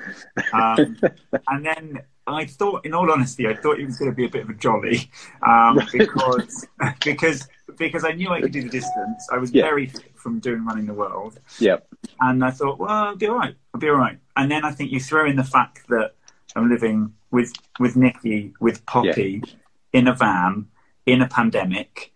Um, 0.54 0.98
and 1.48 1.66
then 1.66 2.02
I 2.26 2.46
thought, 2.46 2.86
in 2.86 2.94
all 2.94 3.12
honesty, 3.12 3.48
I 3.48 3.56
thought 3.56 3.80
it 3.80 3.86
was 3.86 3.98
going 3.98 4.10
to 4.10 4.16
be 4.16 4.26
a 4.26 4.30
bit 4.30 4.44
of 4.44 4.50
a 4.50 4.54
jolly 4.54 5.10
um, 5.48 5.80
because 5.92 6.66
because 7.04 7.48
because 7.78 8.06
I 8.06 8.12
knew 8.12 8.30
I 8.30 8.40
could 8.42 8.52
do 8.52 8.62
the 8.64 8.70
distance. 8.70 9.28
I 9.32 9.38
was 9.38 9.52
Yeah. 9.52 9.64
very 9.64 9.88
fit 9.88 10.12
from 10.16 10.40
doing 10.40 10.64
running 10.66 10.86
the 10.86 10.94
world, 10.94 11.40
Yeah. 11.60 11.78
and 12.22 12.44
I 12.46 12.52
thought, 12.52 12.80
well, 12.80 12.90
I'll 12.90 13.16
be 13.18 13.28
all 13.28 13.36
right. 13.36 13.56
I'll 13.74 13.80
be 13.82 13.90
all 13.90 13.96
right. 13.96 14.18
And 14.38 14.50
then 14.50 14.64
I 14.64 14.72
think 14.72 14.92
you 14.92 15.00
throw 15.02 15.26
in 15.28 15.36
the 15.36 15.44
fact 15.44 15.88
that 15.90 16.14
I'm 16.56 16.70
living 16.70 17.14
with 17.32 17.52
with 17.80 17.96
Nikki, 17.98 18.54
with 18.62 18.86
Poppy, 18.86 19.42
in 19.92 20.08
a 20.08 20.14
van, 20.14 20.68
in 21.06 21.22
a 21.22 21.28
pandemic, 21.28 22.13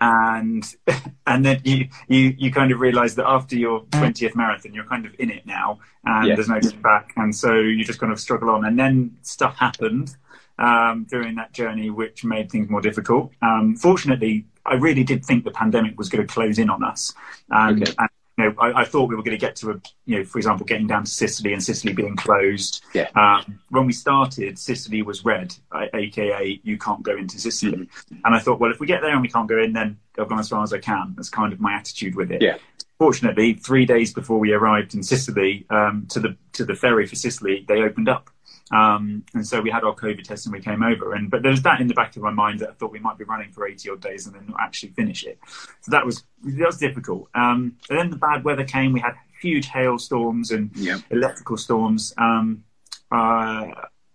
and 0.00 0.64
and 1.26 1.44
then 1.44 1.60
you 1.64 1.88
you 2.08 2.34
you 2.38 2.52
kind 2.52 2.72
of 2.72 2.80
realise 2.80 3.14
that 3.14 3.26
after 3.26 3.56
your 3.56 3.80
twentieth 3.92 4.34
marathon, 4.36 4.74
you're 4.74 4.84
kind 4.84 5.06
of 5.06 5.12
in 5.18 5.30
it 5.30 5.46
now, 5.46 5.78
and 6.04 6.28
Yeah. 6.28 6.34
there's 6.34 6.48
no 6.48 6.60
going 6.60 6.80
back, 6.82 7.12
and 7.16 7.34
so 7.34 7.54
you 7.54 7.84
just 7.84 7.98
kind 8.00 8.12
of 8.12 8.20
struggle 8.20 8.50
on. 8.50 8.64
And 8.64 8.78
then 8.78 9.16
stuff 9.22 9.56
happened 9.56 10.16
um, 10.58 11.06
during 11.08 11.34
that 11.36 11.52
journey, 11.52 11.90
which 11.90 12.24
made 12.24 12.50
things 12.50 12.68
more 12.68 12.80
difficult. 12.80 13.32
Um, 13.42 13.76
fortunately, 13.76 14.44
I 14.66 14.74
really 14.74 15.04
did 15.04 15.24
think 15.24 15.44
the 15.44 15.50
pandemic 15.50 15.96
was 15.98 16.08
going 16.08 16.26
to 16.26 16.32
close 16.32 16.58
in 16.58 16.70
on 16.70 16.82
us, 16.84 17.12
and, 17.50 17.82
Okay. 17.82 17.92
and 17.98 18.08
you 18.38 18.44
know, 18.44 18.54
I, 18.58 18.82
I 18.82 18.84
thought 18.84 19.08
we 19.08 19.16
were 19.16 19.22
going 19.22 19.36
to 19.36 19.40
get 19.40 19.56
to 19.56 19.72
a, 19.72 19.80
you 20.06 20.18
know, 20.18 20.24
for 20.24 20.38
example, 20.38 20.64
getting 20.64 20.86
down 20.86 21.04
to 21.04 21.10
Sicily 21.10 21.52
and 21.52 21.62
Sicily 21.62 21.92
being 21.92 22.14
closed. 22.16 22.84
Yeah. 22.94 23.08
Um, 23.16 23.58
when 23.70 23.84
we 23.84 23.92
started, 23.92 24.58
Sicily 24.58 25.02
was 25.02 25.24
red, 25.24 25.54
I- 25.72 25.90
aka 25.92 26.60
you 26.62 26.78
can't 26.78 27.02
go 27.02 27.16
into 27.16 27.38
Sicily. 27.40 27.88
And 28.24 28.34
I 28.34 28.38
thought, 28.38 28.60
well, 28.60 28.70
if 28.70 28.78
we 28.78 28.86
get 28.86 29.02
there 29.02 29.10
and 29.10 29.20
we 29.20 29.28
can't 29.28 29.48
go 29.48 29.58
in, 29.58 29.72
then 29.72 29.98
I've 30.18 30.28
gone 30.28 30.38
as 30.38 30.48
far 30.48 30.62
as 30.62 30.72
I 30.72 30.78
can. 30.78 31.14
That's 31.16 31.30
kind 31.30 31.52
of 31.52 31.60
my 31.60 31.72
attitude 31.74 32.14
with 32.14 32.30
it. 32.30 32.40
Yeah. 32.40 32.58
Fortunately, 32.98 33.54
three 33.54 33.86
days 33.86 34.12
before 34.12 34.38
we 34.38 34.52
arrived 34.52 34.94
in 34.94 35.02
Sicily, 35.02 35.66
um, 35.70 36.06
to 36.10 36.20
the 36.20 36.36
to 36.52 36.64
the 36.64 36.74
ferry 36.74 37.06
for 37.06 37.16
Sicily, 37.16 37.64
they 37.68 37.82
opened 37.82 38.08
up. 38.08 38.30
Um, 38.70 39.24
and 39.34 39.46
so 39.46 39.60
we 39.60 39.70
had 39.70 39.84
our 39.84 39.94
COVID 39.94 40.24
test 40.24 40.46
and 40.46 40.52
we 40.54 40.60
came 40.60 40.82
over. 40.82 41.14
And 41.14 41.30
but 41.30 41.42
there 41.42 41.50
was 41.50 41.62
that 41.62 41.80
in 41.80 41.86
the 41.86 41.94
back 41.94 42.16
of 42.16 42.22
my 42.22 42.30
mind 42.30 42.60
that 42.60 42.70
I 42.70 42.72
thought 42.72 42.92
we 42.92 42.98
might 42.98 43.18
be 43.18 43.24
running 43.24 43.50
for 43.52 43.66
80 43.66 43.90
odd 43.90 44.00
days 44.00 44.26
and 44.26 44.34
then 44.34 44.46
not 44.48 44.60
actually 44.60 44.90
finish 44.90 45.24
it. 45.24 45.38
So 45.80 45.90
that 45.90 46.04
was 46.04 46.24
that 46.44 46.66
was 46.66 46.78
difficult. 46.78 47.28
Um, 47.34 47.76
and 47.88 47.98
then 47.98 48.10
the 48.10 48.16
bad 48.16 48.44
weather 48.44 48.64
came. 48.64 48.92
We 48.92 49.00
had 49.00 49.14
huge 49.40 49.66
hailstorms 49.68 50.50
and 50.50 50.70
Yeah. 50.74 50.98
electrical 51.10 51.56
storms. 51.56 52.12
Um, 52.18 52.64
uh, 53.10 53.66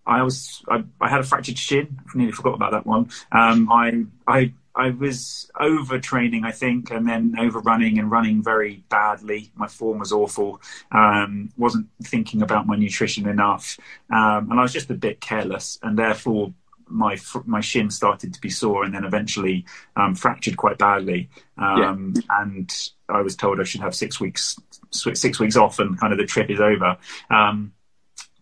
I 0.06 0.22
was 0.22 0.64
I, 0.70 0.84
I 1.02 1.10
had 1.10 1.22
a 1.22 1.24
fractured 1.24 1.58
shin. 1.58 2.00
I 2.14 2.18
nearly 2.18 2.34
forgot 2.34 2.56
about 2.56 2.72
that 2.74 2.86
one. 2.86 3.10
Um, 3.32 3.72
I 3.72 4.06
I 4.28 4.54
I 4.76 4.90
was 4.90 5.50
overtraining, 5.60 6.46
I 6.46 6.52
think, 6.52 6.90
and 6.92 7.08
then 7.08 7.36
overrunning 7.40 8.00
and 8.00 8.10
running 8.10 8.42
very 8.42 8.84
badly. 8.90 9.52
My 9.56 9.68
form 9.68 10.00
was 10.00 10.12
awful. 10.12 10.62
Um, 10.92 11.52
wasn't 11.58 11.88
thinking 12.04 12.42
about 12.42 12.66
my 12.66 12.76
nutrition 12.76 13.28
enough, 13.28 13.78
um, 14.12 14.50
and 14.50 14.60
I 14.60 14.64
was 14.64 14.74
just 14.74 14.90
a 14.90 14.96
bit 14.96 15.22
careless, 15.22 15.78
and 15.84 15.98
therefore 15.98 16.54
my 16.88 17.18
my 17.46 17.62
shin 17.62 17.90
started 17.92 18.34
to 18.34 18.42
be 18.42 18.50
sore, 18.50 18.84
and 18.84 18.94
then 18.94 19.06
eventually 19.06 19.66
um, 19.96 20.16
fractured 20.16 20.58
quite 20.58 20.78
badly. 20.78 21.30
Um, 21.58 22.14
And 22.30 22.74
I 23.10 23.22
was 23.22 23.36
told 23.36 23.60
I 23.60 23.64
should 23.64 23.82
have 23.82 23.96
six 23.96 24.20
weeks 24.20 24.56
six 24.92 25.40
weeks 25.40 25.56
off, 25.56 25.80
and 25.80 26.00
kind 26.00 26.14
of 26.14 26.20
the 26.20 26.26
trip 26.26 26.50
is 26.50 26.60
over. 26.60 26.98
Um, 27.30 27.74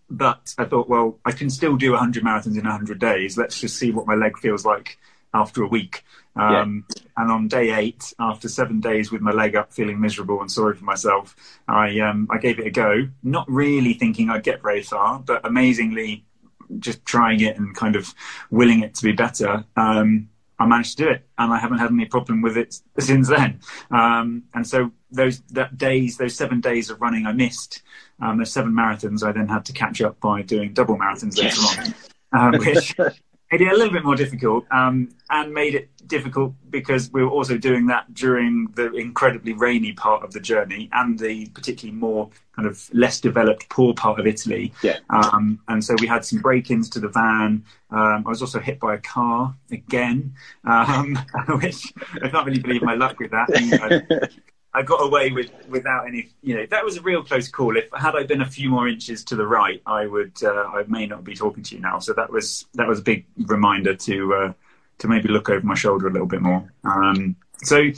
but 0.10 0.54
I 0.58 0.65
thought, 0.65 0.89
well, 0.89 1.20
I 1.24 1.32
can 1.32 1.50
still 1.50 1.78
do 1.78 1.91
100 1.91 2.24
marathons 2.24 2.58
in 2.58 2.63
100 2.63 3.00
days. 3.00 3.38
Let's 3.38 3.60
just 3.60 3.78
see 3.78 3.91
what 3.91 4.06
my 4.08 4.15
leg 4.15 4.38
feels 4.38 4.65
like 4.65 4.98
after 5.34 5.63
a 5.63 5.67
week. 5.67 6.04
Um, 6.36 6.86
And 7.17 7.30
on 7.32 7.48
day 7.50 7.72
eight, 7.72 8.13
after 8.20 8.48
seven 8.48 8.80
days 8.80 9.12
with 9.12 9.22
my 9.22 9.32
leg 9.32 9.56
up, 9.56 9.74
feeling 9.74 10.00
miserable 10.00 10.39
and 10.41 10.50
sorry 10.50 10.76
for 10.76 10.86
myself, 10.86 11.36
I 11.67 12.00
um, 12.00 12.28
I 12.32 12.38
gave 12.38 12.58
it 12.58 12.65
a 12.67 12.72
go. 12.72 13.10
Not 13.22 13.46
really 13.50 13.94
thinking 13.94 14.30
I'd 14.30 14.44
get 14.44 14.62
very 14.62 14.82
far, 14.82 15.20
but 15.20 15.46
amazingly, 15.46 16.26
just 16.80 17.06
trying 17.06 17.41
it 17.41 17.58
and 17.58 17.76
kind 17.76 17.96
of 17.98 18.13
willing 18.50 18.82
it 18.82 18.96
to 18.96 19.04
be 19.04 19.12
better. 19.12 19.65
Um, 19.76 20.30
I 20.58 20.65
managed 20.67 20.98
to 21.00 21.04
do 21.04 21.10
it, 21.10 21.28
and 21.38 21.52
I 21.52 21.58
haven't 21.60 21.80
had 21.80 21.91
any 21.91 22.06
problem 22.06 22.41
with 22.41 22.56
it 22.56 22.80
since 23.00 23.28
then. 23.28 23.60
Um, 23.91 24.44
and 24.54 24.65
so 24.65 24.91
those 25.12 25.41
that 25.52 25.78
days, 25.78 26.17
those 26.17 26.36
seven 26.36 26.62
days 26.62 26.89
of 26.89 27.02
running, 27.02 27.26
I 27.26 27.34
missed. 27.34 27.82
Um, 28.22 28.38
those 28.38 28.54
seven 28.54 28.72
marathons, 28.72 29.22
I 29.22 29.32
then 29.34 29.48
had 29.50 29.65
to 29.65 29.74
catch 29.74 30.02
up 30.02 30.20
by 30.22 30.44
doing 30.44 30.74
double 30.74 30.98
marathons 30.98 31.38
later 31.38 31.60
Yes. 31.60 31.96
on, 32.32 32.54
um, 32.56 32.60
which 32.60 32.96
made 33.51 33.61
it 33.61 33.67
a 33.67 33.75
little 33.75 33.91
bit 33.91 34.03
more 34.03 34.15
difficult, 34.15 34.65
um, 34.71 35.09
and 35.29 35.53
made 35.53 35.75
it 35.75 35.89
difficult 36.07 36.53
because 36.69 37.11
we 37.11 37.23
were 37.23 37.29
also 37.29 37.57
doing 37.57 37.85
that 37.87 38.13
during 38.13 38.67
the 38.75 38.91
incredibly 38.93 39.53
rainy 39.53 39.93
part 39.93 40.23
of 40.23 40.31
the 40.31 40.39
journey 40.39 40.89
and 40.93 41.19
the 41.19 41.47
particularly 41.49 41.97
more 41.97 42.29
kind 42.55 42.67
of 42.67 42.89
less 42.93 43.19
developed 43.19 43.67
poor 43.69 43.93
part 43.93 44.19
of 44.19 44.27
Italy. 44.27 44.73
Yeah. 44.83 44.99
Um, 45.09 45.59
and 45.67 45.83
so 45.83 45.95
we 45.99 46.07
had 46.07 46.25
some 46.25 46.39
break-ins 46.39 46.89
to 46.91 46.99
the 46.99 47.09
van. 47.09 47.63
Um, 47.89 48.23
I 48.25 48.29
was 48.29 48.41
also 48.41 48.59
hit 48.59 48.79
by 48.79 48.95
a 48.95 48.99
car 48.99 49.55
again, 49.71 50.33
um, 50.65 51.17
which 51.61 51.93
I 52.21 52.29
can't 52.29 52.45
really 52.45 52.59
believe 52.59 52.81
my 52.81 52.95
luck 52.95 53.19
with 53.19 53.31
that. 53.31 54.31
I, 54.73 54.84
got 54.84 54.97
away 54.97 55.31
with 55.31 55.51
without 55.67 56.07
any, 56.07 56.29
you 56.41 56.55
know, 56.55 56.65
that 56.69 56.84
was 56.84 56.97
a 56.97 57.01
real 57.01 57.23
close 57.23 57.47
call. 57.47 57.77
If 57.77 57.86
had 57.95 58.15
I 58.15 58.23
been 58.23 58.41
a 58.41 58.49
few 58.49 58.69
more 58.69 58.88
inches 58.88 59.23
to 59.25 59.36
the 59.36 59.47
right, 59.47 59.81
I 59.86 60.05
would, 60.05 60.34
uh, 60.43 60.65
I 60.73 60.84
may 60.88 61.05
not 61.05 61.23
be 61.23 61.36
talking 61.36 61.63
to 61.63 61.75
you 61.75 61.81
now. 61.81 61.99
So 61.99 62.13
that 62.13 62.31
was 62.31 62.65
that 62.75 62.88
was 62.88 62.99
a 62.99 63.03
big 63.03 63.25
reminder 63.38 63.95
to 63.95 64.34
uh, 64.34 64.53
to 64.99 65.07
maybe 65.07 65.29
look 65.29 65.49
over 65.49 65.65
my 65.65 65.75
shoulder 65.75 66.07
a 66.07 66.12
little 66.12 66.27
bit 66.27 66.41
more. 66.41 66.71
Um, 66.84 67.36
so 67.63 67.91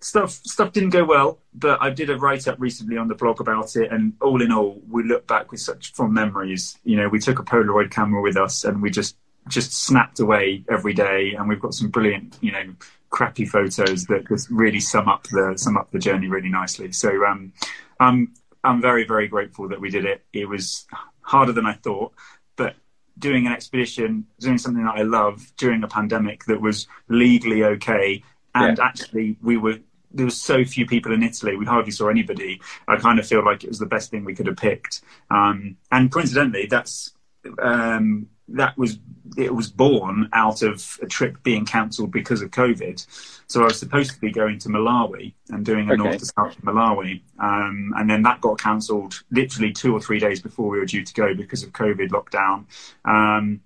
stuff 0.00 0.30
stuff 0.30 0.72
didn't 0.72 0.90
go 0.90 1.04
well, 1.04 1.38
but 1.54 1.80
I 1.82 1.90
did 1.90 2.10
a 2.10 2.16
write 2.16 2.46
up 2.48 2.56
recently 2.58 2.96
on 2.96 3.08
the 3.08 3.14
blog 3.14 3.40
about 3.40 3.76
it, 3.76 3.90
and 3.90 4.14
all 4.20 4.42
in 4.42 4.52
all, 4.52 4.80
we 4.88 5.02
look 5.04 5.26
back 5.26 5.50
with 5.50 5.60
such 5.60 5.92
fond 5.92 6.12
memories. 6.12 6.78
You 6.84 6.96
know, 6.96 7.08
we 7.08 7.18
took 7.18 7.38
a 7.38 7.44
Polaroid 7.44 7.90
camera 7.90 8.22
with 8.22 8.36
us, 8.36 8.64
and 8.64 8.82
we 8.82 8.90
just 8.90 9.16
just 9.48 9.72
snapped 9.72 10.20
away 10.20 10.64
every 10.68 10.94
day, 10.94 11.34
and 11.36 11.48
we've 11.48 11.60
got 11.60 11.74
some 11.74 11.88
brilliant, 11.88 12.36
you 12.40 12.52
know, 12.52 12.74
crappy 13.10 13.46
photos 13.46 14.04
that 14.06 14.28
just 14.28 14.50
really 14.50 14.80
sum 14.80 15.08
up 15.08 15.24
the 15.28 15.54
sum 15.56 15.76
up 15.76 15.90
the 15.90 15.98
journey 15.98 16.28
really 16.28 16.48
nicely. 16.50 16.92
So 16.92 17.24
um, 17.24 17.52
I'm 18.00 18.34
I'm 18.64 18.80
very 18.80 19.04
very 19.04 19.28
grateful 19.28 19.68
that 19.68 19.80
we 19.80 19.90
did 19.90 20.04
it. 20.04 20.24
It 20.32 20.48
was 20.48 20.86
harder 21.22 21.52
than 21.52 21.66
I 21.66 21.74
thought, 21.74 22.12
but 22.56 22.74
doing 23.18 23.46
an 23.46 23.52
expedition, 23.52 24.26
doing 24.38 24.58
something 24.58 24.84
that 24.84 24.94
I 24.96 25.02
love 25.02 25.52
during 25.56 25.82
a 25.82 25.88
pandemic 25.88 26.44
that 26.44 26.60
was 26.60 26.86
legally 27.08 27.64
okay, 27.64 28.22
and 28.54 28.78
Yeah. 28.78 28.84
actually 28.84 29.36
we 29.42 29.56
were. 29.56 29.78
There 30.10 30.24
was 30.24 30.40
so 30.40 30.64
few 30.64 30.86
people 30.86 31.12
in 31.12 31.22
Italy. 31.22 31.54
We 31.56 31.66
hardly 31.66 31.90
saw 31.90 32.08
anybody. 32.08 32.62
I 32.88 32.96
kind 32.96 33.18
of 33.18 33.26
feel 33.26 33.44
like 33.44 33.62
it 33.62 33.68
was 33.68 33.78
the 33.78 33.84
best 33.84 34.10
thing 34.10 34.24
we 34.24 34.34
could 34.34 34.46
have 34.46 34.56
picked. 34.56 35.02
Um, 35.30 35.76
and 35.92 36.10
coincidentally, 36.10 36.64
that's 36.64 37.12
um, 37.60 38.28
that 38.48 38.76
was 38.78 38.98
it 39.36 39.54
was 39.54 39.70
born 39.70 40.28
out 40.32 40.62
of 40.62 40.98
a 41.02 41.06
trip 41.06 41.42
being 41.42 41.64
cancelled 41.66 42.10
because 42.10 42.42
of 42.42 42.50
COVID. 42.50 43.06
So 43.46 43.62
I 43.62 43.66
was 43.66 43.78
supposed 43.78 44.12
to 44.12 44.20
be 44.20 44.30
going 44.30 44.58
to 44.60 44.68
Malawi 44.68 45.34
and 45.50 45.64
doing 45.64 45.88
a 45.90 45.92
Okay. 45.92 45.96
north 45.96 46.18
to 46.18 46.26
south 46.26 46.60
Malawi, 46.62 47.22
um, 47.38 47.94
and 47.96 48.08
then 48.08 48.22
that 48.22 48.40
got 48.40 48.58
cancelled 48.58 49.22
literally 49.30 49.72
two 49.72 49.94
or 49.94 50.00
three 50.00 50.18
days 50.18 50.40
before 50.40 50.68
we 50.68 50.78
were 50.78 50.86
due 50.86 51.04
to 51.04 51.14
go 51.14 51.34
because 51.34 51.62
of 51.62 51.72
COVID 51.72 52.10
lockdown. 52.10 52.64
Um, 53.04 53.60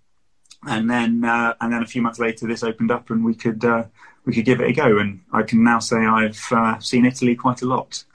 and 0.66 0.88
then 0.90 1.25
uh, 1.25 1.55
and 1.61 1.73
then 1.73 1.83
a 1.83 1.87
few 1.87 2.03
months 2.03 2.18
later, 2.18 2.47
this 2.47 2.62
opened 2.62 2.90
up 2.90 3.11
and 3.11 3.25
we 3.25 3.35
could 3.35 3.64
uh, 3.64 3.85
we 4.25 4.33
could 4.33 4.45
give 4.45 4.61
it 4.61 4.69
a 4.69 4.73
go. 4.73 4.99
And 4.99 5.21
I 5.33 5.43
can 5.43 5.63
now 5.65 5.79
say 5.79 5.97
I've 5.97 6.41
uh, 6.51 6.79
seen 6.79 7.05
Italy 7.05 7.35
quite 7.35 7.63
a 7.63 7.67
lot. 7.67 8.05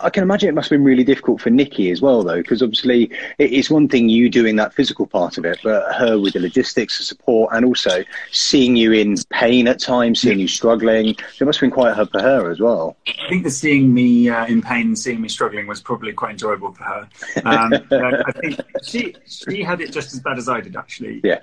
I- 0.00 0.10
can 0.10 0.22
imagine 0.22 0.48
it 0.48 0.54
must 0.54 0.70
have 0.70 0.78
been 0.78 0.84
really 0.84 1.02
difficult 1.04 1.40
for 1.40 1.50
Nikki 1.50 1.90
as 1.90 2.00
well, 2.00 2.22
though, 2.22 2.36
because 2.36 2.62
obviously 2.62 3.10
it's 3.38 3.68
one 3.68 3.88
thing 3.88 4.08
you 4.08 4.30
doing 4.30 4.56
that 4.56 4.72
physical 4.72 5.06
part 5.06 5.38
of 5.38 5.44
it, 5.44 5.58
but 5.64 5.92
her 5.94 6.18
with 6.18 6.34
the 6.34 6.40
logistics, 6.40 6.98
the 6.98 7.04
support, 7.04 7.52
and 7.52 7.64
also 7.64 8.04
seeing 8.30 8.76
you 8.76 8.92
in 8.92 9.16
pain 9.30 9.66
at 9.66 9.80
times, 9.80 10.20
seeing 10.20 10.38
you 10.38 10.48
struggling. 10.48 11.08
It 11.08 11.44
must 11.44 11.58
have 11.58 11.62
been 11.62 11.70
quite 11.74 11.94
hard 11.94 12.10
for 12.10 12.20
her 12.20 12.50
as 12.50 12.60
well. 12.60 12.96
I 13.08 13.28
think 13.28 13.44
that 13.44 13.50
seeing 13.50 13.92
me 13.92 14.28
uh, 14.28 14.46
in 14.46 14.62
pain 14.62 14.88
and 14.88 14.98
seeing 14.98 15.20
me 15.20 15.28
struggling 15.28 15.66
was 15.66 15.80
probably 15.80 16.12
quite 16.12 16.32
enjoyable 16.32 16.72
for 16.72 16.84
her. 16.84 17.08
Um, 17.44 17.72
I 17.90 18.32
think 18.32 18.60
she 18.84 19.16
she 19.26 19.62
had 19.62 19.80
it 19.80 19.92
just 19.92 20.12
as 20.12 20.20
bad 20.20 20.38
as 20.38 20.48
I 20.48 20.60
did, 20.60 20.76
actually. 20.76 21.20
Yeah. 21.24 21.40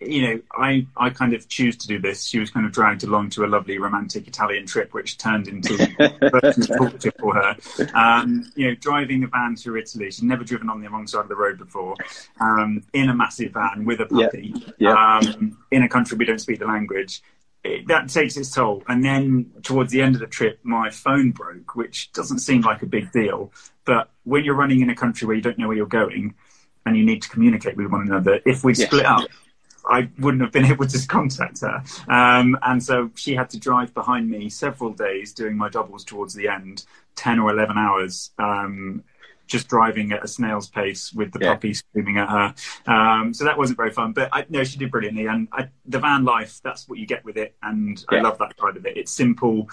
You 0.00 0.22
know, 0.22 0.40
I, 0.52 0.86
I 0.96 1.10
kind 1.10 1.34
of 1.34 1.48
choose 1.48 1.76
to 1.78 1.88
do 1.88 1.98
this. 1.98 2.24
She 2.24 2.38
was 2.38 2.50
kind 2.50 2.64
of 2.64 2.70
dragged 2.72 3.02
along 3.02 3.30
to 3.30 3.44
a 3.44 3.48
lovely 3.48 3.78
romantic 3.78 4.28
Italian 4.28 4.64
trip, 4.64 4.94
which 4.94 5.18
turned 5.18 5.48
into 5.48 5.76
torture 6.76 7.12
for 7.18 7.34
her. 7.34 7.56
Um, 7.94 8.50
you 8.54 8.68
know, 8.68 8.74
driving 8.76 9.24
a 9.24 9.26
van 9.26 9.56
through 9.56 9.78
Italy. 9.80 10.10
She'd 10.12 10.24
never 10.24 10.44
driven 10.44 10.70
on 10.70 10.80
the 10.80 10.88
wrong 10.88 11.06
side 11.08 11.22
of 11.22 11.28
the 11.28 11.34
road 11.34 11.58
before. 11.58 11.96
Um, 12.40 12.84
in 12.92 13.08
a 13.08 13.14
massive 13.14 13.52
van 13.52 13.84
with 13.84 14.00
a 14.00 14.06
Yeah. 14.12 14.26
puppy. 14.26 14.54
Yeah. 14.78 15.18
Um, 15.18 15.58
in 15.72 15.82
a 15.82 15.88
country 15.88 16.16
we 16.16 16.24
don't 16.24 16.38
speak 16.40 16.60
the 16.60 16.66
language 16.66 17.20
it, 17.64 17.88
that 17.88 18.08
takes 18.08 18.36
its 18.36 18.52
toll. 18.54 18.84
And 18.86 19.04
then 19.04 19.50
towards 19.64 19.90
the 19.90 20.00
end 20.00 20.14
of 20.14 20.20
the 20.20 20.28
trip, 20.28 20.60
my 20.62 20.90
phone 20.90 21.32
broke, 21.32 21.74
which 21.74 22.12
doesn't 22.12 22.38
seem 22.38 22.60
like 22.60 22.82
a 22.82 22.86
big 22.86 23.10
deal. 23.10 23.52
But 23.84 24.10
when 24.22 24.44
you're 24.44 24.54
running 24.54 24.80
in 24.80 24.90
a 24.90 24.94
country 24.94 25.26
where 25.26 25.34
you 25.34 25.42
don't 25.42 25.58
know 25.58 25.66
where 25.66 25.76
you're 25.76 25.86
going 25.86 26.34
and 26.86 26.96
you 26.96 27.04
need 27.04 27.20
to 27.22 27.28
communicate 27.28 27.76
with 27.76 27.88
one 27.88 28.02
another, 28.02 28.38
if 28.46 28.62
we 28.62 28.74
Yes. 28.74 28.86
split 28.86 29.06
up, 29.06 29.28
I 29.88 30.08
wouldn't 30.18 30.42
have 30.42 30.52
been 30.52 30.64
able 30.72 30.86
to 30.86 31.06
contact 31.06 31.60
her. 31.62 31.82
Um, 32.08 32.58
and 32.62 32.82
so 32.82 33.10
she 33.14 33.34
had 33.34 33.50
to 33.50 33.58
drive 33.58 33.94
behind 33.94 34.30
me 34.30 34.48
several 34.48 34.92
days 34.92 35.32
doing 35.32 35.56
my 35.56 35.68
doubles 35.68 36.04
towards 36.04 36.34
the 36.34 36.48
end, 36.48 36.84
10 37.16 37.38
or 37.38 37.50
11 37.50 37.76
hours. 37.78 38.30
Um, 38.38 39.02
just 39.46 39.66
driving 39.66 40.12
at 40.12 40.22
a 40.22 40.28
snail's 40.28 40.68
pace 40.68 41.10
with 41.14 41.32
the 41.32 41.38
Yeah. 41.40 41.54
puppy 41.54 41.72
screaming 41.72 42.18
at 42.18 42.28
her. 42.28 42.54
Um, 42.86 43.32
so 43.32 43.44
that 43.44 43.56
wasn't 43.56 43.78
very 43.78 43.90
fun. 43.90 44.12
But 44.12 44.28
I, 44.30 44.44
no, 44.50 44.62
she 44.62 44.76
did 44.76 44.90
brilliantly. 44.90 45.24
And 45.24 45.48
I, 45.52 45.70
the 45.86 45.98
van 45.98 46.22
life, 46.26 46.60
that's 46.62 46.86
what 46.86 46.98
you 46.98 47.06
get 47.06 47.24
with 47.24 47.38
it. 47.38 47.56
And 47.62 48.04
I 48.10 48.20
love 48.20 48.36
that 48.40 48.52
side 48.60 48.76
of 48.76 48.84
it. 48.84 48.98
It's 48.98 49.10
simple. 49.10 49.70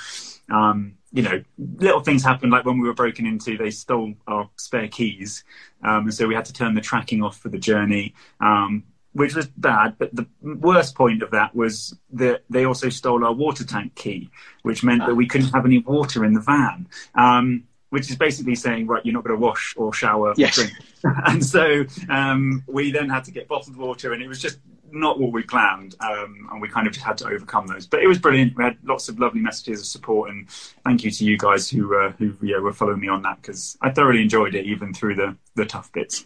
Um, 0.49 0.93
you 1.11 1.23
know, 1.23 1.43
little 1.57 1.99
things 1.99 2.23
happened. 2.23 2.53
Like 2.53 2.63
when 2.65 2.79
we 2.79 2.87
were 2.87 2.93
broken 2.93 3.25
into, 3.25 3.57
they 3.57 3.69
stole 3.69 4.13
our 4.27 4.49
spare 4.57 4.87
keys, 4.87 5.43
um, 5.83 6.03
and 6.03 6.13
so 6.13 6.27
we 6.27 6.35
had 6.35 6.45
to 6.45 6.53
turn 6.53 6.73
the 6.75 6.81
tracking 6.81 7.23
off 7.23 7.37
for 7.37 7.47
the 7.49 7.57
journey. 7.57 8.13
Um, 8.41 8.83
which 9.15 9.33
was 9.33 9.47
bad, 9.47 9.95
but 9.97 10.13
the 10.13 10.27
worst 10.41 10.93
point 10.93 11.23
of 11.23 11.31
that 11.31 11.55
was 11.55 11.97
that 12.11 12.43
they 12.49 12.65
also 12.65 12.89
stole 12.89 13.23
our 13.23 13.31
water 13.31 13.63
tank 13.63 13.95
key, 13.95 14.29
which 14.63 14.83
meant 14.83 15.05
that 15.05 15.15
we 15.15 15.25
couldn't 15.25 15.51
have 15.53 15.65
any 15.65 15.79
water 15.79 16.25
in 16.25 16.33
the 16.33 16.41
van. 16.41 16.85
Um, 17.15 17.63
which 17.91 18.09
is 18.09 18.17
basically 18.17 18.55
saying, 18.55 18.87
right, 18.87 19.05
you're 19.05 19.13
not 19.13 19.23
going 19.23 19.39
to 19.39 19.41
wash 19.41 19.73
or 19.77 19.93
shower 19.93 20.33
Yes. 20.35 20.57
or 20.57 20.63
drink. 20.63 20.77
and 21.27 21.45
so 21.45 21.85
um, 22.09 22.61
we 22.67 22.91
then 22.91 23.07
had 23.07 23.23
to 23.23 23.31
get 23.31 23.47
bottled 23.47 23.77
water, 23.77 24.11
and 24.11 24.21
it 24.21 24.27
was 24.27 24.41
just 24.41 24.59
not 24.91 25.17
what 25.17 25.31
we 25.31 25.43
planned. 25.43 25.95
Um, 26.01 26.49
and 26.51 26.61
we 26.61 26.67
kind 26.67 26.87
of 26.87 26.93
just 26.93 27.05
had 27.05 27.17
to 27.19 27.27
overcome 27.27 27.67
those. 27.67 27.87
But 27.87 28.01
it 28.03 28.07
was 28.07 28.19
brilliant. 28.19 28.57
We 28.57 28.65
had 28.65 28.77
lots 28.83 29.07
of 29.07 29.17
lovely 29.17 29.39
messages 29.39 29.79
of 29.79 29.85
support, 29.85 30.29
and 30.29 30.49
thank 30.83 31.05
you 31.05 31.11
to 31.11 31.23
you 31.23 31.37
guys 31.37 31.69
who 31.69 31.95
uh, 31.97 32.11
who 32.19 32.35
yeah, 32.41 32.57
were 32.59 32.73
following 32.73 32.99
me 32.99 33.07
on 33.07 33.21
that 33.21 33.41
because 33.41 33.77
I 33.81 33.91
thoroughly 33.91 34.23
enjoyed 34.23 34.55
it, 34.55 34.65
even 34.65 34.93
through 34.93 35.15
the 35.15 35.37
the 35.55 35.65
tough 35.65 35.89
bits. 35.93 36.25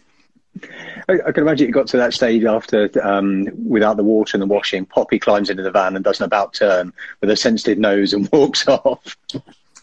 I, 1.08 1.14
I 1.26 1.32
can 1.32 1.44
imagine 1.44 1.68
it 1.68 1.72
got 1.72 1.86
to 1.88 1.96
that 1.96 2.14
stage 2.14 2.44
after, 2.44 2.90
um, 3.06 3.48
without 3.68 3.96
the 3.96 4.04
water 4.04 4.36
and 4.36 4.42
the 4.42 4.46
washing, 4.46 4.84
Poppy 4.84 5.18
climbs 5.18 5.50
into 5.50 5.62
the 5.62 5.70
van 5.70 5.96
and 5.96 6.04
does 6.04 6.20
an 6.20 6.24
about 6.24 6.54
turn 6.54 6.92
with 7.20 7.30
a 7.30 7.36
sensitive 7.36 7.78
nose 7.78 8.12
and 8.12 8.28
walks 8.32 8.66
off. 8.68 9.16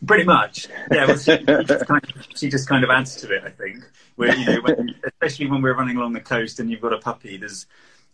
Pretty 0.05 0.25
much, 0.25 0.67
yeah. 0.91 1.07
Well, 1.07 1.17
she, 1.17 1.37
just 1.37 1.85
kind 1.87 2.03
of, 2.03 2.27
she 2.35 2.49
just 2.49 2.69
kind 2.69 2.83
of 2.83 2.89
adds 2.89 3.15
to 3.17 3.33
it, 3.33 3.43
I 3.43 3.49
think. 3.49 3.83
Where 4.15 4.35
you 4.35 4.45
know, 4.45 4.61
when, 4.61 4.95
especially 5.05 5.47
when 5.47 5.61
we're 5.61 5.75
running 5.75 5.97
along 5.97 6.13
the 6.13 6.21
coast 6.21 6.59
and 6.59 6.69
you've 6.69 6.81
got 6.81 6.93
a 6.93 6.99
puppy, 6.99 7.37
there's 7.37 7.65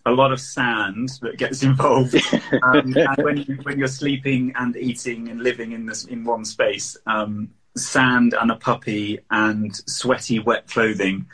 a 0.06 0.12
lot 0.12 0.32
of 0.32 0.40
sand 0.40 1.10
that 1.22 1.38
gets 1.38 1.64
involved. 1.64 2.16
Um, 2.62 2.94
and 2.96 3.24
when 3.24 3.38
you, 3.38 3.60
when 3.64 3.80
you're 3.80 3.88
sleeping 3.88 4.54
and 4.58 4.76
eating 4.76 5.30
and 5.30 5.42
living 5.42 5.72
in 5.72 5.86
this 5.86 6.06
in 6.06 6.24
one 6.24 6.46
space, 6.46 6.98
um, 7.06 7.50
sand 7.76 8.34
and 8.40 8.52
a 8.52 8.56
puppy 8.56 9.20
and 9.32 9.76
sweaty, 9.90 10.40
wet 10.40 10.68
clothing 10.68 11.26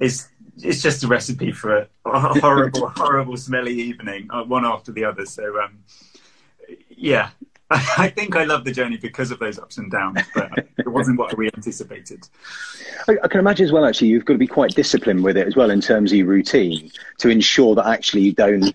is 0.00 0.28
it's 0.62 0.82
just 0.82 1.04
a 1.04 1.06
recipe 1.06 1.52
for 1.52 1.76
a, 1.76 1.88
horrible, 2.04 2.88
horrible, 2.96 3.36
smelly 3.36 3.74
evening, 3.74 4.28
uh, 4.30 4.44
one 4.44 4.64
after 4.64 4.92
the 4.92 5.04
other. 5.04 5.26
So, 5.26 5.60
um, 5.60 5.78
yeah, 6.88 7.30
I 7.70 8.08
think 8.08 8.36
I 8.36 8.44
love 8.44 8.64
the 8.64 8.70
journey 8.70 8.96
because 8.96 9.32
of 9.32 9.40
those 9.40 9.58
ups 9.58 9.76
and 9.76 9.90
downs, 9.90 10.20
but 10.34 10.68
it 10.78 10.86
wasn't 10.86 11.18
what 11.18 11.36
we 11.36 11.50
anticipated. 11.56 12.28
I, 13.08 13.16
I 13.24 13.28
can 13.28 13.40
imagine 13.40 13.66
as 13.66 13.72
well, 13.72 13.84
actually, 13.84 14.08
you've 14.08 14.24
got 14.24 14.34
to 14.34 14.38
be 14.38 14.46
quite 14.46 14.76
disciplined 14.76 15.24
with 15.24 15.36
it 15.36 15.48
as 15.48 15.56
well 15.56 15.70
in 15.70 15.80
terms 15.80 16.12
of 16.12 16.18
your 16.18 16.28
routine 16.28 16.92
to 17.18 17.28
ensure 17.28 17.74
that 17.74 17.86
actually 17.86 18.22
you 18.22 18.32
don't 18.32 18.72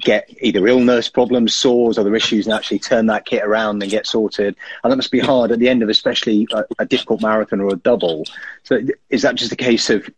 get 0.00 0.34
either 0.40 0.66
illness, 0.66 1.10
problems, 1.10 1.54
sores, 1.54 1.98
other 1.98 2.16
issues, 2.16 2.46
and 2.46 2.54
actually 2.54 2.78
turn 2.78 3.04
that 3.06 3.26
kit 3.26 3.44
around 3.44 3.82
and 3.82 3.90
get 3.90 4.06
sorted. 4.06 4.56
And 4.82 4.90
that 4.90 4.96
must 4.96 5.10
be 5.10 5.20
hard 5.20 5.52
at 5.52 5.58
the 5.58 5.68
end 5.68 5.82
of 5.82 5.90
especially 5.90 6.48
a, 6.52 6.64
a 6.78 6.86
difficult 6.86 7.20
marathon 7.20 7.60
or 7.60 7.68
a 7.68 7.76
double. 7.76 8.24
So 8.62 8.80
is 9.10 9.22
that 9.22 9.34
just 9.34 9.52
a 9.52 9.56
case 9.56 9.90
of 9.90 10.08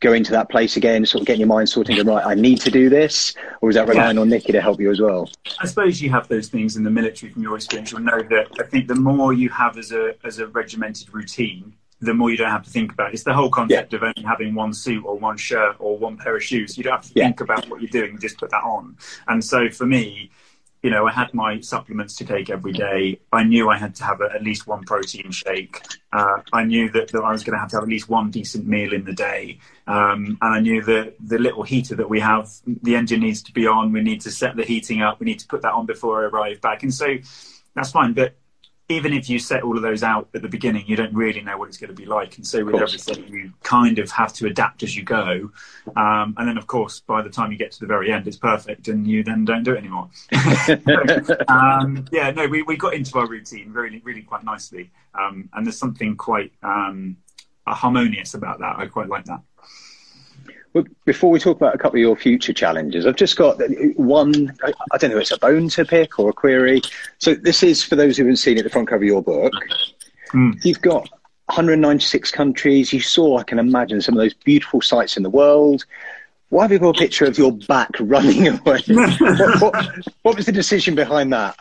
going 0.00 0.24
to 0.24 0.32
that 0.32 0.48
place 0.50 0.76
again, 0.76 1.06
sort 1.06 1.22
of 1.22 1.26
getting 1.26 1.40
your 1.40 1.48
mind 1.48 1.68
sorted 1.68 1.98
and 1.98 2.08
right, 2.08 2.24
I 2.24 2.34
need 2.34 2.60
to 2.62 2.70
do 2.70 2.88
this? 2.88 3.34
Or 3.60 3.70
is 3.70 3.76
that 3.76 3.88
relying 3.88 4.18
on 4.18 4.28
Nikki 4.28 4.52
to 4.52 4.60
help 4.60 4.80
you 4.80 4.90
as 4.90 5.00
well? 5.00 5.28
I 5.60 5.66
suppose 5.66 6.00
you 6.02 6.10
have 6.10 6.28
those 6.28 6.48
things 6.48 6.76
in 6.76 6.84
the 6.84 6.90
military 6.90 7.32
from 7.32 7.42
your 7.42 7.56
experience. 7.56 7.92
You'll 7.92 8.02
know 8.02 8.22
that 8.30 8.48
I 8.58 8.64
think 8.64 8.88
the 8.88 8.94
more 8.94 9.32
you 9.32 9.48
have 9.50 9.78
as 9.78 9.92
a 9.92 10.14
as 10.24 10.38
a 10.38 10.46
regimented 10.48 11.12
routine, 11.14 11.74
the 12.00 12.12
more 12.12 12.30
you 12.30 12.36
don't 12.36 12.50
have 12.50 12.64
to 12.64 12.70
think 12.70 12.92
about 12.92 13.10
it. 13.10 13.14
It's 13.14 13.22
the 13.22 13.32
whole 13.32 13.50
concept 13.50 13.94
of 13.94 14.02
only 14.02 14.22
having 14.22 14.54
one 14.54 14.74
suit 14.74 15.04
or 15.04 15.16
one 15.18 15.36
shirt 15.38 15.76
or 15.78 15.96
one 15.96 16.16
pair 16.18 16.36
of 16.36 16.42
shoes. 16.42 16.76
You 16.76 16.84
don't 16.84 16.92
have 16.96 17.06
to 17.06 17.12
Yeah. 17.14 17.24
think 17.24 17.40
about 17.40 17.68
what 17.70 17.80
you're 17.80 17.90
doing, 17.90 18.12
you 18.12 18.18
just 18.18 18.38
put 18.38 18.50
that 18.50 18.62
on. 18.64 18.96
And 19.28 19.42
so 19.42 19.70
for 19.70 19.86
me, 19.86 20.30
you 20.86 20.92
know, 20.92 21.04
I 21.04 21.10
had 21.10 21.34
my 21.34 21.58
supplements 21.58 22.14
to 22.18 22.24
take 22.24 22.48
every 22.48 22.72
day. 22.72 23.18
I 23.32 23.42
knew 23.42 23.68
I 23.68 23.76
had 23.76 23.96
to 23.96 24.04
have 24.04 24.20
a, 24.20 24.32
at 24.32 24.44
least 24.44 24.68
one 24.68 24.84
protein 24.84 25.32
shake. 25.32 25.82
Uh, 26.12 26.42
I 26.52 26.62
knew 26.62 26.88
that, 26.90 27.08
that 27.08 27.22
I 27.24 27.32
was 27.32 27.42
going 27.42 27.54
to 27.54 27.58
have 27.58 27.70
to 27.70 27.76
have 27.78 27.82
at 27.82 27.88
least 27.88 28.08
one 28.08 28.30
decent 28.30 28.68
meal 28.68 28.92
in 28.92 29.04
the 29.04 29.12
day. 29.12 29.58
Um, 29.88 30.38
and 30.40 30.54
I 30.54 30.60
knew 30.60 30.80
that 30.84 31.14
the 31.18 31.38
little 31.38 31.64
heater 31.64 31.96
that 31.96 32.08
we 32.08 32.20
have, 32.20 32.48
the 32.84 32.94
engine 32.94 33.18
needs 33.18 33.42
to 33.42 33.52
be 33.52 33.66
on. 33.66 33.90
We 33.90 34.00
need 34.00 34.20
to 34.20 34.30
set 34.30 34.54
the 34.54 34.62
heating 34.64 35.02
up. 35.02 35.18
We 35.18 35.24
need 35.24 35.40
to 35.40 35.48
put 35.48 35.62
that 35.62 35.72
on 35.72 35.86
before 35.86 36.22
I 36.22 36.28
arrive 36.28 36.60
back. 36.60 36.84
And 36.84 36.94
so 36.94 37.16
that's 37.74 37.90
fine. 37.90 38.12
But 38.12 38.36
even 38.88 39.12
if 39.12 39.28
you 39.28 39.38
set 39.38 39.62
all 39.62 39.76
of 39.76 39.82
those 39.82 40.04
out 40.04 40.28
at 40.34 40.42
the 40.42 40.48
beginning, 40.48 40.84
you 40.86 40.94
don't 40.94 41.12
really 41.12 41.40
know 41.40 41.58
what 41.58 41.68
it's 41.68 41.76
going 41.76 41.88
to 41.88 41.96
be 41.96 42.06
like. 42.06 42.36
And 42.36 42.46
so 42.46 42.64
with 42.64 42.76
everything, 42.76 43.26
you 43.28 43.52
kind 43.64 43.98
of 43.98 44.10
have 44.12 44.32
to 44.34 44.46
adapt 44.46 44.84
as 44.84 44.96
you 44.96 45.02
go. 45.02 45.50
Um, 45.96 46.34
and 46.36 46.48
then, 46.48 46.56
of 46.56 46.68
course, 46.68 47.00
by 47.00 47.20
the 47.22 47.28
time 47.30 47.50
you 47.50 47.58
get 47.58 47.72
to 47.72 47.80
the 47.80 47.86
very 47.86 48.12
end, 48.12 48.28
it's 48.28 48.36
perfect, 48.36 48.86
and 48.86 49.06
you 49.06 49.24
then 49.24 49.44
don't 49.44 49.64
do 49.64 49.74
it 49.74 49.78
anymore. 49.78 50.08
um, 51.48 52.04
yeah, 52.12 52.30
no, 52.30 52.46
we, 52.46 52.62
we 52.62 52.76
got 52.76 52.94
into 52.94 53.18
our 53.18 53.26
routine 53.26 53.72
really, 53.72 54.00
really 54.04 54.22
quite 54.22 54.44
nicely. 54.44 54.90
Um, 55.14 55.48
and 55.52 55.66
there's 55.66 55.78
something 55.78 56.16
quite 56.16 56.52
um, 56.62 57.16
harmonious 57.66 58.34
about 58.34 58.60
that. 58.60 58.76
I 58.78 58.86
quite 58.86 59.08
like 59.08 59.24
that. 59.24 59.40
Well, 60.76 60.84
before 61.06 61.30
we 61.30 61.38
talk 61.38 61.56
about 61.56 61.74
a 61.74 61.78
couple 61.78 61.96
of 61.96 62.02
your 62.02 62.16
future 62.16 62.52
challenges, 62.52 63.06
I've 63.06 63.16
just 63.16 63.38
got 63.38 63.58
one. 63.96 64.54
I 64.62 64.74
I 64.92 64.98
don't 64.98 65.10
know, 65.10 65.16
if 65.16 65.22
it's 65.22 65.30
a 65.30 65.38
bone 65.38 65.70
to 65.70 65.86
pick 65.86 66.18
or 66.18 66.28
a 66.28 66.32
query. 66.34 66.82
So 67.16 67.34
this 67.34 67.62
is 67.62 67.82
for 67.82 67.96
those 67.96 68.18
who 68.18 68.24
haven't 68.24 68.36
seen 68.36 68.58
it, 68.58 68.62
the 68.62 68.68
front 68.68 68.88
cover 68.88 69.02
of 69.02 69.08
your 69.08 69.22
book. 69.22 69.54
Mm. 70.34 70.62
You've 70.66 70.82
got 70.82 71.08
196 71.46 72.30
countries. 72.30 72.92
You 72.92 73.00
saw, 73.00 73.38
I 73.38 73.42
can 73.44 73.58
imagine, 73.58 74.02
some 74.02 74.16
of 74.16 74.18
those 74.18 74.34
beautiful 74.34 74.82
sights 74.82 75.16
in 75.16 75.22
the 75.22 75.30
world. 75.30 75.86
Why 76.50 76.64
have 76.64 76.72
you 76.72 76.78
got 76.78 76.94
a 76.94 76.98
picture 76.98 77.24
of 77.24 77.38
your 77.38 77.52
back 77.52 77.92
running 78.00 78.46
away? 78.48 78.82
what, 78.86 79.60
what, 79.62 79.86
what 80.24 80.36
was 80.36 80.44
the 80.44 80.52
decision 80.52 80.94
behind 80.94 81.32
that? 81.32 81.56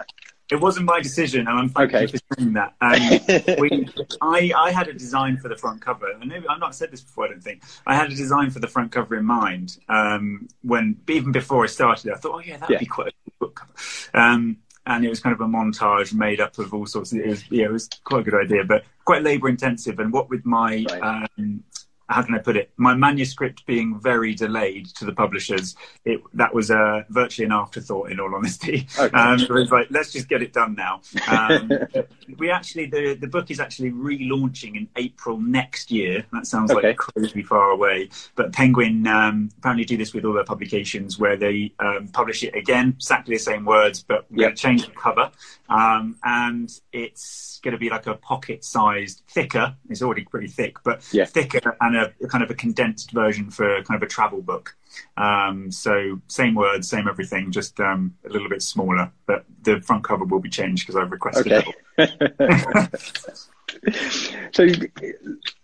It 0.51 0.61
wasn't 0.61 0.85
my 0.85 1.01
decision, 1.01 1.47
and 1.47 1.57
I'm 1.57 1.69
thank 1.69 1.93
Okay. 1.93 2.05
for 2.07 2.17
saying 2.37 2.53
that. 2.53 2.75
Um, 2.79 3.55
we, 3.59 3.87
I, 4.21 4.51
I 4.55 4.71
had 4.71 4.87
a 4.87 4.93
design 4.93 5.37
for 5.37 5.49
the 5.49 5.55
front 5.55 5.81
cover, 5.81 6.11
and 6.11 6.29
maybe 6.29 6.45
I've 6.47 6.59
not 6.59 6.75
said 6.75 6.91
this 6.91 7.01
before. 7.01 7.25
I 7.25 7.29
don't 7.29 7.43
think 7.43 7.63
I 7.87 7.95
had 7.95 8.11
a 8.11 8.15
design 8.15 8.51
for 8.51 8.59
the 8.59 8.67
front 8.67 8.91
cover 8.91 9.15
in 9.17 9.25
mind. 9.25 9.77
Um, 9.89 10.47
when 10.61 10.97
even 11.09 11.31
before 11.31 11.63
I 11.63 11.67
started, 11.67 12.11
I 12.13 12.17
thought, 12.17 12.33
oh 12.35 12.39
yeah, 12.39 12.57
that'd 12.57 12.73
Yeah. 12.73 12.79
be 12.79 12.85
quite 12.85 13.07
a 13.07 13.11
good 13.25 13.39
book 13.39 13.55
cover. 13.55 13.73
Um, 14.13 14.57
and 14.85 15.03
it 15.03 15.09
was 15.09 15.19
kind 15.19 15.33
of 15.33 15.41
a 15.41 15.45
montage 15.45 16.13
made 16.13 16.39
up 16.39 16.59
of 16.59 16.71
all 16.71 16.85
sorts. 16.85 17.11
Of, 17.11 17.19
it 17.21 17.27
was, 17.27 17.43
yeah, 17.51 17.65
it 17.65 17.71
was 17.71 17.89
quite 18.03 18.19
a 18.19 18.23
good 18.29 18.39
idea, 18.39 18.63
but 18.63 18.83
quite 19.03 19.23
labour 19.23 19.49
intensive. 19.49 19.97
And 19.97 20.13
what 20.13 20.29
with 20.29 20.45
my 20.45 20.85
Right. 20.87 21.27
um, 21.39 21.63
how 22.09 22.21
can 22.21 22.35
I 22.35 22.37
put 22.39 22.55
it? 22.55 22.69
My 22.77 22.93
manuscript 22.93 23.65
being 23.65 23.99
very 23.99 24.35
delayed 24.35 24.87
to 24.95 25.05
the 25.05 25.13
publishers, 25.13 25.75
it 26.03 26.21
that 26.33 26.53
was 26.53 26.69
uh, 26.69 27.03
virtually 27.09 27.45
an 27.45 27.51
afterthought. 27.51 28.11
In 28.11 28.19
all 28.19 28.33
honesty, 28.35 28.87
Okay. 28.99 29.15
um, 29.17 29.39
like 29.71 29.87
let's 29.89 30.11
just 30.11 30.29
get 30.29 30.41
it 30.41 30.53
done 30.53 30.75
now. 30.75 31.01
Um, 31.27 31.71
we 32.37 32.49
actually 32.51 32.85
the 32.87 33.15
the 33.19 33.27
book 33.27 33.49
is 33.49 33.59
actually 33.59 33.91
relaunching 33.91 34.75
in 34.75 34.87
April 34.95 35.39
next 35.39 35.89
year. 35.91 36.25
That 36.31 36.45
sounds 36.45 36.71
Okay. 36.71 36.89
like 36.89 36.97
crazy 36.97 37.41
far 37.43 37.71
away, 37.71 38.09
but 38.35 38.53
Penguin 38.53 39.07
um, 39.07 39.49
apparently 39.57 39.85
do 39.85 39.97
this 39.97 40.13
with 40.13 40.25
all 40.25 40.33
their 40.33 40.43
publications, 40.43 41.17
where 41.17 41.37
they 41.37 41.73
um, 41.79 42.09
publish 42.09 42.43
it 42.43 42.55
again, 42.55 42.93
exactly 42.97 43.35
the 43.35 43.39
same 43.39 43.65
words, 43.65 44.03
but 44.03 44.25
we're 44.29 44.41
Yep. 44.41 44.47
going 44.49 44.55
to 44.55 44.61
change 44.61 44.85
the 44.85 44.91
cover, 44.91 45.31
um, 45.69 46.17
and 46.23 46.69
it's 46.93 47.59
going 47.63 47.71
to 47.71 47.77
be 47.79 47.89
like 47.89 48.05
a 48.05 48.13
pocket-sized, 48.15 49.23
thicker. 49.29 49.75
It's 49.89 50.01
already 50.03 50.23
pretty 50.23 50.47
thick, 50.47 50.77
but 50.83 51.01
Yeah. 51.11 51.25
thicker 51.25 51.75
and 51.81 51.94
a, 51.95 52.13
a 52.23 52.27
kind 52.27 52.43
of 52.43 52.49
a 52.49 52.55
condensed 52.55 53.11
version 53.11 53.49
for 53.49 53.81
kind 53.83 54.01
of 54.01 54.03
a 54.03 54.09
travel 54.09 54.41
book. 54.41 54.75
Um, 55.17 55.71
so 55.71 56.21
same 56.27 56.55
words, 56.55 56.89
same 56.89 57.07
everything, 57.07 57.51
just 57.51 57.79
um, 57.79 58.15
a 58.25 58.29
little 58.29 58.49
bit 58.49 58.61
smaller. 58.61 59.11
But 59.25 59.45
the 59.63 59.81
front 59.81 60.03
cover 60.03 60.25
will 60.25 60.39
be 60.39 60.49
changed 60.49 60.85
because 60.85 61.01
I've 61.01 61.11
requested 61.11 61.51
Okay. 61.51 61.73
it. 61.97 63.49
So, 64.51 64.67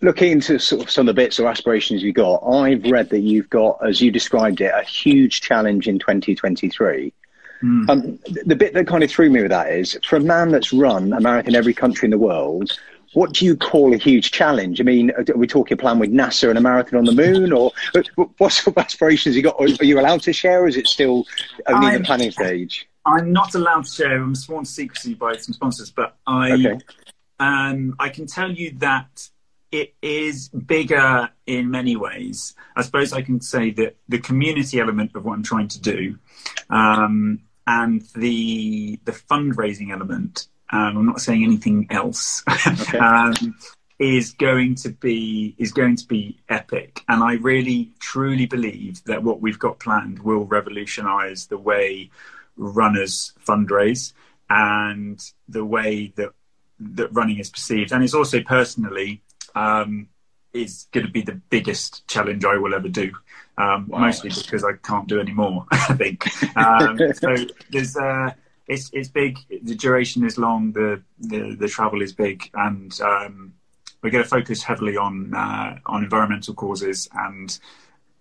looking 0.01 0.31
into 0.33 0.59
sort 0.59 0.83
of 0.83 0.91
some 0.91 1.07
of 1.07 1.15
the 1.15 1.21
bits 1.21 1.39
or 1.39 1.47
aspirations 1.47 2.03
you 2.03 2.11
got, 2.11 2.37
I've 2.39 2.83
read 2.83 3.09
that 3.09 3.21
you've 3.21 3.49
got, 3.49 3.79
as 3.87 4.01
you 4.01 4.11
described 4.11 4.59
it, 4.59 4.71
a 4.75 4.83
huge 4.83 5.41
challenge 5.41 5.87
in 5.87 5.97
2023. 5.97 7.13
Hmm. 7.61 7.89
Um, 7.89 8.19
the 8.43 8.55
bit 8.55 8.73
that 8.73 8.87
kind 8.87 9.03
of 9.03 9.09
threw 9.09 9.29
me 9.29 9.41
with 9.41 9.51
that 9.51 9.71
is, 9.71 9.97
for 10.03 10.17
a 10.17 10.19
man 10.19 10.49
that's 10.49 10.73
run 10.73 11.13
a 11.13 11.21
marathon 11.21 11.55
every 11.55 11.73
country 11.73 12.07
in 12.07 12.11
the 12.11 12.17
world, 12.17 12.77
what 13.13 13.33
do 13.33 13.45
you 13.45 13.55
call 13.57 13.93
a 13.93 13.97
huge 13.97 14.31
challenge? 14.31 14.79
I 14.79 14.83
mean, 14.83 15.11
are 15.11 15.37
we 15.37 15.47
talking 15.47 15.75
a 15.75 15.77
plan 15.77 15.99
with 15.99 16.11
NASA 16.11 16.49
and 16.49 16.57
a 16.57 16.61
marathon 16.61 16.99
on 16.99 17.05
the 17.05 17.11
moon, 17.11 17.51
or 17.51 17.71
what 18.37 18.51
sort 18.53 18.75
of 18.77 18.83
aspirations 18.83 19.35
you 19.35 19.43
got? 19.43 19.59
Are 19.59 19.85
you 19.85 19.99
allowed 19.99 20.21
to 20.23 20.33
share, 20.33 20.63
or 20.63 20.67
is 20.67 20.77
it 20.77 20.87
still 20.87 21.25
only 21.67 21.87
I'm- 21.87 21.99
the 22.01 22.05
planning 22.05 22.31
stage? 22.31 22.87
I'm 23.03 23.31
not 23.33 23.55
allowed 23.55 23.85
to 23.85 23.91
share. 23.91 24.21
I'm 24.21 24.35
sworn 24.35 24.63
to 24.63 24.69
secrecy 24.69 25.15
by 25.15 25.35
some 25.37 25.53
sponsors, 25.53 25.89
but 25.89 26.17
I 26.27 26.51
Okay. 26.51 26.77
um, 27.39 27.95
I 27.99 28.09
can 28.09 28.27
tell 28.27 28.51
you 28.51 28.75
that 28.77 29.27
it 29.71 29.95
is 30.03 30.49
bigger 30.49 31.29
in 31.47 31.71
many 31.71 31.95
ways. 31.95 32.53
I 32.75 32.83
suppose 32.83 33.11
I 33.11 33.23
can 33.23 33.41
say 33.41 33.71
that 33.71 33.95
the 34.07 34.19
community 34.19 34.79
element 34.79 35.15
of 35.15 35.25
what 35.25 35.33
I'm 35.33 35.41
trying 35.41 35.69
to 35.69 35.81
do, 35.81 36.19
um, 36.69 37.39
and 37.65 38.03
the 38.15 38.99
the 39.05 39.13
fundraising 39.13 39.91
element. 39.91 40.47
Um, 40.71 40.97
I'm 40.97 41.05
not 41.05 41.21
saying 41.21 41.43
anything 41.43 41.87
else. 41.89 42.43
Okay. 42.47 42.97
um, 42.97 43.55
is 44.01 44.31
going 44.31 44.73
to 44.73 44.89
be 44.89 45.53
is 45.59 45.71
going 45.71 45.95
to 45.95 46.07
be 46.07 46.35
epic 46.49 47.03
and 47.07 47.23
i 47.23 47.33
really 47.33 47.91
truly 47.99 48.47
believe 48.47 49.01
that 49.03 49.21
what 49.21 49.41
we've 49.41 49.59
got 49.59 49.79
planned 49.79 50.17
will 50.19 50.45
revolutionize 50.45 51.45
the 51.47 51.57
way 51.57 52.09
runners 52.57 53.33
fundraise 53.45 54.13
and 54.49 55.31
the 55.47 55.63
way 55.63 56.11
that 56.15 56.31
that 56.79 57.13
running 57.13 57.37
is 57.37 57.51
perceived 57.51 57.91
and 57.91 58.03
it's 58.03 58.15
also 58.15 58.41
personally 58.41 59.21
um, 59.53 60.07
is 60.51 60.87
going 60.91 61.05
to 61.05 61.11
be 61.11 61.21
the 61.21 61.39
biggest 61.51 62.05
challenge 62.07 62.43
i 62.43 62.57
will 62.57 62.73
ever 62.73 62.89
do 62.89 63.11
um, 63.59 63.87
wow. 63.87 63.99
mostly 63.99 64.31
because 64.31 64.63
i 64.63 64.73
can't 64.81 65.07
do 65.07 65.19
any 65.19 65.31
more 65.31 65.63
i 65.71 65.93
think 65.93 66.25
um, 66.57 66.97
so 67.13 67.35
there's 67.69 67.95
uh, 67.95 68.31
it's 68.71 68.89
it's 68.93 69.09
big 69.09 69.37
the 69.63 69.75
duration 69.75 70.23
is 70.25 70.37
long 70.37 70.71
the 70.71 71.01
the, 71.19 71.55
the 71.55 71.67
travel 71.67 72.01
is 72.01 72.13
big 72.13 72.49
and 72.53 72.99
um, 73.01 73.53
we're 74.01 74.09
going 74.09 74.23
to 74.23 74.29
focus 74.29 74.63
heavily 74.63 74.97
on 74.97 75.33
uh, 75.33 75.77
on 75.85 76.03
environmental 76.03 76.53
causes 76.53 77.09
and 77.13 77.59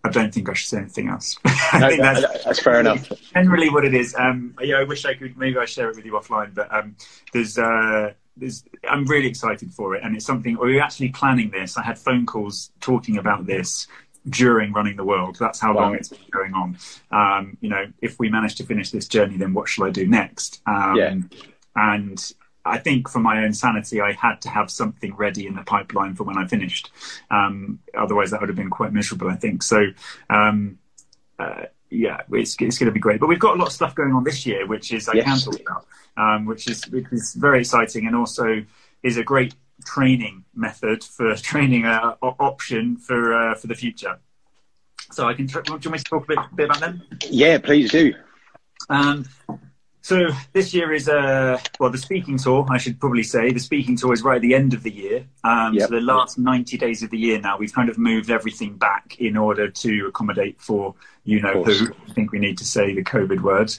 I 0.03 0.09
don't 0.09 0.33
think 0.33 0.49
I 0.49 0.55
should 0.55 0.69
say 0.71 0.79
anything 0.79 1.09
else. 1.11 1.37
no, 1.75 1.95
that's, 1.95 2.45
that's, 2.45 2.63
fair 2.63 2.81
enough. 2.81 3.13
Generally, 3.35 3.69
what 3.69 3.85
it 3.85 3.93
is. 3.93 4.15
Um, 4.19 4.55
yeah, 4.63 4.77
I 4.77 4.85
wish 4.85 5.05
I 5.05 5.13
could. 5.13 5.37
Maybe 5.37 5.59
I 5.59 5.67
share 5.67 5.91
it 5.91 5.97
with 5.97 6.07
you 6.07 6.13
offline. 6.13 6.55
But 6.55 6.75
um, 6.75 6.97
there's, 7.35 7.59
uh, 7.59 8.15
there's. 8.35 8.65
I'm 8.89 9.05
really 9.05 9.29
excited 9.29 9.71
for 9.75 9.95
it, 9.95 10.03
and 10.03 10.17
it's 10.17 10.25
something. 10.25 10.57
We 10.57 10.79
are 10.79 10.83
actually 10.83 11.11
planning 11.11 11.51
this. 11.51 11.77
I 11.77 11.83
had 11.83 11.99
phone 11.99 12.25
calls 12.25 12.71
talking 12.81 13.19
about 13.19 13.45
this 13.45 13.89
during 14.29 14.73
running 14.73 14.97
the 14.97 15.05
world. 15.05 15.37
That's 15.39 15.61
how 15.61 15.75
wow. 15.75 15.83
long 15.83 15.95
it's 15.95 16.09
been 16.09 16.19
going 16.31 16.55
on. 16.55 16.79
Um, 17.11 17.57
you 17.61 17.71
know, 17.71 17.87
if 18.01 18.19
we 18.19 18.29
manage 18.29 18.57
to 18.57 18.65
finish 18.65 18.91
this 18.91 19.09
journey, 19.09 19.37
then 19.37 19.55
what 19.55 19.69
shall 19.69 19.87
I 19.87 19.91
do 19.91 20.07
next? 20.07 20.61
Um, 20.67 20.97
yeah. 20.97 21.15
And 21.77 22.33
I 22.65 22.79
think 22.79 23.09
for 23.09 23.21
my 23.21 23.43
own 23.43 23.55
sanity, 23.55 24.01
I 24.01 24.13
had 24.13 24.41
to 24.43 24.49
have 24.51 24.71
something 24.71 25.15
ready 25.15 25.47
in 25.47 25.55
the 25.55 25.63
pipeline 25.63 26.15
for 26.15 26.25
when 26.25 26.37
I 26.37 26.47
finished. 26.47 26.91
Um, 27.31 27.79
otherwise, 27.97 28.31
that 28.31 28.41
would 28.41 28.49
have 28.49 28.57
been 28.57 28.71
quite 28.71 28.93
miserable, 28.93 29.29
I 29.29 29.37
think. 29.37 29.63
So, 29.63 29.87
um, 30.29 30.79
uh, 31.39 31.65
yeah, 31.89 32.21
it's, 32.33 32.57
it's 32.61 32.79
going 32.79 32.87
to 32.87 32.93
be 32.93 33.01
great. 33.01 33.21
But 33.21 33.29
we've 33.29 33.39
got 33.39 33.57
a 33.57 33.59
lot 33.59 33.69
of 33.69 33.73
stuff 33.73 33.95
going 33.95 34.13
on 34.13 34.25
this 34.25 34.45
year, 34.45 34.67
which 34.67 34.93
is 34.93 35.09
I 35.09 35.15
yes. 35.15 35.45
can 35.45 35.53
talk 35.53 35.61
about, 35.61 35.87
um, 36.17 36.47
which 36.47 36.69
is 36.69 36.87
which 36.89 37.07
is 37.11 37.35
very 37.35 37.61
exciting 37.61 38.07
and 38.07 38.15
also 38.15 38.65
is 39.03 39.17
a 39.17 39.25
great 39.25 39.55
training 39.85 40.45
method 40.55 41.05
for 41.05 41.35
training 41.37 41.87
uh, 41.87 42.17
option 42.23 42.97
for 42.97 43.35
uh, 43.35 43.55
for 43.55 43.67
the 43.67 43.75
future. 43.75 44.19
So 45.13 45.27
I 45.27 45.35
can. 45.35 45.47
Do 45.47 45.61
you 45.67 45.73
want 45.73 45.91
me 45.91 45.99
to 45.99 46.05
talk 46.05 46.25
a 46.25 46.27
bit, 46.27 46.39
bit 46.55 46.65
about 46.67 46.81
them? 46.81 47.03
Yeah, 47.29 47.59
please 47.59 47.91
do. 47.91 48.15
Um, 48.89 49.27
so 50.03 50.29
this 50.53 50.73
year 50.73 50.93
is 50.93 51.09
uh 51.09 51.59
well 51.79 51.91
the 51.91 51.99
speaking 51.99 52.39
tour 52.39 52.67
I 52.71 52.79
should 52.79 52.99
probably 52.99 53.23
say 53.23 53.53
the 53.53 53.61
speaking 53.61 53.97
tour 53.97 54.13
is 54.13 54.23
right 54.23 54.37
at 54.37 54.43
the 54.43 54.55
end 54.55 54.73
of 54.73 54.83
the 54.83 54.91
year. 54.91 55.27
Um, 55.45 55.75
yep. 55.75 55.89
So 55.89 55.95
the 55.95 56.01
last 56.01 56.39
ninety 56.39 56.79
days 56.79 57.03
of 57.03 57.11
the 57.11 57.19
year 57.19 57.41
now 57.41 57.59
we've 57.59 57.73
kind 57.73 57.89
of 57.91 57.99
moved 57.99 58.31
everything 58.31 58.77
back 58.77 59.21
in 59.21 59.37
order 59.37 59.71
to 59.71 60.07
accommodate 60.07 60.61
for 60.61 60.95
you 61.25 61.41
know 61.41 61.63
who. 61.63 61.93
I 62.09 62.13
think 62.13 62.33
we 62.33 62.39
need 62.39 62.59
to 62.59 62.65
say 62.65 62.95
the 62.95 63.05
COVID 63.05 63.41
word. 63.41 63.73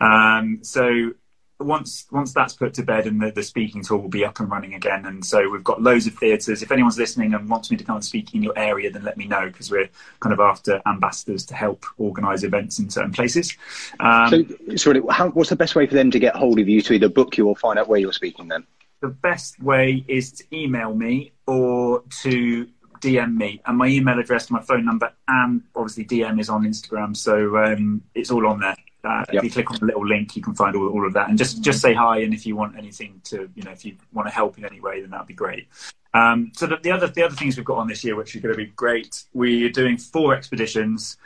Um, 0.00 0.58
so 0.62 1.12
once 1.60 2.06
once 2.12 2.32
that's 2.32 2.54
put 2.54 2.72
to 2.74 2.82
bed 2.82 3.06
and 3.06 3.20
the, 3.20 3.32
the 3.32 3.42
speaking 3.42 3.82
tour 3.82 3.98
will 3.98 4.08
be 4.08 4.24
up 4.24 4.38
and 4.40 4.50
running 4.50 4.74
again. 4.74 5.06
And 5.06 5.24
so 5.24 5.48
we've 5.48 5.64
got 5.64 5.82
loads 5.82 6.06
of 6.06 6.14
theatres. 6.14 6.62
If 6.62 6.70
anyone's 6.70 6.98
listening 6.98 7.34
and 7.34 7.48
wants 7.48 7.70
me 7.70 7.76
to 7.76 7.84
come 7.84 7.96
and 7.96 8.04
speak 8.04 8.34
in 8.34 8.42
your 8.42 8.56
area 8.56 8.90
then 8.90 9.02
let 9.02 9.16
me 9.16 9.26
know 9.26 9.46
because 9.46 9.70
we're 9.70 9.88
kind 10.20 10.32
of 10.32 10.40
after 10.40 10.80
ambassadors 10.86 11.44
to 11.46 11.54
help 11.54 11.84
organise 11.98 12.44
events 12.44 12.78
in 12.78 12.90
certain 12.90 13.12
places. 13.12 13.56
Um, 13.98 14.56
so 14.68 14.76
sorry 14.76 15.02
how, 15.10 15.30
what's 15.30 15.50
the 15.50 15.56
best 15.56 15.74
way 15.74 15.86
for 15.86 15.94
them 15.94 16.10
to 16.12 16.18
get 16.18 16.36
hold 16.36 16.58
of 16.58 16.68
you 16.68 16.80
to 16.82 16.92
either 16.92 17.08
book 17.08 17.36
you 17.36 17.48
or 17.48 17.56
find 17.56 17.78
out 17.78 17.88
where 17.88 17.98
you're 17.98 18.12
speaking 18.12 18.48
then? 18.48 18.64
The 19.00 19.08
best 19.08 19.60
way 19.62 20.04
is 20.08 20.32
to 20.32 20.44
email 20.52 20.94
me 20.94 21.32
or 21.46 22.02
to 22.22 22.68
DM 23.00 23.36
me, 23.36 23.60
and 23.64 23.78
my 23.78 23.86
email 23.86 24.18
address, 24.18 24.50
my 24.50 24.60
phone 24.60 24.84
number, 24.84 25.12
and 25.28 25.62
obviously 25.76 26.04
DM 26.04 26.40
is 26.40 26.48
on 26.48 26.64
Instagram, 26.64 27.16
so 27.16 27.56
um, 27.56 28.02
it's 28.14 28.32
all 28.32 28.44
on 28.46 28.58
there. 28.58 28.74
Uh, 29.04 29.24
yep. 29.32 29.44
If 29.44 29.44
you 29.44 29.50
click 29.50 29.70
on 29.70 29.78
the 29.78 29.86
little 29.86 30.06
link, 30.06 30.34
you 30.34 30.42
can 30.42 30.54
find 30.54 30.74
all, 30.74 30.88
all 30.88 31.06
of 31.06 31.12
that, 31.12 31.28
and 31.28 31.38
just 31.38 31.62
just 31.62 31.80
say 31.80 31.94
hi. 31.94 32.18
And 32.18 32.34
if 32.34 32.44
you 32.46 32.56
want 32.56 32.76
anything 32.76 33.20
to, 33.24 33.48
you 33.54 33.62
know, 33.62 33.70
if 33.70 33.84
you 33.84 33.96
want 34.12 34.26
to 34.26 34.34
help 34.34 34.58
in 34.58 34.64
any 34.64 34.80
way, 34.80 35.00
then 35.00 35.10
that'd 35.10 35.26
be 35.26 35.34
great. 35.34 35.68
Um, 36.14 36.50
so 36.56 36.66
the, 36.66 36.78
the, 36.78 36.90
other 36.90 37.06
the 37.06 37.22
other 37.22 37.36
things 37.36 37.56
we've 37.56 37.64
got 37.64 37.78
on 37.78 37.86
this 37.86 38.02
year, 38.02 38.16
which 38.16 38.34
are 38.34 38.40
going 38.40 38.54
to 38.54 38.58
be 38.58 38.66
great, 38.66 39.24
we're 39.34 39.70
doing 39.70 39.98
four 39.98 40.34
expeditions, 40.34 41.16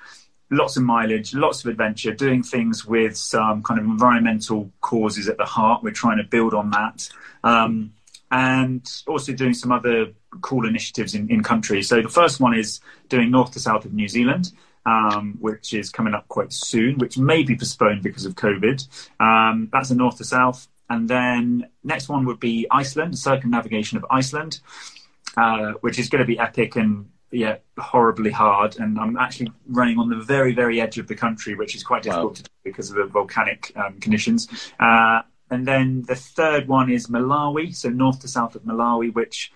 lots 0.50 0.76
of 0.76 0.82
mileage, 0.82 1.34
lots 1.34 1.64
of 1.64 1.70
adventure, 1.70 2.12
doing 2.12 2.42
things 2.42 2.84
with 2.84 3.16
some 3.16 3.62
kind 3.62 3.80
of 3.80 3.86
environmental 3.86 4.70
causes 4.82 5.28
at 5.28 5.38
the 5.38 5.46
heart. 5.46 5.82
We're 5.82 5.92
trying 5.92 6.18
to 6.18 6.24
build 6.24 6.52
on 6.52 6.70
that, 6.72 7.08
um, 7.42 7.94
and 8.30 8.86
also 9.06 9.32
doing 9.32 9.54
some 9.54 9.72
other 9.72 10.12
cool 10.42 10.66
initiatives 10.66 11.14
in, 11.14 11.30
in 11.30 11.42
countries. 11.42 11.88
So 11.88 12.02
the 12.02 12.08
first 12.10 12.38
one 12.38 12.54
is 12.54 12.80
doing 13.08 13.30
north 13.30 13.52
to 13.52 13.60
south 13.60 13.86
of 13.86 13.94
New 13.94 14.08
Zealand 14.08 14.52
um, 14.86 15.36
which 15.40 15.74
is 15.74 15.90
coming 15.90 16.14
up 16.14 16.28
quite 16.28 16.52
soon, 16.52 16.98
which 16.98 17.18
may 17.18 17.42
be 17.42 17.56
postponed 17.56 18.02
because 18.02 18.24
of 18.24 18.34
COVID. 18.34 18.86
Um, 19.20 19.68
that's 19.72 19.90
a 19.90 19.94
north 19.94 20.18
to 20.18 20.24
south. 20.24 20.68
And 20.90 21.08
then 21.08 21.68
next 21.84 22.08
one 22.08 22.26
would 22.26 22.40
be 22.40 22.66
Iceland, 22.70 23.18
circumnavigation 23.18 23.96
of 23.96 24.04
Iceland, 24.10 24.60
uh, 25.36 25.72
which 25.80 25.98
is 25.98 26.08
going 26.08 26.20
to 26.20 26.26
be 26.26 26.38
epic 26.38 26.76
and 26.76 27.08
yeah, 27.30 27.56
horribly 27.78 28.30
hard. 28.30 28.76
And 28.78 28.98
I'm 28.98 29.16
actually 29.16 29.52
running 29.66 29.98
on 29.98 30.10
the 30.10 30.16
very, 30.16 30.52
very 30.52 30.80
edge 30.80 30.98
of 30.98 31.06
the 31.06 31.14
country, 31.14 31.54
which 31.54 31.74
is 31.74 31.82
quite 31.82 32.02
difficult 32.02 32.32
wow. 32.32 32.34
to 32.34 32.42
do 32.42 32.50
because 32.64 32.90
of 32.90 32.96
the 32.96 33.04
volcanic 33.04 33.72
um, 33.76 33.98
conditions. 34.00 34.48
Uh, 34.78 35.22
and 35.50 35.66
then 35.66 36.02
the 36.02 36.14
third 36.14 36.68
one 36.68 36.90
is 36.90 37.06
Malawi, 37.08 37.74
so 37.74 37.88
north 37.88 38.20
to 38.20 38.28
south 38.28 38.54
of 38.54 38.62
Malawi, 38.62 39.14
which 39.14 39.52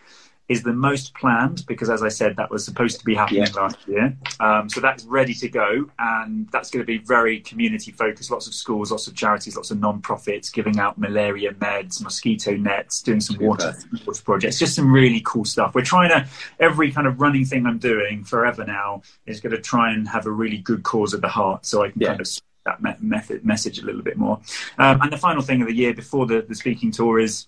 is 0.48 0.62
the 0.62 0.72
most 0.72 1.12
planned 1.14 1.64
because, 1.66 1.90
as 1.90 2.02
I 2.02 2.08
said, 2.08 2.36
that 2.36 2.50
was 2.50 2.64
supposed 2.64 2.98
to 3.00 3.04
be 3.04 3.14
happening 3.14 3.42
yeah. 3.42 3.60
last 3.60 3.76
year. 3.88 4.16
Um, 4.38 4.68
so 4.68 4.80
that's 4.80 5.04
ready 5.04 5.34
to 5.34 5.48
go, 5.48 5.90
and 5.98 6.48
that's 6.50 6.70
going 6.70 6.82
to 6.82 6.86
be 6.86 6.98
very 6.98 7.40
community 7.40 7.90
focused. 7.90 8.30
Lots 8.30 8.46
of 8.46 8.54
schools, 8.54 8.92
lots 8.92 9.06
of 9.08 9.14
charities, 9.14 9.56
lots 9.56 9.70
of 9.70 9.80
non-profits 9.80 10.50
giving 10.50 10.78
out 10.78 10.98
malaria 10.98 11.52
meds, 11.52 12.00
mosquito 12.02 12.56
nets, 12.56 13.02
doing 13.02 13.20
some 13.20 13.38
water, 13.38 13.74
water 14.06 14.22
projects, 14.22 14.58
just 14.58 14.76
some 14.76 14.92
really 14.92 15.22
cool 15.24 15.44
stuff. 15.44 15.74
We're 15.74 15.82
trying 15.82 16.10
to 16.10 16.28
every 16.60 16.92
kind 16.92 17.06
of 17.06 17.20
running 17.20 17.44
thing 17.44 17.66
I'm 17.66 17.78
doing 17.78 18.24
forever 18.24 18.64
now 18.64 19.02
is 19.26 19.40
going 19.40 19.54
to 19.54 19.60
try 19.60 19.92
and 19.92 20.08
have 20.08 20.26
a 20.26 20.30
really 20.30 20.58
good 20.58 20.84
cause 20.84 21.12
at 21.12 21.20
the 21.20 21.28
heart, 21.28 21.66
so 21.66 21.82
I 21.82 21.90
can 21.90 22.00
yeah. 22.00 22.08
kind 22.08 22.20
of 22.20 22.28
that 22.64 23.02
method 23.02 23.44
message 23.44 23.78
a 23.78 23.84
little 23.84 24.02
bit 24.02 24.16
more. 24.16 24.40
Um, 24.78 25.00
and 25.00 25.12
the 25.12 25.16
final 25.16 25.42
thing 25.42 25.62
of 25.62 25.68
the 25.68 25.74
year 25.74 25.94
before 25.94 26.26
the, 26.26 26.42
the 26.42 26.54
speaking 26.54 26.90
tour 26.90 27.18
is 27.18 27.46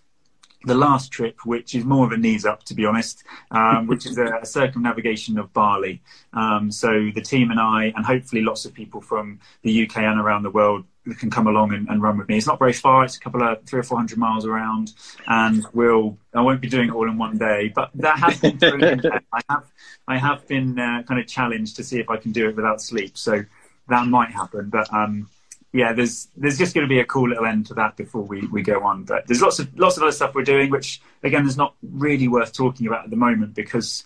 the 0.68 0.74
last 0.74 1.10
trip, 1.10 1.44
which 1.44 1.74
is 1.74 1.84
more 1.84 2.06
of 2.06 2.12
a 2.12 2.16
knees 2.16 2.44
up, 2.44 2.62
to 2.64 2.74
be 2.74 2.84
honest, 2.84 3.24
um, 3.50 3.86
which 3.86 4.06
is 4.06 4.16
a, 4.18 4.38
a, 4.42 4.46
circumnavigation 4.58 5.38
of 5.38 5.52
Bali. 5.52 6.00
Um, 6.32 6.70
so 6.70 7.10
the 7.14 7.20
team 7.20 7.50
and 7.50 7.58
I, 7.58 7.92
and 7.96 8.04
hopefully 8.04 8.42
lots 8.42 8.64
of 8.64 8.72
people 8.74 9.00
from 9.00 9.40
the 9.62 9.84
UK 9.84 9.98
and 9.98 10.20
around 10.20 10.44
the 10.44 10.50
world 10.50 10.84
can 11.18 11.30
come 11.30 11.46
along 11.46 11.72
and, 11.72 11.88
and, 11.88 12.02
run 12.02 12.18
with 12.18 12.28
me. 12.28 12.36
It's 12.36 12.46
not 12.46 12.58
very 12.58 12.72
far; 12.72 13.04
it's 13.04 13.16
a 13.16 13.20
couple 13.20 13.42
of 13.42 13.64
three 13.64 13.80
or 13.80 13.82
four 13.82 13.96
hundred 13.98 14.18
miles 14.18 14.46
around, 14.46 14.92
and 15.26 15.66
we'll. 15.72 16.16
I 16.34 16.42
won't 16.42 16.60
be 16.60 16.68
doing 16.68 16.90
it 16.90 16.94
all 16.94 17.08
in 17.08 17.16
one 17.16 17.38
day, 17.38 17.72
but 17.74 17.90
that 17.94 18.18
has 18.18 18.38
been. 18.38 18.58
I 19.32 19.40
have, 19.48 19.64
I 20.06 20.18
have 20.18 20.46
been 20.46 20.78
uh, 20.78 21.02
kind 21.02 21.20
of 21.20 21.26
challenged 21.26 21.76
to 21.76 21.84
see 21.84 21.98
if 21.98 22.10
I 22.10 22.16
can 22.18 22.32
do 22.32 22.48
it 22.48 22.56
without 22.56 22.82
sleep. 22.82 23.16
So 23.16 23.44
that 23.88 24.06
might 24.06 24.30
happen, 24.30 24.68
but. 24.70 24.92
Um, 24.92 25.28
yeah, 25.72 25.92
there's 25.92 26.28
there's 26.36 26.58
just 26.58 26.74
going 26.74 26.86
to 26.86 26.88
be 26.88 27.00
a 27.00 27.04
cool 27.04 27.28
little 27.28 27.44
end 27.44 27.66
to 27.66 27.74
that 27.74 27.96
before 27.96 28.22
we, 28.22 28.46
we 28.48 28.62
go 28.62 28.82
on. 28.84 29.04
But 29.04 29.26
there's 29.26 29.42
lots 29.42 29.58
of 29.58 29.76
lots 29.78 29.96
of 29.96 30.02
other 30.02 30.12
stuff 30.12 30.34
we're 30.34 30.42
doing, 30.42 30.70
which 30.70 31.00
again 31.22 31.46
is 31.46 31.56
not 31.56 31.74
really 31.82 32.28
worth 32.28 32.52
talking 32.52 32.86
about 32.86 33.04
at 33.04 33.10
the 33.10 33.16
moment 33.16 33.54
because 33.54 34.04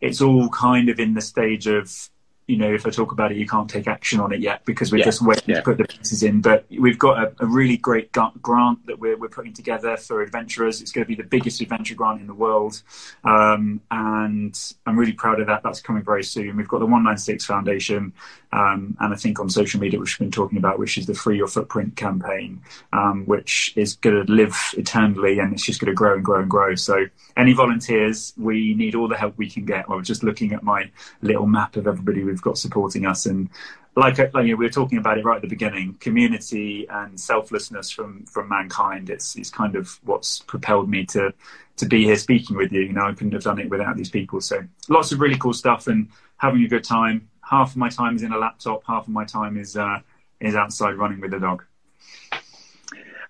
it's 0.00 0.20
all 0.20 0.48
kind 0.48 0.88
of 0.88 0.98
in 0.98 1.14
the 1.14 1.20
stage 1.20 1.66
of 1.66 2.10
you 2.46 2.56
know, 2.56 2.72
if 2.72 2.86
I 2.86 2.90
talk 2.90 3.12
about 3.12 3.30
it, 3.30 3.38
you 3.38 3.46
can't 3.46 3.70
take 3.70 3.86
action 3.86 4.18
on 4.18 4.32
it 4.32 4.40
yet 4.40 4.64
because 4.64 4.90
we're 4.90 4.98
yeah. 4.98 5.04
just 5.04 5.22
waiting 5.22 5.44
yeah. 5.46 5.56
to 5.56 5.62
put 5.62 5.78
the 5.78 5.84
pieces 5.84 6.22
in. 6.22 6.40
But 6.40 6.66
we've 6.70 6.98
got 6.98 7.22
a, 7.22 7.32
a 7.44 7.46
really 7.46 7.76
great 7.76 8.10
grant 8.12 8.86
that 8.86 8.98
we're, 8.98 9.16
we're 9.16 9.28
putting 9.28 9.54
together 9.54 9.96
for 9.96 10.22
adventurers. 10.22 10.82
It's 10.82 10.90
going 10.90 11.04
to 11.04 11.08
be 11.08 11.14
the 11.14 11.26
biggest 11.26 11.60
adventure 11.60 11.94
grant 11.94 12.20
in 12.20 12.26
the 12.26 12.34
world. 12.34 12.82
Um, 13.22 13.80
and 13.90 14.58
I'm 14.86 14.98
really 14.98 15.12
proud 15.12 15.40
of 15.40 15.46
that. 15.46 15.62
That's 15.62 15.80
coming 15.80 16.02
very 16.02 16.24
soon. 16.24 16.56
We've 16.56 16.68
got 16.68 16.80
the 16.80 16.86
196 16.86 17.44
Foundation, 17.46 18.12
um, 18.52 18.96
and 19.00 19.14
I 19.14 19.16
think 19.16 19.40
on 19.40 19.48
social 19.48 19.80
media, 19.80 19.98
which 19.98 20.18
we've 20.18 20.26
been 20.26 20.32
talking 20.32 20.58
about, 20.58 20.78
which 20.78 20.98
is 20.98 21.06
the 21.06 21.14
Free 21.14 21.38
Your 21.38 21.46
Footprint 21.46 21.96
campaign, 21.96 22.60
um, 22.92 23.24
which 23.24 23.72
is 23.76 23.96
going 23.96 24.26
to 24.26 24.30
live 24.32 24.56
eternally 24.76 25.38
and 25.38 25.54
it's 25.54 25.64
just 25.64 25.80
going 25.80 25.90
to 25.90 25.94
grow 25.94 26.14
and 26.14 26.24
grow 26.24 26.40
and 26.40 26.50
grow. 26.50 26.74
So, 26.74 27.06
any 27.36 27.54
volunteers, 27.54 28.34
we 28.36 28.74
need 28.74 28.94
all 28.94 29.08
the 29.08 29.16
help 29.16 29.38
we 29.38 29.48
can 29.48 29.64
get. 29.64 29.86
I 29.88 29.94
was 29.94 30.06
just 30.06 30.22
looking 30.22 30.52
at 30.52 30.62
my 30.62 30.90
little 31.22 31.46
map 31.46 31.76
of 31.76 31.86
everybody 31.86 32.24
we've 32.24 32.42
got 32.42 32.58
supporting 32.58 33.06
us. 33.06 33.24
And 33.24 33.48
like, 33.96 34.18
like 34.18 34.32
you 34.34 34.52
know, 34.52 34.56
we 34.56 34.66
were 34.66 34.70
talking 34.70 34.98
about 34.98 35.16
it 35.16 35.24
right 35.24 35.36
at 35.36 35.42
the 35.42 35.48
beginning, 35.48 35.94
community 36.00 36.86
and 36.88 37.18
selflessness 37.18 37.90
from 37.90 38.24
from 38.26 38.48
mankind. 38.48 39.08
It's 39.08 39.34
it's 39.36 39.50
kind 39.50 39.76
of 39.76 39.98
what's 40.04 40.40
propelled 40.40 40.90
me 40.90 41.06
to 41.06 41.32
to 41.76 41.86
be 41.86 42.04
here 42.04 42.16
speaking 42.16 42.56
with 42.56 42.70
you. 42.70 42.82
You 42.82 42.92
know, 42.92 43.06
I 43.06 43.12
couldn't 43.12 43.32
have 43.32 43.44
done 43.44 43.58
it 43.58 43.70
without 43.70 43.96
these 43.96 44.10
people. 44.10 44.42
So 44.42 44.62
lots 44.88 45.12
of 45.12 45.20
really 45.20 45.38
cool 45.38 45.54
stuff 45.54 45.86
and 45.86 46.08
having 46.36 46.62
a 46.64 46.68
good 46.68 46.84
time. 46.84 47.28
Half 47.52 47.72
of 47.72 47.76
my 47.76 47.90
time 47.90 48.16
is 48.16 48.22
in 48.22 48.32
a 48.32 48.38
laptop. 48.38 48.82
Half 48.86 49.08
of 49.08 49.12
my 49.12 49.26
time 49.26 49.58
is 49.58 49.76
uh, 49.76 49.98
is 50.40 50.54
outside 50.54 50.92
running 50.92 51.20
with 51.20 51.34
a 51.34 51.38
dog. 51.38 51.62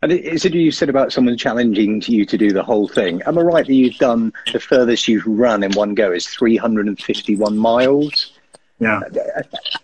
And 0.01 0.13
is 0.13 0.45
it 0.45 0.55
you 0.55 0.71
said 0.71 0.89
about 0.89 1.13
someone 1.13 1.37
challenging 1.37 2.01
you 2.07 2.25
to 2.27 2.39
do 2.39 2.53
the 2.53 2.63
whole 2.63 2.87
thing? 2.87 3.21
Am 3.23 3.37
I 3.37 3.41
right 3.41 3.67
that 3.67 3.75
you've 3.75 3.97
done 3.97 4.33
the 4.53 4.61
furthest 4.61 5.09
you've 5.09 5.27
run 5.27 5.65
in 5.65 5.73
one 5.73 5.95
go 5.95 6.13
is 6.13 6.29
351 6.29 7.59
miles? 7.59 8.39
Yeah. 8.79 9.01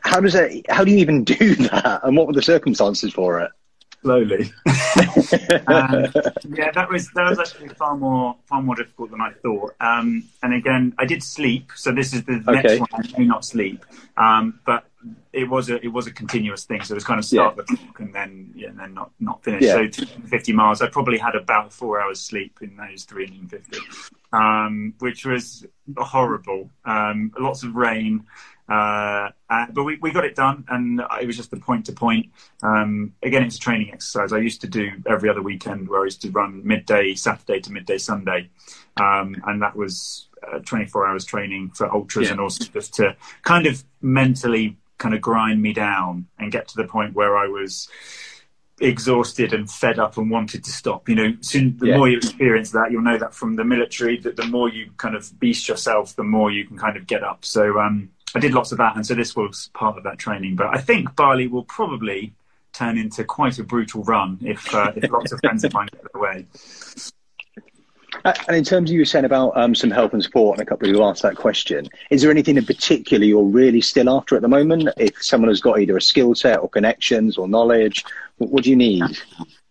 How 0.01 0.21
does 0.21 0.35
that? 0.35 0.65
How 0.69 0.85
do 0.85 0.93
you 0.93 0.99
even 0.99 1.25
do 1.41 1.57
that? 1.57 2.01
And 2.05 2.17
what 2.17 2.29
were 2.29 2.33
the 2.33 2.41
circumstances 2.41 3.13
for 3.13 3.41
it? 3.41 3.51
Slowly. 4.03 4.53
um, 5.67 6.07
yeah, 6.55 6.71
that 6.73 6.87
was 6.89 7.11
that 7.15 7.29
was 7.29 7.39
actually 7.39 7.69
far 7.71 7.97
more 7.97 8.37
far 8.47 8.63
more 8.63 8.77
difficult 8.77 9.11
than 9.11 9.21
I 9.21 9.33
thought. 9.43 9.75
Um, 9.81 10.25
and 10.43 10.55
again, 10.55 10.95
I 10.99 11.05
did 11.05 11.23
sleep, 11.23 11.73
so 11.75 11.93
this 11.93 12.15
is 12.15 12.23
the 12.25 12.43
okay. 12.47 12.79
next 12.79 12.81
one. 12.81 12.89
I 12.93 13.19
may 13.19 13.27
not 13.27 13.45
sleep, 13.45 13.85
um, 14.17 14.61
but 14.65 14.85
it 15.33 15.49
was 15.49 15.69
a 15.71 15.85
it 15.85 15.89
was 15.89 16.07
a 16.07 16.13
continuous 16.13 16.65
thing. 16.65 16.83
So 16.83 16.95
it 16.95 16.97
was 16.97 17.05
kind 17.05 17.19
of 17.19 17.25
start 17.25 17.57
yeah. 17.57 17.65
the 17.67 17.77
clock 17.77 18.01
and 18.01 18.15
then 18.15 18.53
yeah, 18.55 18.69
and 18.69 18.79
then 18.79 18.95
not 18.95 19.11
not 19.21 19.43
finish. 19.43 19.63
Yeah. 19.63 19.89
So 19.93 20.07
50 20.27 20.53
miles. 20.53 20.83
I 20.83 20.89
probably 20.89 21.19
had 21.19 21.35
about 21.35 21.73
four 21.73 22.01
hours 22.01 22.21
sleep 22.21 22.59
in 22.61 22.77
those 22.77 23.05
350, 23.05 23.79
um, 24.33 24.95
which 24.99 25.25
was 25.27 25.67
horrible. 25.97 26.71
Um, 26.85 27.33
lots 27.39 27.63
of 27.63 27.75
rain. 27.75 28.27
Uh, 28.69 29.31
uh, 29.49 29.67
but 29.73 29.85
we, 29.85 29.97
we 30.03 30.11
got 30.11 30.25
it 30.25 30.35
done, 30.35 30.65
and 30.69 31.01
it 31.21 31.27
was 31.27 31.37
just 31.37 31.51
the 31.51 31.57
point 31.57 31.87
to 31.87 31.93
point. 31.93 32.27
Um, 32.63 33.15
again, 33.23 33.43
it's 33.43 33.57
a 33.57 33.61
training 33.61 33.91
exercise. 33.93 34.33
I 34.33 34.39
used 34.39 34.61
to 34.61 34.67
do 34.67 34.91
every 35.07 35.31
other 35.31 35.43
weekend 35.43 35.89
where 35.89 36.03
I 36.03 36.05
used 36.05 36.23
to 36.23 36.31
run 36.31 36.61
midday 36.67 37.15
Saturday 37.15 37.61
to 37.61 37.73
midday 37.73 37.99
Sunday, 37.99 38.51
um, 38.97 39.37
and 39.47 39.63
that 39.63 39.75
was 39.75 40.29
uh, 40.47 40.59
24 40.61 41.07
hours 41.07 41.25
training 41.25 41.71
for 41.71 41.93
ultras 41.93 42.27
yeah. 42.27 42.33
and 42.33 42.41
also 42.41 42.65
just 42.65 42.95
to 42.95 43.17
kind 43.43 43.67
of 43.67 43.83
mentally 44.03 44.77
kind 44.99 45.15
of 45.15 45.21
grind 45.21 45.63
me 45.63 45.73
down 45.73 46.27
and 46.39 46.53
get 46.53 46.69
to 46.69 46.77
the 46.77 46.85
point 46.85 47.15
where 47.15 47.37
I 47.37 47.47
was 47.47 47.89
exhausted 48.81 49.53
and 49.53 49.71
fed 49.71 49.99
up 49.99 50.17
and 50.17 50.31
wanted 50.31 50.65
to 50.65 50.71
stop. 50.71 51.09
You 51.09 51.15
know, 51.15 51.37
soon 51.41 51.77
the 51.79 51.89
yeah. 51.89 51.97
more 51.97 52.09
you 52.09 52.19
experience 52.19 52.71
that, 52.73 52.91
you'll 52.91 53.03
know 53.03 53.19
that 53.19 53.35
from 53.35 53.57
the 53.57 53.65
military 53.65 54.19
that 54.21 54.37
the 54.37 54.47
more 54.47 54.69
you 54.69 54.91
kind 54.97 55.15
of 55.15 55.39
beast 55.41 55.69
yourself, 55.69 56.15
the 56.15 56.25
more 56.25 56.51
you 56.51 56.67
can 56.67 56.79
kind 56.79 56.97
of 56.97 57.07
get 57.07 57.23
up. 57.23 57.45
So 57.45 57.79
um, 57.79 58.11
I 58.35 58.41
did 58.41 58.53
lots 58.55 58.73
of 58.73 58.79
that, 58.79 58.97
and 58.97 59.07
so 59.07 59.15
this 59.15 59.35
was 59.35 59.71
part 59.75 59.97
of 59.97 60.05
that 60.05 60.19
training. 60.19 60.57
But 60.57 60.75
I 60.75 60.81
think 60.81 61.15
Bali 61.17 61.47
will 61.47 61.65
probably 61.65 62.35
turn 62.73 62.99
into 62.99 63.25
quite 63.25 63.59
a 63.59 63.65
brutal 63.65 64.03
run 64.05 64.39
if 64.43 64.75
uh, 64.75 64.93
if 64.97 65.11
lots 65.11 65.33
of 65.33 65.41
friends 65.41 65.65
of 65.65 65.73
mine 65.73 65.89
get 65.93 66.03
away. 66.15 66.47
Uh, 68.25 68.33
and 68.49 68.57
in 68.57 68.65
terms 68.65 68.91
of 68.91 68.97
you 68.97 69.05
saying 69.05 69.25
about 69.25 69.57
um, 69.57 69.75
some 69.75 69.91
help 69.91 70.13
and 70.13 70.23
support, 70.23 70.59
and 70.59 70.67
a 70.67 70.69
couple 70.69 70.89
of 70.89 70.95
you 70.95 71.03
asked 71.03 71.23
that 71.23 71.37
question, 71.37 71.89
is 72.11 72.23
there 72.23 72.31
anything 72.31 72.57
in 72.57 72.65
particular 72.65 73.25
you're 73.25 73.45
really 73.45 73.81
still 73.81 74.09
after 74.09 74.35
at 74.35 74.43
the 74.43 74.49
moment? 74.49 74.89
If 74.97 75.23
someone 75.23 75.49
has 75.49 75.61
got 75.61 75.81
either 75.81 75.97
a 75.97 76.03
skill 76.03 76.35
set 76.35 76.59
or 76.59 76.69
connections 76.69 77.37
or 77.37 77.49
knowledge, 77.49 78.05
what, 78.39 78.51
what 78.51 78.65
do 78.65 78.71
you 78.71 78.77
need? 78.77 79.03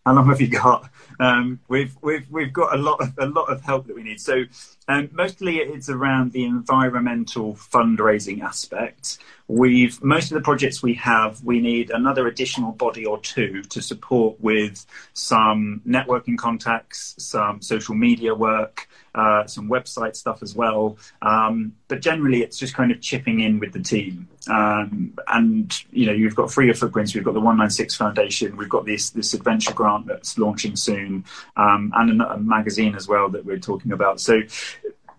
How 0.05 0.14
long 0.14 0.28
have 0.28 0.39
you 0.39 0.47
got? 0.47 0.89
Um, 1.20 1.60
we've 1.68 1.95
we've 2.01 2.30
we've 2.30 2.53
got 2.53 2.76
a 2.76 2.78
lot 2.78 3.01
of 3.01 3.14
a 3.18 3.26
lot 3.26 3.45
of 3.45 3.62
help 3.62 3.88
that 3.88 3.95
we 3.95 4.03
need. 4.03 4.22
So 4.22 4.43
um, 4.88 5.09
mostly 5.11 5.57
it's 5.57 5.89
around 5.89 6.31
the 6.31 6.45
environmental 6.45 7.55
fundraising 7.55 8.41
aspect. 8.41 9.17
We've 9.49 10.01
most 10.03 10.31
of 10.31 10.35
the 10.35 10.41
projects 10.41 10.83
we 10.83 10.93
have, 10.95 11.43
we 11.43 11.59
need 11.59 11.89
another 11.89 12.27
additional 12.27 12.71
body 12.71 13.05
or 13.05 13.19
two 13.19 13.63
to 13.63 13.81
support 13.81 14.39
with 14.41 14.85
some 15.13 15.81
networking 15.88 16.38
contacts, 16.38 17.15
some 17.17 17.61
social 17.61 17.95
media 17.95 18.35
work, 18.35 18.88
uh, 19.15 19.47
some 19.47 19.69
website 19.69 20.15
stuff 20.15 20.43
as 20.43 20.55
well. 20.55 20.97
Um, 21.21 21.73
but 21.88 22.01
generally, 22.01 22.43
it's 22.43 22.57
just 22.57 22.73
kind 22.73 22.91
of 22.91 23.01
chipping 23.01 23.39
in 23.39 23.59
with 23.59 23.73
the 23.73 23.81
team. 23.81 24.27
Um, 24.49 25.17
and 25.27 25.73
you 25.91 26.05
know, 26.05 26.13
you've 26.13 26.35
got 26.35 26.51
Free 26.51 26.65
Your 26.65 26.75
Footprints, 26.75 27.15
we've 27.15 27.23
got 27.23 27.33
the 27.33 27.39
196 27.39 27.95
Foundation, 27.95 28.55
we've 28.57 28.69
got 28.69 28.85
this 28.85 29.09
this 29.09 29.33
adventure 29.33 29.73
grant 29.73 30.07
that's 30.07 30.38
launching 30.38 30.75
soon, 30.75 31.25
um, 31.57 31.91
and 31.95 32.21
a, 32.21 32.33
a 32.33 32.38
magazine 32.38 32.95
as 32.95 33.07
well 33.07 33.29
that 33.29 33.45
we're 33.45 33.59
talking 33.59 33.91
about. 33.91 34.21
So 34.21 34.41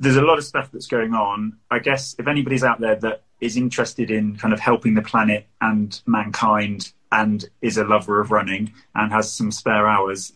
there's 0.01 0.17
a 0.17 0.23
lot 0.23 0.39
of 0.39 0.45
stuff 0.45 0.71
that's 0.73 0.87
going 0.87 1.15
on. 1.15 1.59
I 1.71 1.79
guess 1.79 2.15
if 2.19 2.27
anybody's 2.27 2.65
out 2.65 2.81
there 2.81 2.97
that 2.97 3.23
is 3.41 3.57
interested 3.57 4.11
in 4.11 4.37
kind 4.37 4.53
of 4.53 4.61
helping 4.61 4.95
the 4.95 5.03
planet 5.03 5.47
and 5.61 6.01
mankind 6.07 6.93
and 7.11 7.45
is 7.63 7.79
a 7.79 7.85
lover 7.85 8.21
of 8.21 8.31
running 8.31 8.73
and 8.95 9.13
has 9.13 9.33
some 9.33 9.51
spare 9.51 9.89
hours, 9.89 10.33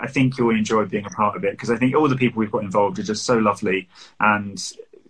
I 0.00 0.08
think 0.08 0.38
you'll 0.38 0.50
enjoy 0.50 0.86
being 0.86 1.06
a 1.06 1.10
part 1.10 1.36
of 1.36 1.44
it 1.44 1.52
because 1.52 1.70
I 1.70 1.76
think 1.76 1.94
all 1.94 2.08
the 2.08 2.16
people 2.16 2.40
we've 2.40 2.50
got 2.50 2.64
involved 2.64 2.98
are 2.98 3.04
just 3.04 3.24
so 3.24 3.38
lovely 3.38 3.88
and 4.18 4.60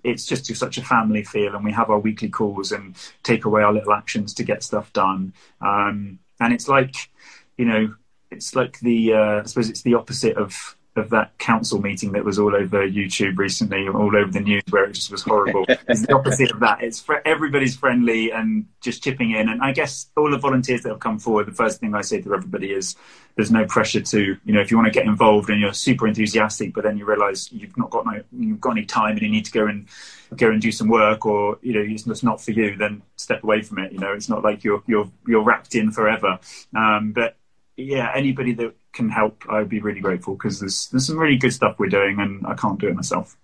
it's 0.02 0.26
just 0.26 0.54
such 0.54 0.76
a 0.76 0.82
family 0.82 1.24
feel 1.24 1.54
and 1.54 1.64
we 1.64 1.72
have 1.72 1.88
our 1.88 1.98
weekly 1.98 2.28
calls 2.28 2.72
and 2.72 2.94
take 3.22 3.46
away 3.46 3.62
our 3.62 3.72
little 3.72 3.92
actions 3.92 4.34
to 4.34 4.44
get 4.44 4.62
stuff 4.62 4.92
done. 4.92 5.32
Um, 5.60 6.18
and 6.40 6.52
it's 6.52 6.68
like, 6.68 7.10
you 7.56 7.64
know, 7.64 7.94
it's 8.30 8.54
like 8.54 8.78
the, 8.80 9.14
uh, 9.14 9.40
I 9.40 9.44
suppose 9.44 9.70
it's 9.70 9.82
the 9.82 9.94
opposite 9.94 10.36
of 10.36 10.76
of 10.96 11.10
that 11.10 11.36
council 11.38 11.80
meeting 11.80 12.12
that 12.12 12.24
was 12.24 12.38
all 12.38 12.54
over 12.54 12.88
YouTube 12.88 13.38
recently, 13.38 13.88
all 13.88 14.16
over 14.16 14.30
the 14.30 14.40
news, 14.40 14.62
where 14.70 14.84
it 14.84 14.92
just 14.92 15.10
was 15.10 15.22
horrible. 15.22 15.64
it's 15.68 16.06
the 16.06 16.14
opposite 16.14 16.52
of 16.52 16.60
that. 16.60 16.82
It's 16.82 17.04
everybody's 17.24 17.76
friendly 17.76 18.30
and 18.30 18.66
just 18.80 19.02
chipping 19.02 19.32
in. 19.32 19.48
And 19.48 19.60
I 19.62 19.72
guess 19.72 20.10
all 20.16 20.30
the 20.30 20.38
volunteers 20.38 20.82
that 20.82 20.90
have 20.90 21.00
come 21.00 21.18
forward, 21.18 21.46
the 21.46 21.52
first 21.52 21.80
thing 21.80 21.94
I 21.94 22.02
say 22.02 22.20
to 22.20 22.34
everybody 22.34 22.72
is, 22.72 22.96
there's 23.36 23.50
no 23.50 23.64
pressure 23.66 24.00
to, 24.00 24.36
you 24.44 24.52
know, 24.52 24.60
if 24.60 24.70
you 24.70 24.76
want 24.76 24.86
to 24.86 24.92
get 24.92 25.06
involved 25.06 25.50
and 25.50 25.60
you're 25.60 25.72
super 25.72 26.06
enthusiastic, 26.06 26.72
but 26.72 26.84
then 26.84 26.96
you 26.96 27.04
realise 27.04 27.50
you've 27.50 27.76
not 27.76 27.90
got 27.90 28.06
no, 28.06 28.22
you've 28.32 28.60
got 28.60 28.72
any 28.72 28.84
time 28.84 29.12
and 29.12 29.22
you 29.22 29.28
need 29.28 29.44
to 29.44 29.52
go 29.52 29.66
and 29.66 29.88
go 30.36 30.50
and 30.50 30.62
do 30.62 30.70
some 30.70 30.88
work, 30.88 31.26
or 31.26 31.58
you 31.62 31.72
know, 31.72 31.80
it's 31.80 32.04
just 32.04 32.22
not 32.22 32.40
for 32.40 32.52
you, 32.52 32.76
then 32.76 33.02
step 33.16 33.42
away 33.42 33.62
from 33.62 33.78
it. 33.78 33.92
You 33.92 33.98
know, 33.98 34.12
it's 34.12 34.28
not 34.28 34.44
like 34.44 34.62
you're 34.62 34.82
you're 34.86 35.10
you're 35.26 35.42
wrapped 35.42 35.74
in 35.74 35.90
forever. 35.90 36.38
Um, 36.76 37.12
but 37.12 37.36
yeah, 37.76 38.12
anybody 38.14 38.52
that 38.54 38.74
can 38.94 39.08
help, 39.08 39.44
I'd 39.50 39.68
be 39.68 39.80
really 39.80 40.00
grateful 40.00 40.34
because 40.34 40.60
there's 40.60 40.88
there's 40.88 41.06
some 41.06 41.18
really 41.18 41.36
good 41.36 41.52
stuff 41.52 41.76
we're 41.78 41.88
doing, 41.88 42.18
and 42.20 42.46
I 42.46 42.54
can't 42.54 42.80
do 42.80 42.88
it 42.88 42.94
myself. 42.94 43.36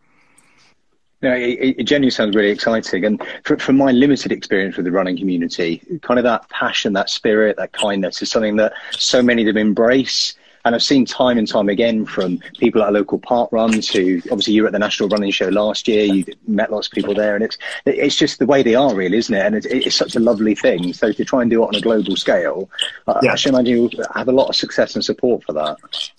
No, 1.23 1.35
it, 1.35 1.77
it 1.79 1.85
genuinely 1.85 2.11
sounds 2.11 2.35
really 2.35 2.49
exciting. 2.49 3.05
And 3.05 3.23
from 3.45 3.77
my 3.77 3.93
limited 3.93 4.33
experience 4.33 4.77
with 4.77 4.87
the 4.87 4.93
running 4.93 5.19
community, 5.19 5.83
kind 6.01 6.19
of 6.19 6.25
that 6.25 6.49
passion, 6.49 6.95
that 6.95 7.11
spirit, 7.11 7.59
that 7.59 7.73
kindness 7.73 8.23
is 8.23 8.31
something 8.31 8.57
that 8.57 8.73
so 8.93 9.23
many 9.23 9.43
of 9.43 9.55
them 9.55 9.59
embrace. 9.59 10.35
And 10.65 10.75
I've 10.75 10.83
seen 10.83 11.05
time 11.05 11.39
and 11.39 11.49
time 11.49 11.69
again 11.69 12.05
from 12.05 12.39
people 12.59 12.83
at 12.83 12.91
a 12.91 12.93
local 12.93 13.19
park 13.19 13.51
runs 13.53 13.89
who, 13.89 14.21
obviously, 14.31 14.55
you 14.55 14.63
were 14.63 14.69
at 14.69 14.73
the 14.73 14.79
National 14.79 15.09
Running 15.09 15.31
Show 15.31 15.49
last 15.49 15.89
year. 15.89 16.05
You 16.05 16.25
met 16.47 16.71
lots 16.71 16.87
of 16.87 16.93
people 16.93 17.15
there, 17.15 17.35
and 17.35 17.45
it's 17.45 17.57
it's 17.87 18.17
just 18.17 18.39
the 18.39 18.47
way 18.47 18.63
they 18.63 18.75
are, 18.75 18.95
really, 18.95 19.17
isn't 19.17 19.35
it? 19.35 19.45
And 19.45 19.57
it's, 19.57 19.67
it's 19.67 19.97
such 19.97 20.17
a 20.17 20.21
lovely 20.21 20.55
thing. 20.55 20.93
So 20.93 21.13
to 21.13 21.25
try 21.25 21.43
and 21.43 21.51
do 21.51 21.63
it 21.63 21.67
on 21.67 21.75
a 21.75 21.81
global 21.81 22.17
scale, 22.17 22.69
yeah. 23.23 23.33
I 23.33 23.37
should 23.37 23.55
imagine 23.55 23.75
you 23.75 23.91
have 24.15 24.29
a 24.29 24.33
lot 24.33 24.49
of 24.49 24.57
success 24.57 24.95
and 24.95 25.05
support 25.05 25.45
for 25.45 25.53
that. 25.55 25.79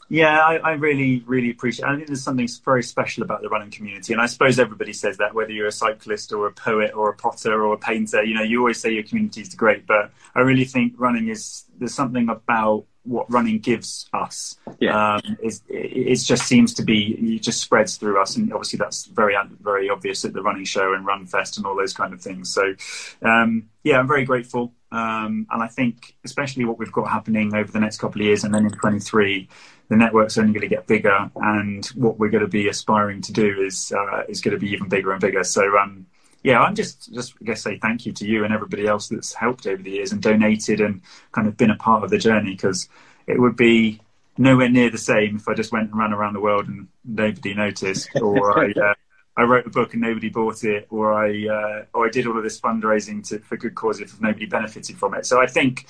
Yeah, 0.09 0.39
I, 0.39 0.55
I, 0.57 0.71
really, 0.73 1.23
really 1.25 1.51
appreciate. 1.51 1.85
it. 1.85 1.89
I 1.89 1.95
think 1.95 2.07
there's 2.07 2.23
something 2.23 2.49
very 2.65 2.83
special 2.83 3.23
about 3.23 3.41
the 3.41 3.47
running 3.47 3.71
community, 3.71 4.11
and 4.11 4.21
I 4.21 4.25
suppose 4.25 4.59
everybody 4.59 4.91
says 4.91 5.17
that, 5.17 5.33
whether 5.33 5.51
you're 5.51 5.67
a 5.67 5.71
cyclist 5.71 6.33
or 6.33 6.47
a 6.47 6.51
poet 6.51 6.91
or 6.93 7.09
a 7.09 7.15
potter 7.15 7.63
or 7.63 7.73
a 7.73 7.77
painter. 7.77 8.23
You 8.23 8.35
know, 8.35 8.43
you 8.43 8.59
always 8.59 8.81
say 8.81 8.91
your 8.91 9.03
community 9.03 9.41
is 9.41 9.55
great, 9.55 9.87
but 9.87 10.11
I 10.35 10.41
really 10.41 10.65
think 10.65 10.93
running 10.97 11.29
is 11.29 11.63
there's 11.79 11.93
something 11.93 12.27
about 12.27 12.85
what 13.03 13.31
running 13.31 13.59
gives 13.59 14.07
us. 14.13 14.57
Yeah. 14.79 15.15
Um, 15.15 15.37
is 15.41 15.63
it, 15.69 16.15
just 16.17 16.45
seems 16.45 16.73
to 16.75 16.83
be 16.83 17.35
it 17.35 17.41
just 17.41 17.61
spreads 17.61 17.97
through 17.97 18.21
us, 18.21 18.35
and 18.35 18.51
obviously 18.53 18.77
that's 18.77 19.05
very 19.05 19.35
very 19.61 19.89
obvious 19.89 20.23
at 20.25 20.33
the 20.33 20.41
running 20.41 20.65
show 20.65 20.93
and 20.93 21.05
Run 21.05 21.25
Fest 21.25 21.57
and 21.57 21.65
all 21.65 21.75
those 21.75 21.93
kind 21.93 22.13
of 22.13 22.21
things. 22.21 22.53
So, 22.53 22.75
um, 23.23 23.69
yeah, 23.83 23.99
I'm 23.99 24.07
very 24.07 24.25
grateful, 24.25 24.73
um, 24.91 25.47
and 25.49 25.63
I 25.63 25.67
think 25.67 26.15
especially 26.23 26.65
what 26.65 26.77
we've 26.77 26.91
got 26.91 27.09
happening 27.09 27.55
over 27.55 27.71
the 27.71 27.79
next 27.79 27.97
couple 27.97 28.21
of 28.21 28.25
years, 28.25 28.43
and 28.43 28.53
then 28.53 28.65
in 28.65 28.71
23, 28.71 29.49
the 29.89 29.97
network's 29.97 30.37
only 30.37 30.53
going 30.53 30.61
to 30.61 30.75
get 30.75 30.87
bigger, 30.87 31.31
and 31.35 31.85
what 31.87 32.19
we're 32.19 32.29
going 32.29 32.43
to 32.43 32.47
be 32.47 32.67
aspiring 32.67 33.21
to 33.21 33.33
do 33.33 33.61
is 33.61 33.91
uh, 33.91 34.23
is 34.29 34.41
going 34.41 34.53
to 34.53 34.59
be 34.59 34.71
even 34.71 34.89
bigger 34.89 35.11
and 35.11 35.21
bigger. 35.21 35.43
So. 35.43 35.77
Um, 35.77 36.05
yeah, 36.43 36.59
I'm 36.59 36.75
just 36.75 37.13
just 37.13 37.35
I 37.41 37.45
guess 37.45 37.61
say 37.61 37.77
thank 37.77 38.05
you 38.05 38.13
to 38.13 38.25
you 38.25 38.43
and 38.43 38.53
everybody 38.53 38.87
else 38.87 39.09
that's 39.09 39.33
helped 39.33 39.67
over 39.67 39.81
the 39.81 39.91
years 39.91 40.11
and 40.11 40.21
donated 40.21 40.81
and 40.81 41.01
kind 41.31 41.47
of 41.47 41.57
been 41.57 41.69
a 41.69 41.77
part 41.77 42.03
of 42.03 42.09
the 42.09 42.17
journey 42.17 42.51
because 42.51 42.89
it 43.27 43.39
would 43.39 43.55
be 43.55 44.01
nowhere 44.37 44.69
near 44.69 44.89
the 44.89 44.97
same 44.97 45.35
if 45.35 45.47
I 45.47 45.53
just 45.53 45.71
went 45.71 45.89
and 45.89 45.97
ran 45.97 46.13
around 46.13 46.33
the 46.33 46.39
world 46.39 46.67
and 46.67 46.87
nobody 47.05 47.53
noticed, 47.53 48.09
or 48.21 48.57
I, 48.57 48.71
uh, 48.81 48.93
I 49.37 49.43
wrote 49.43 49.67
a 49.67 49.69
book 49.69 49.93
and 49.93 50.01
nobody 50.01 50.29
bought 50.29 50.63
it, 50.63 50.87
or 50.89 51.13
I 51.13 51.47
uh, 51.47 51.85
or 51.93 52.07
I 52.07 52.09
did 52.09 52.27
all 52.27 52.37
of 52.37 52.43
this 52.43 52.59
fundraising 52.59 53.27
to, 53.29 53.39
for 53.39 53.57
good 53.57 53.75
cause 53.75 53.99
if 53.99 54.19
nobody 54.19 54.45
benefited 54.45 54.97
from 54.97 55.13
it. 55.13 55.25
So 55.25 55.41
I 55.41 55.47
think 55.47 55.87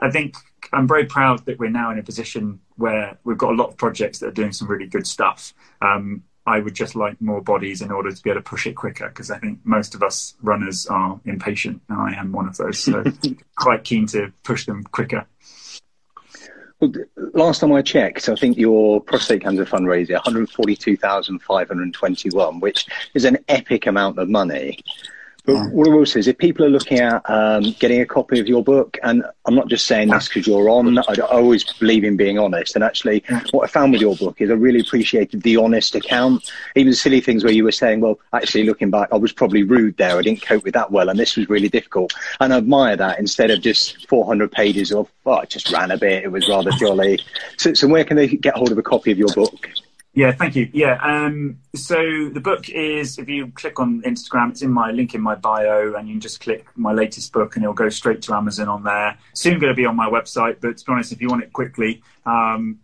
I 0.00 0.10
think 0.10 0.36
I'm 0.72 0.88
very 0.88 1.04
proud 1.04 1.44
that 1.46 1.58
we're 1.58 1.70
now 1.70 1.90
in 1.90 1.98
a 1.98 2.02
position 2.02 2.60
where 2.76 3.18
we've 3.24 3.38
got 3.38 3.52
a 3.52 3.56
lot 3.56 3.68
of 3.68 3.76
projects 3.76 4.18
that 4.18 4.28
are 4.28 4.32
doing 4.32 4.52
some 4.52 4.68
really 4.68 4.86
good 4.86 5.06
stuff. 5.06 5.54
Um, 5.80 6.24
I 6.46 6.58
would 6.58 6.74
just 6.74 6.96
like 6.96 7.20
more 7.20 7.40
bodies 7.40 7.80
in 7.82 7.92
order 7.92 8.10
to 8.10 8.22
be 8.22 8.30
able 8.30 8.40
to 8.40 8.48
push 8.48 8.66
it 8.66 8.74
quicker 8.74 9.08
because 9.08 9.30
I 9.30 9.38
think 9.38 9.60
most 9.64 9.94
of 9.94 10.02
us 10.02 10.34
runners 10.42 10.86
are 10.86 11.20
impatient, 11.24 11.80
and 11.88 12.00
I 12.00 12.14
am 12.14 12.32
one 12.32 12.48
of 12.48 12.56
those. 12.56 12.80
So 12.80 13.04
quite 13.56 13.84
keen 13.84 14.08
to 14.08 14.32
push 14.42 14.66
them 14.66 14.82
quicker. 14.84 15.24
Well, 16.80 16.92
last 17.34 17.60
time 17.60 17.72
I 17.72 17.82
checked, 17.82 18.28
I 18.28 18.34
think 18.34 18.58
your 18.58 19.00
prostate 19.00 19.42
cancer 19.42 19.64
fundraiser, 19.64 20.14
142,521, 20.14 22.58
which 22.58 22.88
is 23.14 23.24
an 23.24 23.38
epic 23.46 23.86
amount 23.86 24.18
of 24.18 24.28
money. 24.28 24.80
But 25.44 25.72
what 25.72 25.88
I 25.88 25.90
will 25.90 26.06
say 26.06 26.20
is, 26.20 26.28
if 26.28 26.38
people 26.38 26.64
are 26.64 26.70
looking 26.70 27.00
at 27.00 27.28
um, 27.28 27.74
getting 27.80 28.00
a 28.00 28.06
copy 28.06 28.38
of 28.38 28.46
your 28.46 28.62
book, 28.62 28.96
and 29.02 29.24
I'm 29.44 29.56
not 29.56 29.66
just 29.66 29.86
saying 29.86 30.08
this 30.08 30.28
because 30.28 30.46
you're 30.46 30.68
on, 30.70 30.98
I, 30.98 31.02
I, 31.08 31.20
always 31.20 31.64
believe 31.64 32.04
in 32.04 32.16
being 32.16 32.38
honest. 32.38 32.76
And 32.76 32.84
actually, 32.84 33.24
what 33.50 33.64
I 33.64 33.66
found 33.66 33.92
with 33.92 34.00
your 34.00 34.14
book 34.14 34.40
is 34.40 34.50
I 34.50 34.54
really 34.54 34.80
appreciated 34.80 35.42
the 35.42 35.56
honest 35.56 35.96
account. 35.96 36.48
Even 36.76 36.94
silly 36.94 37.20
things 37.20 37.42
where 37.42 37.52
you 37.52 37.64
were 37.64 37.72
saying, 37.72 38.00
well, 38.00 38.20
actually, 38.32 38.62
looking 38.64 38.90
back, 38.90 39.08
I 39.10 39.16
was 39.16 39.32
probably 39.32 39.64
rude 39.64 39.96
there. 39.96 40.16
I 40.16 40.22
didn't 40.22 40.42
cope 40.42 40.62
with 40.62 40.74
that 40.74 40.92
well, 40.92 41.08
and 41.08 41.18
this 41.18 41.36
was 41.36 41.48
really 41.48 41.68
difficult. 41.68 42.14
And 42.38 42.54
I 42.54 42.58
admire 42.58 42.96
that 42.96 43.18
instead 43.18 43.50
of 43.50 43.60
just 43.62 44.08
400 44.08 44.52
pages 44.52 44.92
of, 44.92 45.10
oh, 45.26 45.32
I 45.32 45.44
just 45.46 45.72
ran 45.72 45.90
a 45.90 45.98
bit, 45.98 46.22
it 46.22 46.30
was 46.30 46.48
rather 46.48 46.70
jolly. 46.72 47.18
So, 47.56 47.74
so 47.74 47.88
where 47.88 48.04
can 48.04 48.16
they 48.16 48.28
get 48.28 48.54
hold 48.54 48.70
of 48.70 48.78
a 48.78 48.82
copy 48.82 49.10
of 49.10 49.18
your 49.18 49.32
book? 49.34 49.68
Yeah, 50.14 50.32
thank 50.32 50.56
you. 50.56 50.68
Yeah, 50.74 50.98
um, 51.02 51.58
so 51.74 51.96
the 52.28 52.40
book 52.40 52.68
is 52.68 53.18
if 53.18 53.30
you 53.30 53.46
click 53.48 53.80
on 53.80 54.02
Instagram, 54.02 54.50
it's 54.50 54.60
in 54.60 54.70
my 54.70 54.90
link 54.90 55.14
in 55.14 55.22
my 55.22 55.34
bio, 55.34 55.94
and 55.94 56.06
you 56.06 56.14
can 56.14 56.20
just 56.20 56.40
click 56.40 56.66
my 56.76 56.92
latest 56.92 57.32
book, 57.32 57.56
and 57.56 57.64
it'll 57.64 57.72
go 57.72 57.88
straight 57.88 58.20
to 58.22 58.34
Amazon 58.34 58.68
on 58.68 58.82
there. 58.82 59.16
Soon 59.32 59.58
going 59.58 59.72
to 59.72 59.76
be 59.76 59.86
on 59.86 59.96
my 59.96 60.10
website, 60.10 60.60
but 60.60 60.76
to 60.76 60.84
be 60.84 60.92
honest, 60.92 61.12
if 61.12 61.22
you 61.22 61.28
want 61.28 61.42
it 61.42 61.52
quickly, 61.54 62.02
um, 62.26 62.80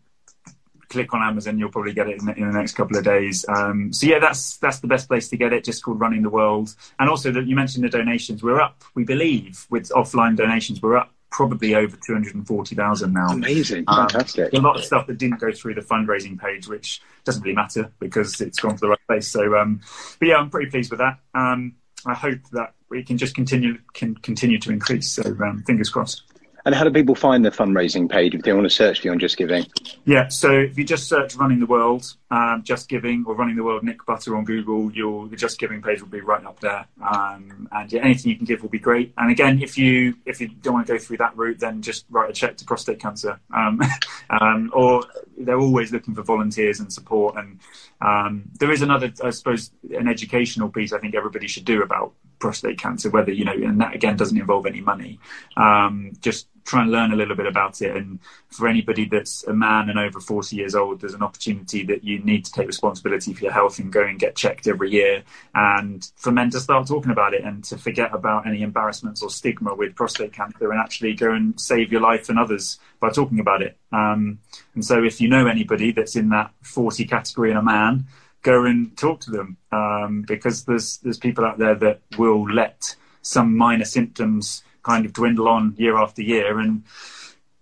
click 0.89 1.13
on 1.13 1.23
Amazon, 1.23 1.59
you'll 1.59 1.71
probably 1.71 1.93
get 1.93 2.09
it 2.09 2.19
in 2.19 2.25
the, 2.25 2.35
in 2.35 2.51
the 2.51 2.59
next 2.59 2.73
couple 2.73 2.97
of 2.97 3.05
days. 3.05 3.45
Um, 3.47 3.93
so 3.93 4.07
yeah, 4.07 4.21
that's 4.21 4.57
that's 4.57 4.79
the 4.81 4.89
best 4.89 5.07
place 5.07 5.29
to 5.29 5.37
get 5.37 5.53
it. 5.53 5.65
Just 5.65 5.83
called 5.83 6.01
Running 6.01 6.23
the 6.23 6.31
World, 6.31 6.75
and 6.99 7.11
also 7.11 7.31
that 7.33 7.47
you 7.47 7.55
mentioned 7.55 7.85
the 7.85 7.91
donations. 7.91 8.43
We're 8.43 8.61
up, 8.61 8.85
we 8.95 9.05
believe, 9.05 9.67
with 9.69 9.91
offline 9.91 10.35
donations, 10.35 10.81
we're 10.81 10.97
up 10.97 11.13
probably 11.31 11.75
over 11.75 11.97
240,000 11.97 13.13
now. 13.13 13.29
Amazing. 13.29 13.85
Um, 13.87 14.09
Fantastic. 14.09 14.53
a 14.53 14.59
lot 14.59 14.77
of 14.77 14.85
stuff 14.85 15.07
that 15.07 15.19
didn't 15.19 15.41
go 15.41 15.53
through 15.53 15.75
the 15.75 15.81
fundraising 15.83 16.39
page, 16.39 16.69
which 16.69 17.01
doesn't 17.25 17.43
really 17.43 17.55
matter 17.55 17.93
because 17.99 18.41
it's 18.41 18.59
gone 18.59 18.75
to 18.75 18.81
the 18.81 18.89
right 18.89 19.07
place. 19.07 19.29
So, 19.29 19.57
um, 19.57 19.81
but 20.19 20.29
yeah, 20.29 20.37
I'm 20.37 20.51
pretty 20.51 20.71
pleased 20.71 20.91
with 20.91 21.01
that. 21.01 21.19
Um, 21.35 21.77
I 22.07 22.15
hope 22.15 22.41
that 22.53 22.75
we 22.89 23.03
can 23.03 23.19
just 23.19 23.35
continue 23.35 23.79
can 23.93 24.15
continue 24.15 24.59
to 24.61 24.73
increase. 24.73 25.11
So, 25.11 25.23
um, 25.23 25.63
fingers 25.67 25.91
crossed. 25.91 26.23
And 26.69 26.75
how 26.75 26.85
do 26.85 26.91
people 26.91 27.15
find 27.15 27.43
the 27.43 27.51
fundraising 27.51 28.11
page 28.11 28.35
if 28.35 28.43
they 28.43 28.53
want 28.53 28.67
to 28.67 28.71
search 28.71 29.01
for 29.01 29.07
you 29.07 29.13
on 29.13 29.19
Just 29.19 29.39
Giving? 29.39 29.65
Yeah, 30.05 30.29
so 30.29 30.53
if 30.53 30.77
you 30.77 30.85
just 30.85 31.09
search 31.09 31.35
Running 31.35 31.61
the 31.61 31.67
World, 31.67 32.15
um, 32.31 32.63
Just 32.63 32.91
Giving, 32.91 33.25
or 33.27 33.35
Running 33.35 33.57
the 33.57 33.65
World 33.65 33.85
Nick 33.85 34.05
Butter 34.05 34.37
on 34.37 34.45
Google, 34.45 34.93
your 34.93 35.29
the 35.29 35.37
Just 35.37 35.59
Giving 35.59 35.81
page 35.81 36.03
will 36.03 36.11
be 36.11 36.21
right 36.21 36.45
up 36.45 36.61
there. 36.61 36.85
Um, 37.01 37.71
and 37.73 37.91
yeah, 37.91 38.03
anything 38.03 38.33
you 38.33 38.37
can 38.37 38.45
give 38.45 38.61
will 38.61 38.69
be 38.69 38.79
great. 38.79 39.15
And 39.17 39.31
again, 39.31 39.63
if 39.63 39.79
you 39.79 40.17
if 40.27 40.43
you 40.43 40.49
don't 40.49 40.75
want 40.75 40.87
to 40.87 40.93
go 40.93 40.99
through 40.99 41.17
that 41.17 41.35
route, 41.39 41.59
then 41.59 41.81
just 41.81 42.05
write 42.11 42.29
a 42.29 42.35
check 42.35 42.59
to 42.59 42.67
prostate 42.67 43.01
cancer. 43.01 43.41
Um, 43.57 43.81
um 44.29 44.71
or 44.75 45.05
they're 45.39 45.59
always 45.59 45.91
looking 45.91 46.15
for 46.15 46.23
volunteers 46.23 46.81
and 46.81 46.93
support. 46.93 47.37
And 47.37 47.61
um, 48.03 48.45
there 48.59 48.71
is 48.71 48.83
another, 48.83 49.11
I 49.25 49.31
suppose, 49.31 49.71
an 49.91 50.07
educational 50.07 50.69
piece 50.69 50.93
I 50.93 50.99
think 50.99 51.15
everybody 51.15 51.47
should 51.47 51.65
do 51.65 51.83
about 51.83 52.13
prostate 52.39 52.79
cancer, 52.79 53.11
whether, 53.11 53.33
you 53.33 53.45
know, 53.45 53.53
and 53.53 53.81
that 53.81 53.95
again 53.95 54.17
doesn't 54.17 54.39
involve 54.39 54.67
any 54.67 54.81
money. 54.81 55.19
Um, 55.57 56.13
just 56.21 56.47
try 56.69 56.83
and 56.83 56.91
learn 56.91 57.13
a 57.13 57.17
little 57.17 57.35
bit 57.35 57.47
about 57.47 57.81
it. 57.81 57.97
And 57.97 58.19
for 58.49 58.69
anybody 58.69 59.07
that's 59.07 59.43
a 59.45 59.55
man 59.55 59.89
and 59.89 59.99
over 59.99 60.21
40 60.21 60.55
years 60.55 60.75
old, 60.75 61.01
there's 61.01 61.15
an 61.15 61.23
opportunity 61.23 61.83
that 61.85 62.05
you 62.05 62.19
need 62.21 62.45
to 62.45 62.53
take 62.53 62.67
responsibility 62.67 63.33
for 63.33 63.45
your 63.45 63.53
health 63.53 63.79
and 63.79 63.91
go 63.91 64.03
and 64.03 64.19
get 64.19 64.37
checked 64.37 64.67
every 64.67 64.91
year. 64.91 65.23
And 65.55 66.09
for 66.17 66.31
men 66.31 66.51
to 66.51 66.61
start 66.61 66.87
talking 66.87 67.11
about 67.11 67.33
it 67.33 67.43
and 67.43 67.65
to 67.65 67.79
forget 67.79 68.15
about 68.15 68.47
any 68.47 68.63
embarrassments 68.63 69.23
or 69.23 69.31
stigma 69.31 69.75
with 69.75 69.95
prostate 69.95 70.33
cancer 70.33 70.71
and 70.71 70.79
actually 70.79 71.15
go 71.15 71.33
and 71.33 71.59
save 71.59 71.91
your 71.91 72.03
life 72.03 72.29
and 72.29 72.39
others 72.39 72.79
by 73.01 73.11
talking 73.11 73.41
about 73.41 73.63
it. 73.63 73.77
Um, 73.93 74.39
and 74.75 74.85
so 74.85 75.03
if 75.03 75.21
you 75.21 75.29
know 75.29 75.47
anybody 75.47 75.91
that's 75.93 76.17
in 76.17 76.29
that 76.31 76.53
40 76.63 77.07
category 77.07 77.51
and 77.51 77.59
a 77.59 77.63
man, 77.63 78.07
go 78.43 78.67
and 78.67 78.97
talk 78.97 79.21
to 79.21 79.31
them 79.31 79.57
um, 79.73 80.25
because 80.29 80.65
there's 80.65 80.99
there's 80.99 81.19
people 81.19 81.45
out 81.45 81.59
there 81.59 81.75
that 81.75 82.01
will 82.19 82.49
let 82.49 82.95
some 83.23 83.57
minor 83.57 83.85
symptoms 83.85 84.63
kind 84.89 85.05
of 85.05 85.13
dwindle 85.13 85.49
on 85.49 85.75
year 85.77 85.97
after 85.97 86.23
year 86.23 86.59
and 86.59 86.83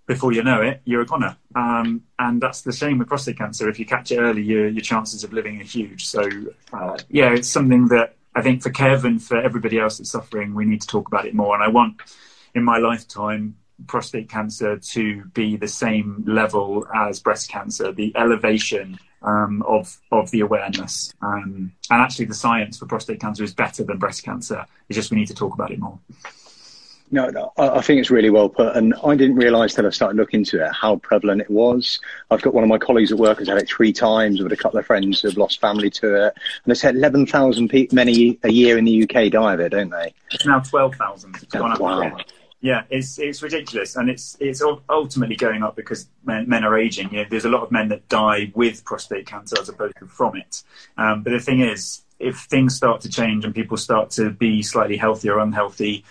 before 0.06 0.32
you 0.32 0.42
know 0.42 0.60
it 0.62 0.80
you're 0.84 1.02
a 1.02 1.06
goner 1.06 1.36
um, 1.54 2.02
and 2.18 2.40
that's 2.40 2.62
the 2.62 2.72
same 2.72 2.98
with 2.98 3.08
prostate 3.08 3.38
cancer 3.38 3.68
if 3.68 3.78
you 3.78 3.86
catch 3.86 4.12
it 4.12 4.18
early 4.18 4.42
your, 4.42 4.68
your 4.68 4.80
chances 4.80 5.24
of 5.24 5.32
living 5.32 5.60
are 5.60 5.64
huge 5.64 6.06
so 6.06 6.22
uh, 6.72 6.96
yeah 7.08 7.30
it's 7.30 7.48
something 7.48 7.88
that 7.88 8.16
i 8.34 8.42
think 8.42 8.62
for 8.62 8.70
kev 8.70 9.04
and 9.04 9.22
for 9.22 9.40
everybody 9.40 9.78
else 9.78 9.98
that's 9.98 10.10
suffering 10.10 10.54
we 10.54 10.64
need 10.64 10.80
to 10.80 10.86
talk 10.86 11.08
about 11.08 11.26
it 11.26 11.34
more 11.34 11.54
and 11.54 11.64
i 11.64 11.68
want 11.68 12.00
in 12.54 12.62
my 12.62 12.78
lifetime 12.78 13.56
prostate 13.86 14.28
cancer 14.28 14.78
to 14.78 15.24
be 15.34 15.56
the 15.56 15.68
same 15.68 16.24
level 16.26 16.86
as 16.94 17.20
breast 17.20 17.50
cancer 17.50 17.92
the 17.92 18.12
elevation 18.16 18.98
um, 19.22 19.62
of 19.66 19.98
of 20.12 20.30
the 20.30 20.40
awareness. 20.40 21.12
Um, 21.20 21.72
and 21.90 22.02
actually, 22.02 22.26
the 22.26 22.34
science 22.34 22.78
for 22.78 22.86
prostate 22.86 23.20
cancer 23.20 23.44
is 23.44 23.52
better 23.52 23.84
than 23.84 23.98
breast 23.98 24.22
cancer. 24.22 24.64
It's 24.88 24.96
just 24.96 25.10
we 25.10 25.18
need 25.18 25.26
to 25.28 25.34
talk 25.34 25.52
about 25.52 25.70
it 25.72 25.78
more. 25.78 25.98
No, 27.10 27.28
no, 27.30 27.52
I 27.56 27.80
think 27.82 28.00
it's 28.00 28.10
really 28.10 28.30
well 28.30 28.48
put. 28.48 28.74
And 28.74 28.94
I 29.04 29.14
didn't 29.14 29.36
realise 29.36 29.74
till 29.74 29.86
I 29.86 29.90
started 29.90 30.16
looking 30.16 30.40
into 30.40 30.64
it 30.64 30.72
how 30.72 30.96
prevalent 30.96 31.40
it 31.40 31.50
was. 31.50 32.00
I've 32.30 32.42
got 32.42 32.52
one 32.52 32.64
of 32.64 32.68
my 32.68 32.78
colleagues 32.78 33.12
at 33.12 33.18
work 33.18 33.38
has 33.38 33.48
had 33.48 33.58
it 33.58 33.68
three 33.68 33.92
times 33.92 34.42
with 34.42 34.52
a 34.52 34.56
couple 34.56 34.78
of 34.78 34.86
friends 34.86 35.20
who 35.20 35.28
have 35.28 35.36
lost 35.36 35.60
family 35.60 35.90
to 35.90 36.26
it. 36.26 36.34
And 36.34 36.70
they 36.70 36.74
said 36.74 36.96
11,000 36.96 37.68
people, 37.68 37.94
many 37.94 38.38
a 38.42 38.50
year 38.50 38.76
in 38.76 38.84
the 38.84 39.04
UK 39.04 39.30
die 39.30 39.54
of 39.54 39.60
it, 39.60 39.68
don't 39.70 39.90
they? 39.90 40.12
It's 40.32 40.46
now 40.46 40.60
12,000. 40.60 41.46
Oh, 41.54 41.76
wow. 41.78 42.18
Yeah, 42.60 42.82
it's 42.90 43.18
it's 43.18 43.42
ridiculous, 43.42 43.96
and 43.96 44.08
it's 44.08 44.36
it's 44.40 44.62
ultimately 44.88 45.36
going 45.36 45.62
up 45.62 45.76
because 45.76 46.08
men, 46.24 46.48
men 46.48 46.64
are 46.64 46.76
aging. 46.76 47.10
You 47.12 47.18
know, 47.18 47.26
there's 47.30 47.44
a 47.44 47.50
lot 47.50 47.62
of 47.62 47.70
men 47.70 47.88
that 47.90 48.08
die 48.08 48.50
with 48.54 48.84
prostate 48.84 49.26
cancer 49.26 49.56
as 49.60 49.68
opposed 49.68 49.94
to 49.98 50.06
from 50.06 50.36
it. 50.36 50.62
Um, 50.96 51.22
but 51.22 51.30
the 51.30 51.38
thing 51.38 51.60
is, 51.60 52.02
if 52.18 52.38
things 52.38 52.74
start 52.74 53.02
to 53.02 53.10
change 53.10 53.44
and 53.44 53.54
people 53.54 53.76
start 53.76 54.10
to 54.12 54.30
be 54.30 54.62
slightly 54.62 54.96
healthy 54.96 55.28
or 55.28 55.38
unhealthy, 55.38 56.04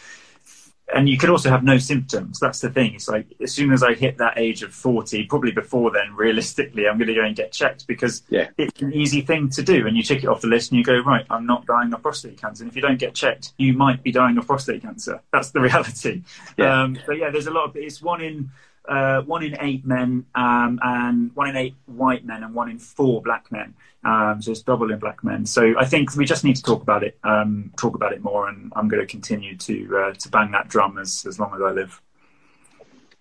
and 0.93 1.09
you 1.09 1.17
could 1.17 1.29
also 1.29 1.49
have 1.49 1.63
no 1.63 1.77
symptoms. 1.77 2.39
That's 2.39 2.59
the 2.59 2.69
thing. 2.69 2.93
It's 2.93 3.07
like 3.07 3.27
as 3.41 3.51
soon 3.51 3.73
as 3.73 3.81
I 3.81 3.95
hit 3.95 4.17
that 4.19 4.37
age 4.37 4.61
of 4.61 4.73
40, 4.73 5.25
probably 5.25 5.51
before 5.51 5.91
then, 5.91 6.13
realistically, 6.15 6.87
I'm 6.87 6.97
going 6.97 7.07
to 7.07 7.13
go 7.13 7.23
and 7.23 7.35
get 7.35 7.51
checked 7.51 7.87
because 7.87 8.23
yeah. 8.29 8.49
it's 8.57 8.81
an 8.81 8.93
easy 8.93 9.21
thing 9.21 9.49
to 9.49 9.63
do. 9.63 9.87
And 9.87 9.97
you 9.97 10.03
tick 10.03 10.23
it 10.23 10.27
off 10.27 10.41
the 10.41 10.47
list 10.47 10.71
and 10.71 10.77
you 10.77 10.83
go, 10.83 10.99
right, 10.99 11.25
I'm 11.29 11.45
not 11.45 11.65
dying 11.65 11.93
of 11.93 12.01
prostate 12.01 12.39
cancer. 12.39 12.63
And 12.63 12.69
if 12.69 12.75
you 12.75 12.81
don't 12.81 12.99
get 12.99 13.15
checked, 13.15 13.53
you 13.57 13.73
might 13.73 14.03
be 14.03 14.11
dying 14.11 14.37
of 14.37 14.45
prostate 14.45 14.83
cancer. 14.83 15.21
That's 15.31 15.49
the 15.51 15.59
reality. 15.61 16.23
Yeah. 16.57 16.83
Um, 16.83 16.99
but 17.07 17.17
yeah, 17.17 17.31
there's 17.31 17.47
a 17.47 17.51
lot 17.51 17.69
of, 17.69 17.75
it's 17.75 18.01
one 18.01 18.21
in, 18.21 18.51
uh, 18.87 19.21
one 19.21 19.43
in 19.43 19.57
eight 19.59 19.85
men 19.85 20.25
um, 20.35 20.79
and 20.81 21.35
one 21.35 21.49
in 21.49 21.55
eight 21.55 21.75
white 21.85 22.25
men 22.25 22.43
and 22.43 22.53
one 22.53 22.69
in 22.69 22.79
four 22.79 23.21
black 23.21 23.51
men. 23.51 23.73
Um, 24.03 24.41
so 24.41 24.51
it's 24.51 24.61
double 24.61 24.91
in 24.91 24.99
black 24.99 25.23
men. 25.23 25.45
So 25.45 25.73
I 25.79 25.85
think 25.85 26.15
we 26.15 26.25
just 26.25 26.43
need 26.43 26.55
to 26.57 26.63
talk 26.63 26.83
about 26.83 27.03
it, 27.03 27.17
um, 27.23 27.71
talk 27.77 27.95
about 27.95 28.13
it 28.13 28.23
more, 28.23 28.47
and 28.47 28.71
I'm 28.75 28.87
going 28.87 29.01
to 29.01 29.07
continue 29.07 29.57
to 29.57 29.97
uh, 29.97 30.13
to 30.13 30.29
bang 30.29 30.51
that 30.51 30.67
drum 30.67 30.97
as 30.99 31.25
as 31.25 31.39
long 31.39 31.53
as 31.55 31.61
I 31.61 31.71
live. 31.71 32.01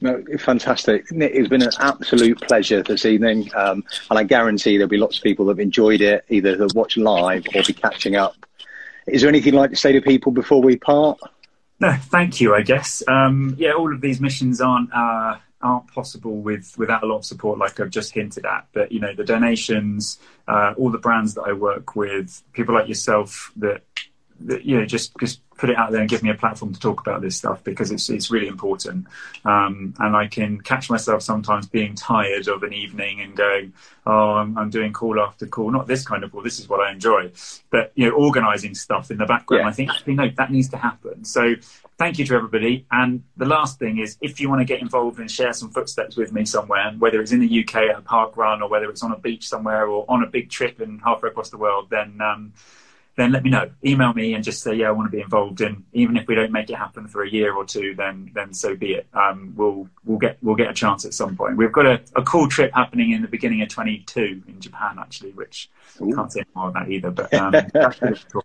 No, 0.00 0.22
fantastic. 0.38 1.10
Nick, 1.12 1.32
it's 1.34 1.48
been 1.48 1.62
an 1.62 1.70
absolute 1.78 2.38
pleasure 2.42 2.82
this 2.82 3.06
evening. 3.06 3.50
Um, 3.54 3.82
and 4.10 4.18
I 4.18 4.24
guarantee 4.24 4.76
there'll 4.76 4.88
be 4.88 4.98
lots 4.98 5.16
of 5.16 5.22
people 5.22 5.46
that 5.46 5.52
have 5.52 5.60
enjoyed 5.60 6.02
it, 6.02 6.26
either 6.28 6.56
that 6.56 6.74
watch 6.74 6.98
live 6.98 7.46
or 7.54 7.62
be 7.62 7.72
catching 7.72 8.14
up. 8.14 8.36
Is 9.06 9.22
there 9.22 9.30
anything 9.30 9.54
you'd 9.54 9.60
like 9.60 9.70
to 9.70 9.76
say 9.76 9.92
to 9.92 10.02
people 10.02 10.32
before 10.32 10.60
we 10.60 10.76
part? 10.76 11.18
No, 11.80 11.92
thank 11.92 12.40
you, 12.40 12.54
I 12.54 12.62
guess. 12.62 13.02
Um, 13.08 13.56
yeah, 13.58 13.72
all 13.72 13.92
of 13.92 14.00
these 14.00 14.20
missions 14.20 14.60
aren't 14.60 14.92
uh, 14.92 15.36
aren't 15.64 15.88
possible 15.88 16.36
with 16.36 16.74
without 16.76 17.02
a 17.02 17.06
lot 17.06 17.18
of 17.18 17.24
support, 17.24 17.58
like 17.58 17.80
I've 17.80 17.90
just 17.90 18.12
hinted 18.12 18.46
at. 18.46 18.66
But 18.72 18.92
you 18.92 19.00
know, 19.00 19.14
the 19.14 19.24
donations, 19.24 20.18
uh, 20.46 20.74
all 20.76 20.90
the 20.90 20.98
brands 20.98 21.34
that 21.34 21.42
I 21.42 21.52
work 21.52 21.96
with, 21.96 22.42
people 22.52 22.74
like 22.74 22.86
yourself 22.86 23.50
that, 23.56 23.82
that 24.40 24.64
you 24.64 24.78
know 24.78 24.84
just 24.84 25.16
just 25.18 25.40
put 25.56 25.70
it 25.70 25.76
out 25.76 25.92
there 25.92 26.00
and 26.00 26.10
give 26.10 26.22
me 26.22 26.30
a 26.30 26.34
platform 26.34 26.72
to 26.72 26.80
talk 26.80 27.00
about 27.00 27.22
this 27.22 27.36
stuff 27.36 27.62
because 27.64 27.90
it's 27.90 28.10
it's 28.10 28.30
really 28.30 28.48
important. 28.48 29.06
Um, 29.44 29.94
and 29.98 30.14
I 30.14 30.26
can 30.26 30.60
catch 30.60 30.90
myself 30.90 31.22
sometimes 31.22 31.66
being 31.66 31.94
tired 31.94 32.48
of 32.48 32.62
an 32.62 32.72
evening 32.72 33.20
and 33.20 33.36
going, 33.36 33.72
"Oh, 34.06 34.32
I'm, 34.32 34.58
I'm, 34.58 34.70
doing 34.70 34.92
call 34.92 35.20
after 35.20 35.46
call. 35.46 35.70
Not 35.70 35.86
this 35.86 36.06
kind 36.06 36.24
of 36.24 36.32
call. 36.32 36.42
This 36.42 36.58
is 36.58 36.68
what 36.68 36.80
I 36.80 36.92
enjoy." 36.92 37.30
But 37.70 37.92
you 37.94 38.08
know, 38.08 38.14
organising 38.14 38.74
stuff 38.74 39.10
in 39.10 39.18
the 39.18 39.26
background. 39.26 39.62
Yeah. 39.62 39.68
I 39.68 39.72
think 39.72 39.90
actually 39.90 40.14
no, 40.14 40.28
that 40.36 40.50
needs 40.50 40.68
to 40.70 40.76
happen. 40.76 41.24
So 41.24 41.54
thank 41.98 42.18
you 42.18 42.24
to 42.26 42.34
everybody. 42.34 42.86
And 42.90 43.22
the 43.36 43.46
last 43.46 43.78
thing 43.78 43.98
is, 43.98 44.16
if 44.20 44.40
you 44.40 44.48
want 44.48 44.60
to 44.60 44.64
get 44.64 44.80
involved 44.80 45.18
and 45.18 45.30
share 45.30 45.52
some 45.52 45.70
footsteps 45.70 46.16
with 46.16 46.32
me 46.32 46.44
somewhere, 46.44 46.92
whether 46.98 47.20
it's 47.20 47.32
in 47.32 47.40
the 47.40 47.64
UK 47.64 47.76
at 47.76 47.98
a 47.98 48.02
park 48.02 48.36
run 48.36 48.62
or 48.62 48.68
whether 48.68 48.90
it's 48.90 49.02
on 49.02 49.12
a 49.12 49.18
beach 49.18 49.48
somewhere 49.48 49.86
or 49.86 50.04
on 50.08 50.22
a 50.22 50.26
big 50.26 50.50
trip 50.50 50.80
and 50.80 51.00
halfway 51.02 51.28
across 51.28 51.50
the 51.50 51.58
world, 51.58 51.88
then 51.90 52.20
um, 52.20 52.52
then 53.16 53.30
let 53.30 53.44
me 53.44 53.50
know. 53.50 53.70
Email 53.84 54.12
me 54.12 54.34
and 54.34 54.42
just 54.42 54.60
say, 54.62 54.74
yeah, 54.74 54.88
I 54.88 54.90
want 54.90 55.08
to 55.08 55.16
be 55.16 55.22
involved. 55.22 55.60
And 55.60 55.84
even 55.92 56.16
if 56.16 56.26
we 56.26 56.34
don't 56.34 56.50
make 56.50 56.68
it 56.68 56.74
happen 56.74 57.06
for 57.06 57.22
a 57.22 57.30
year 57.30 57.54
or 57.54 57.64
two, 57.64 57.94
then 57.94 58.32
then 58.34 58.52
so 58.52 58.74
be 58.74 58.94
it. 58.94 59.06
Um, 59.14 59.54
we'll 59.56 59.88
we'll 60.04 60.18
get 60.18 60.38
we'll 60.42 60.56
get 60.56 60.68
a 60.68 60.74
chance 60.74 61.04
at 61.04 61.14
some 61.14 61.36
point. 61.36 61.56
We've 61.56 61.72
got 61.72 61.86
a, 61.86 62.00
a 62.16 62.22
cool 62.22 62.48
trip 62.48 62.72
happening 62.74 63.12
in 63.12 63.22
the 63.22 63.28
beginning 63.28 63.62
of 63.62 63.68
22 63.68 64.42
in 64.48 64.60
Japan, 64.60 64.96
actually, 64.98 65.30
which 65.32 65.70
Ooh. 66.02 66.12
can't 66.12 66.32
say 66.32 66.42
more 66.54 66.66
on 66.66 66.72
that 66.72 66.90
either. 66.90 67.10
But 67.10 67.32
um, 67.34 67.52
that's 67.72 68.02
really 68.02 68.20
cool. 68.32 68.44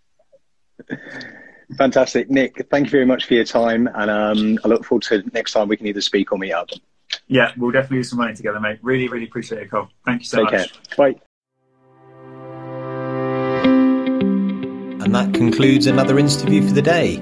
Fantastic, 1.77 2.29
Nick. 2.29 2.67
Thank 2.69 2.85
you 2.85 2.91
very 2.91 3.05
much 3.05 3.25
for 3.25 3.35
your 3.35 3.45
time, 3.45 3.87
and 3.93 4.09
um, 4.09 4.59
I 4.63 4.67
look 4.67 4.83
forward 4.83 5.03
to 5.03 5.23
next 5.33 5.53
time 5.53 5.67
we 5.67 5.77
can 5.77 5.85
either 5.87 6.01
speak 6.01 6.31
or 6.31 6.37
meet 6.37 6.53
up. 6.53 6.69
Yeah, 7.27 7.51
we'll 7.57 7.71
definitely 7.71 7.99
do 7.99 8.03
some 8.03 8.19
running 8.19 8.35
together, 8.35 8.59
mate. 8.59 8.79
Really, 8.81 9.07
really 9.07 9.25
appreciate 9.25 9.61
it, 9.61 9.71
Cole. 9.71 9.87
Thank 10.05 10.21
you 10.21 10.25
so 10.25 10.37
Take 10.45 10.51
much. 10.51 10.89
Care. 10.89 11.11
Bye. 11.13 11.21
And 15.03 15.15
that 15.15 15.33
concludes 15.33 15.87
another 15.87 16.19
interview 16.19 16.67
for 16.67 16.73
the 16.73 16.81
day. 16.81 17.15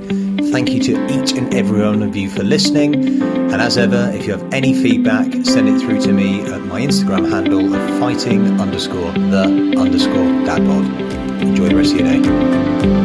Thank 0.52 0.70
you 0.72 0.82
to 0.84 1.06
each 1.08 1.34
and 1.34 1.54
every 1.54 1.82
one 1.82 2.02
of 2.04 2.16
you 2.16 2.30
for 2.30 2.44
listening. 2.44 3.22
And 3.22 3.62
as 3.62 3.78
ever, 3.78 4.12
if 4.14 4.26
you 4.26 4.32
have 4.34 4.54
any 4.54 4.74
feedback, 4.74 5.32
send 5.46 5.70
it 5.70 5.80
through 5.80 6.02
to 6.02 6.12
me 6.12 6.42
at 6.42 6.62
my 6.62 6.82
Instagram 6.82 7.30
handle 7.30 7.74
of 7.74 8.00
fighting 8.00 8.60
underscore 8.60 9.12
the 9.12 9.76
underscore 9.78 10.32
dadpod. 10.46 11.42
Enjoy 11.42 11.70
the 11.70 11.76
rest 11.76 11.94
of 11.94 12.00
your 12.00 12.10
day. 12.10 12.97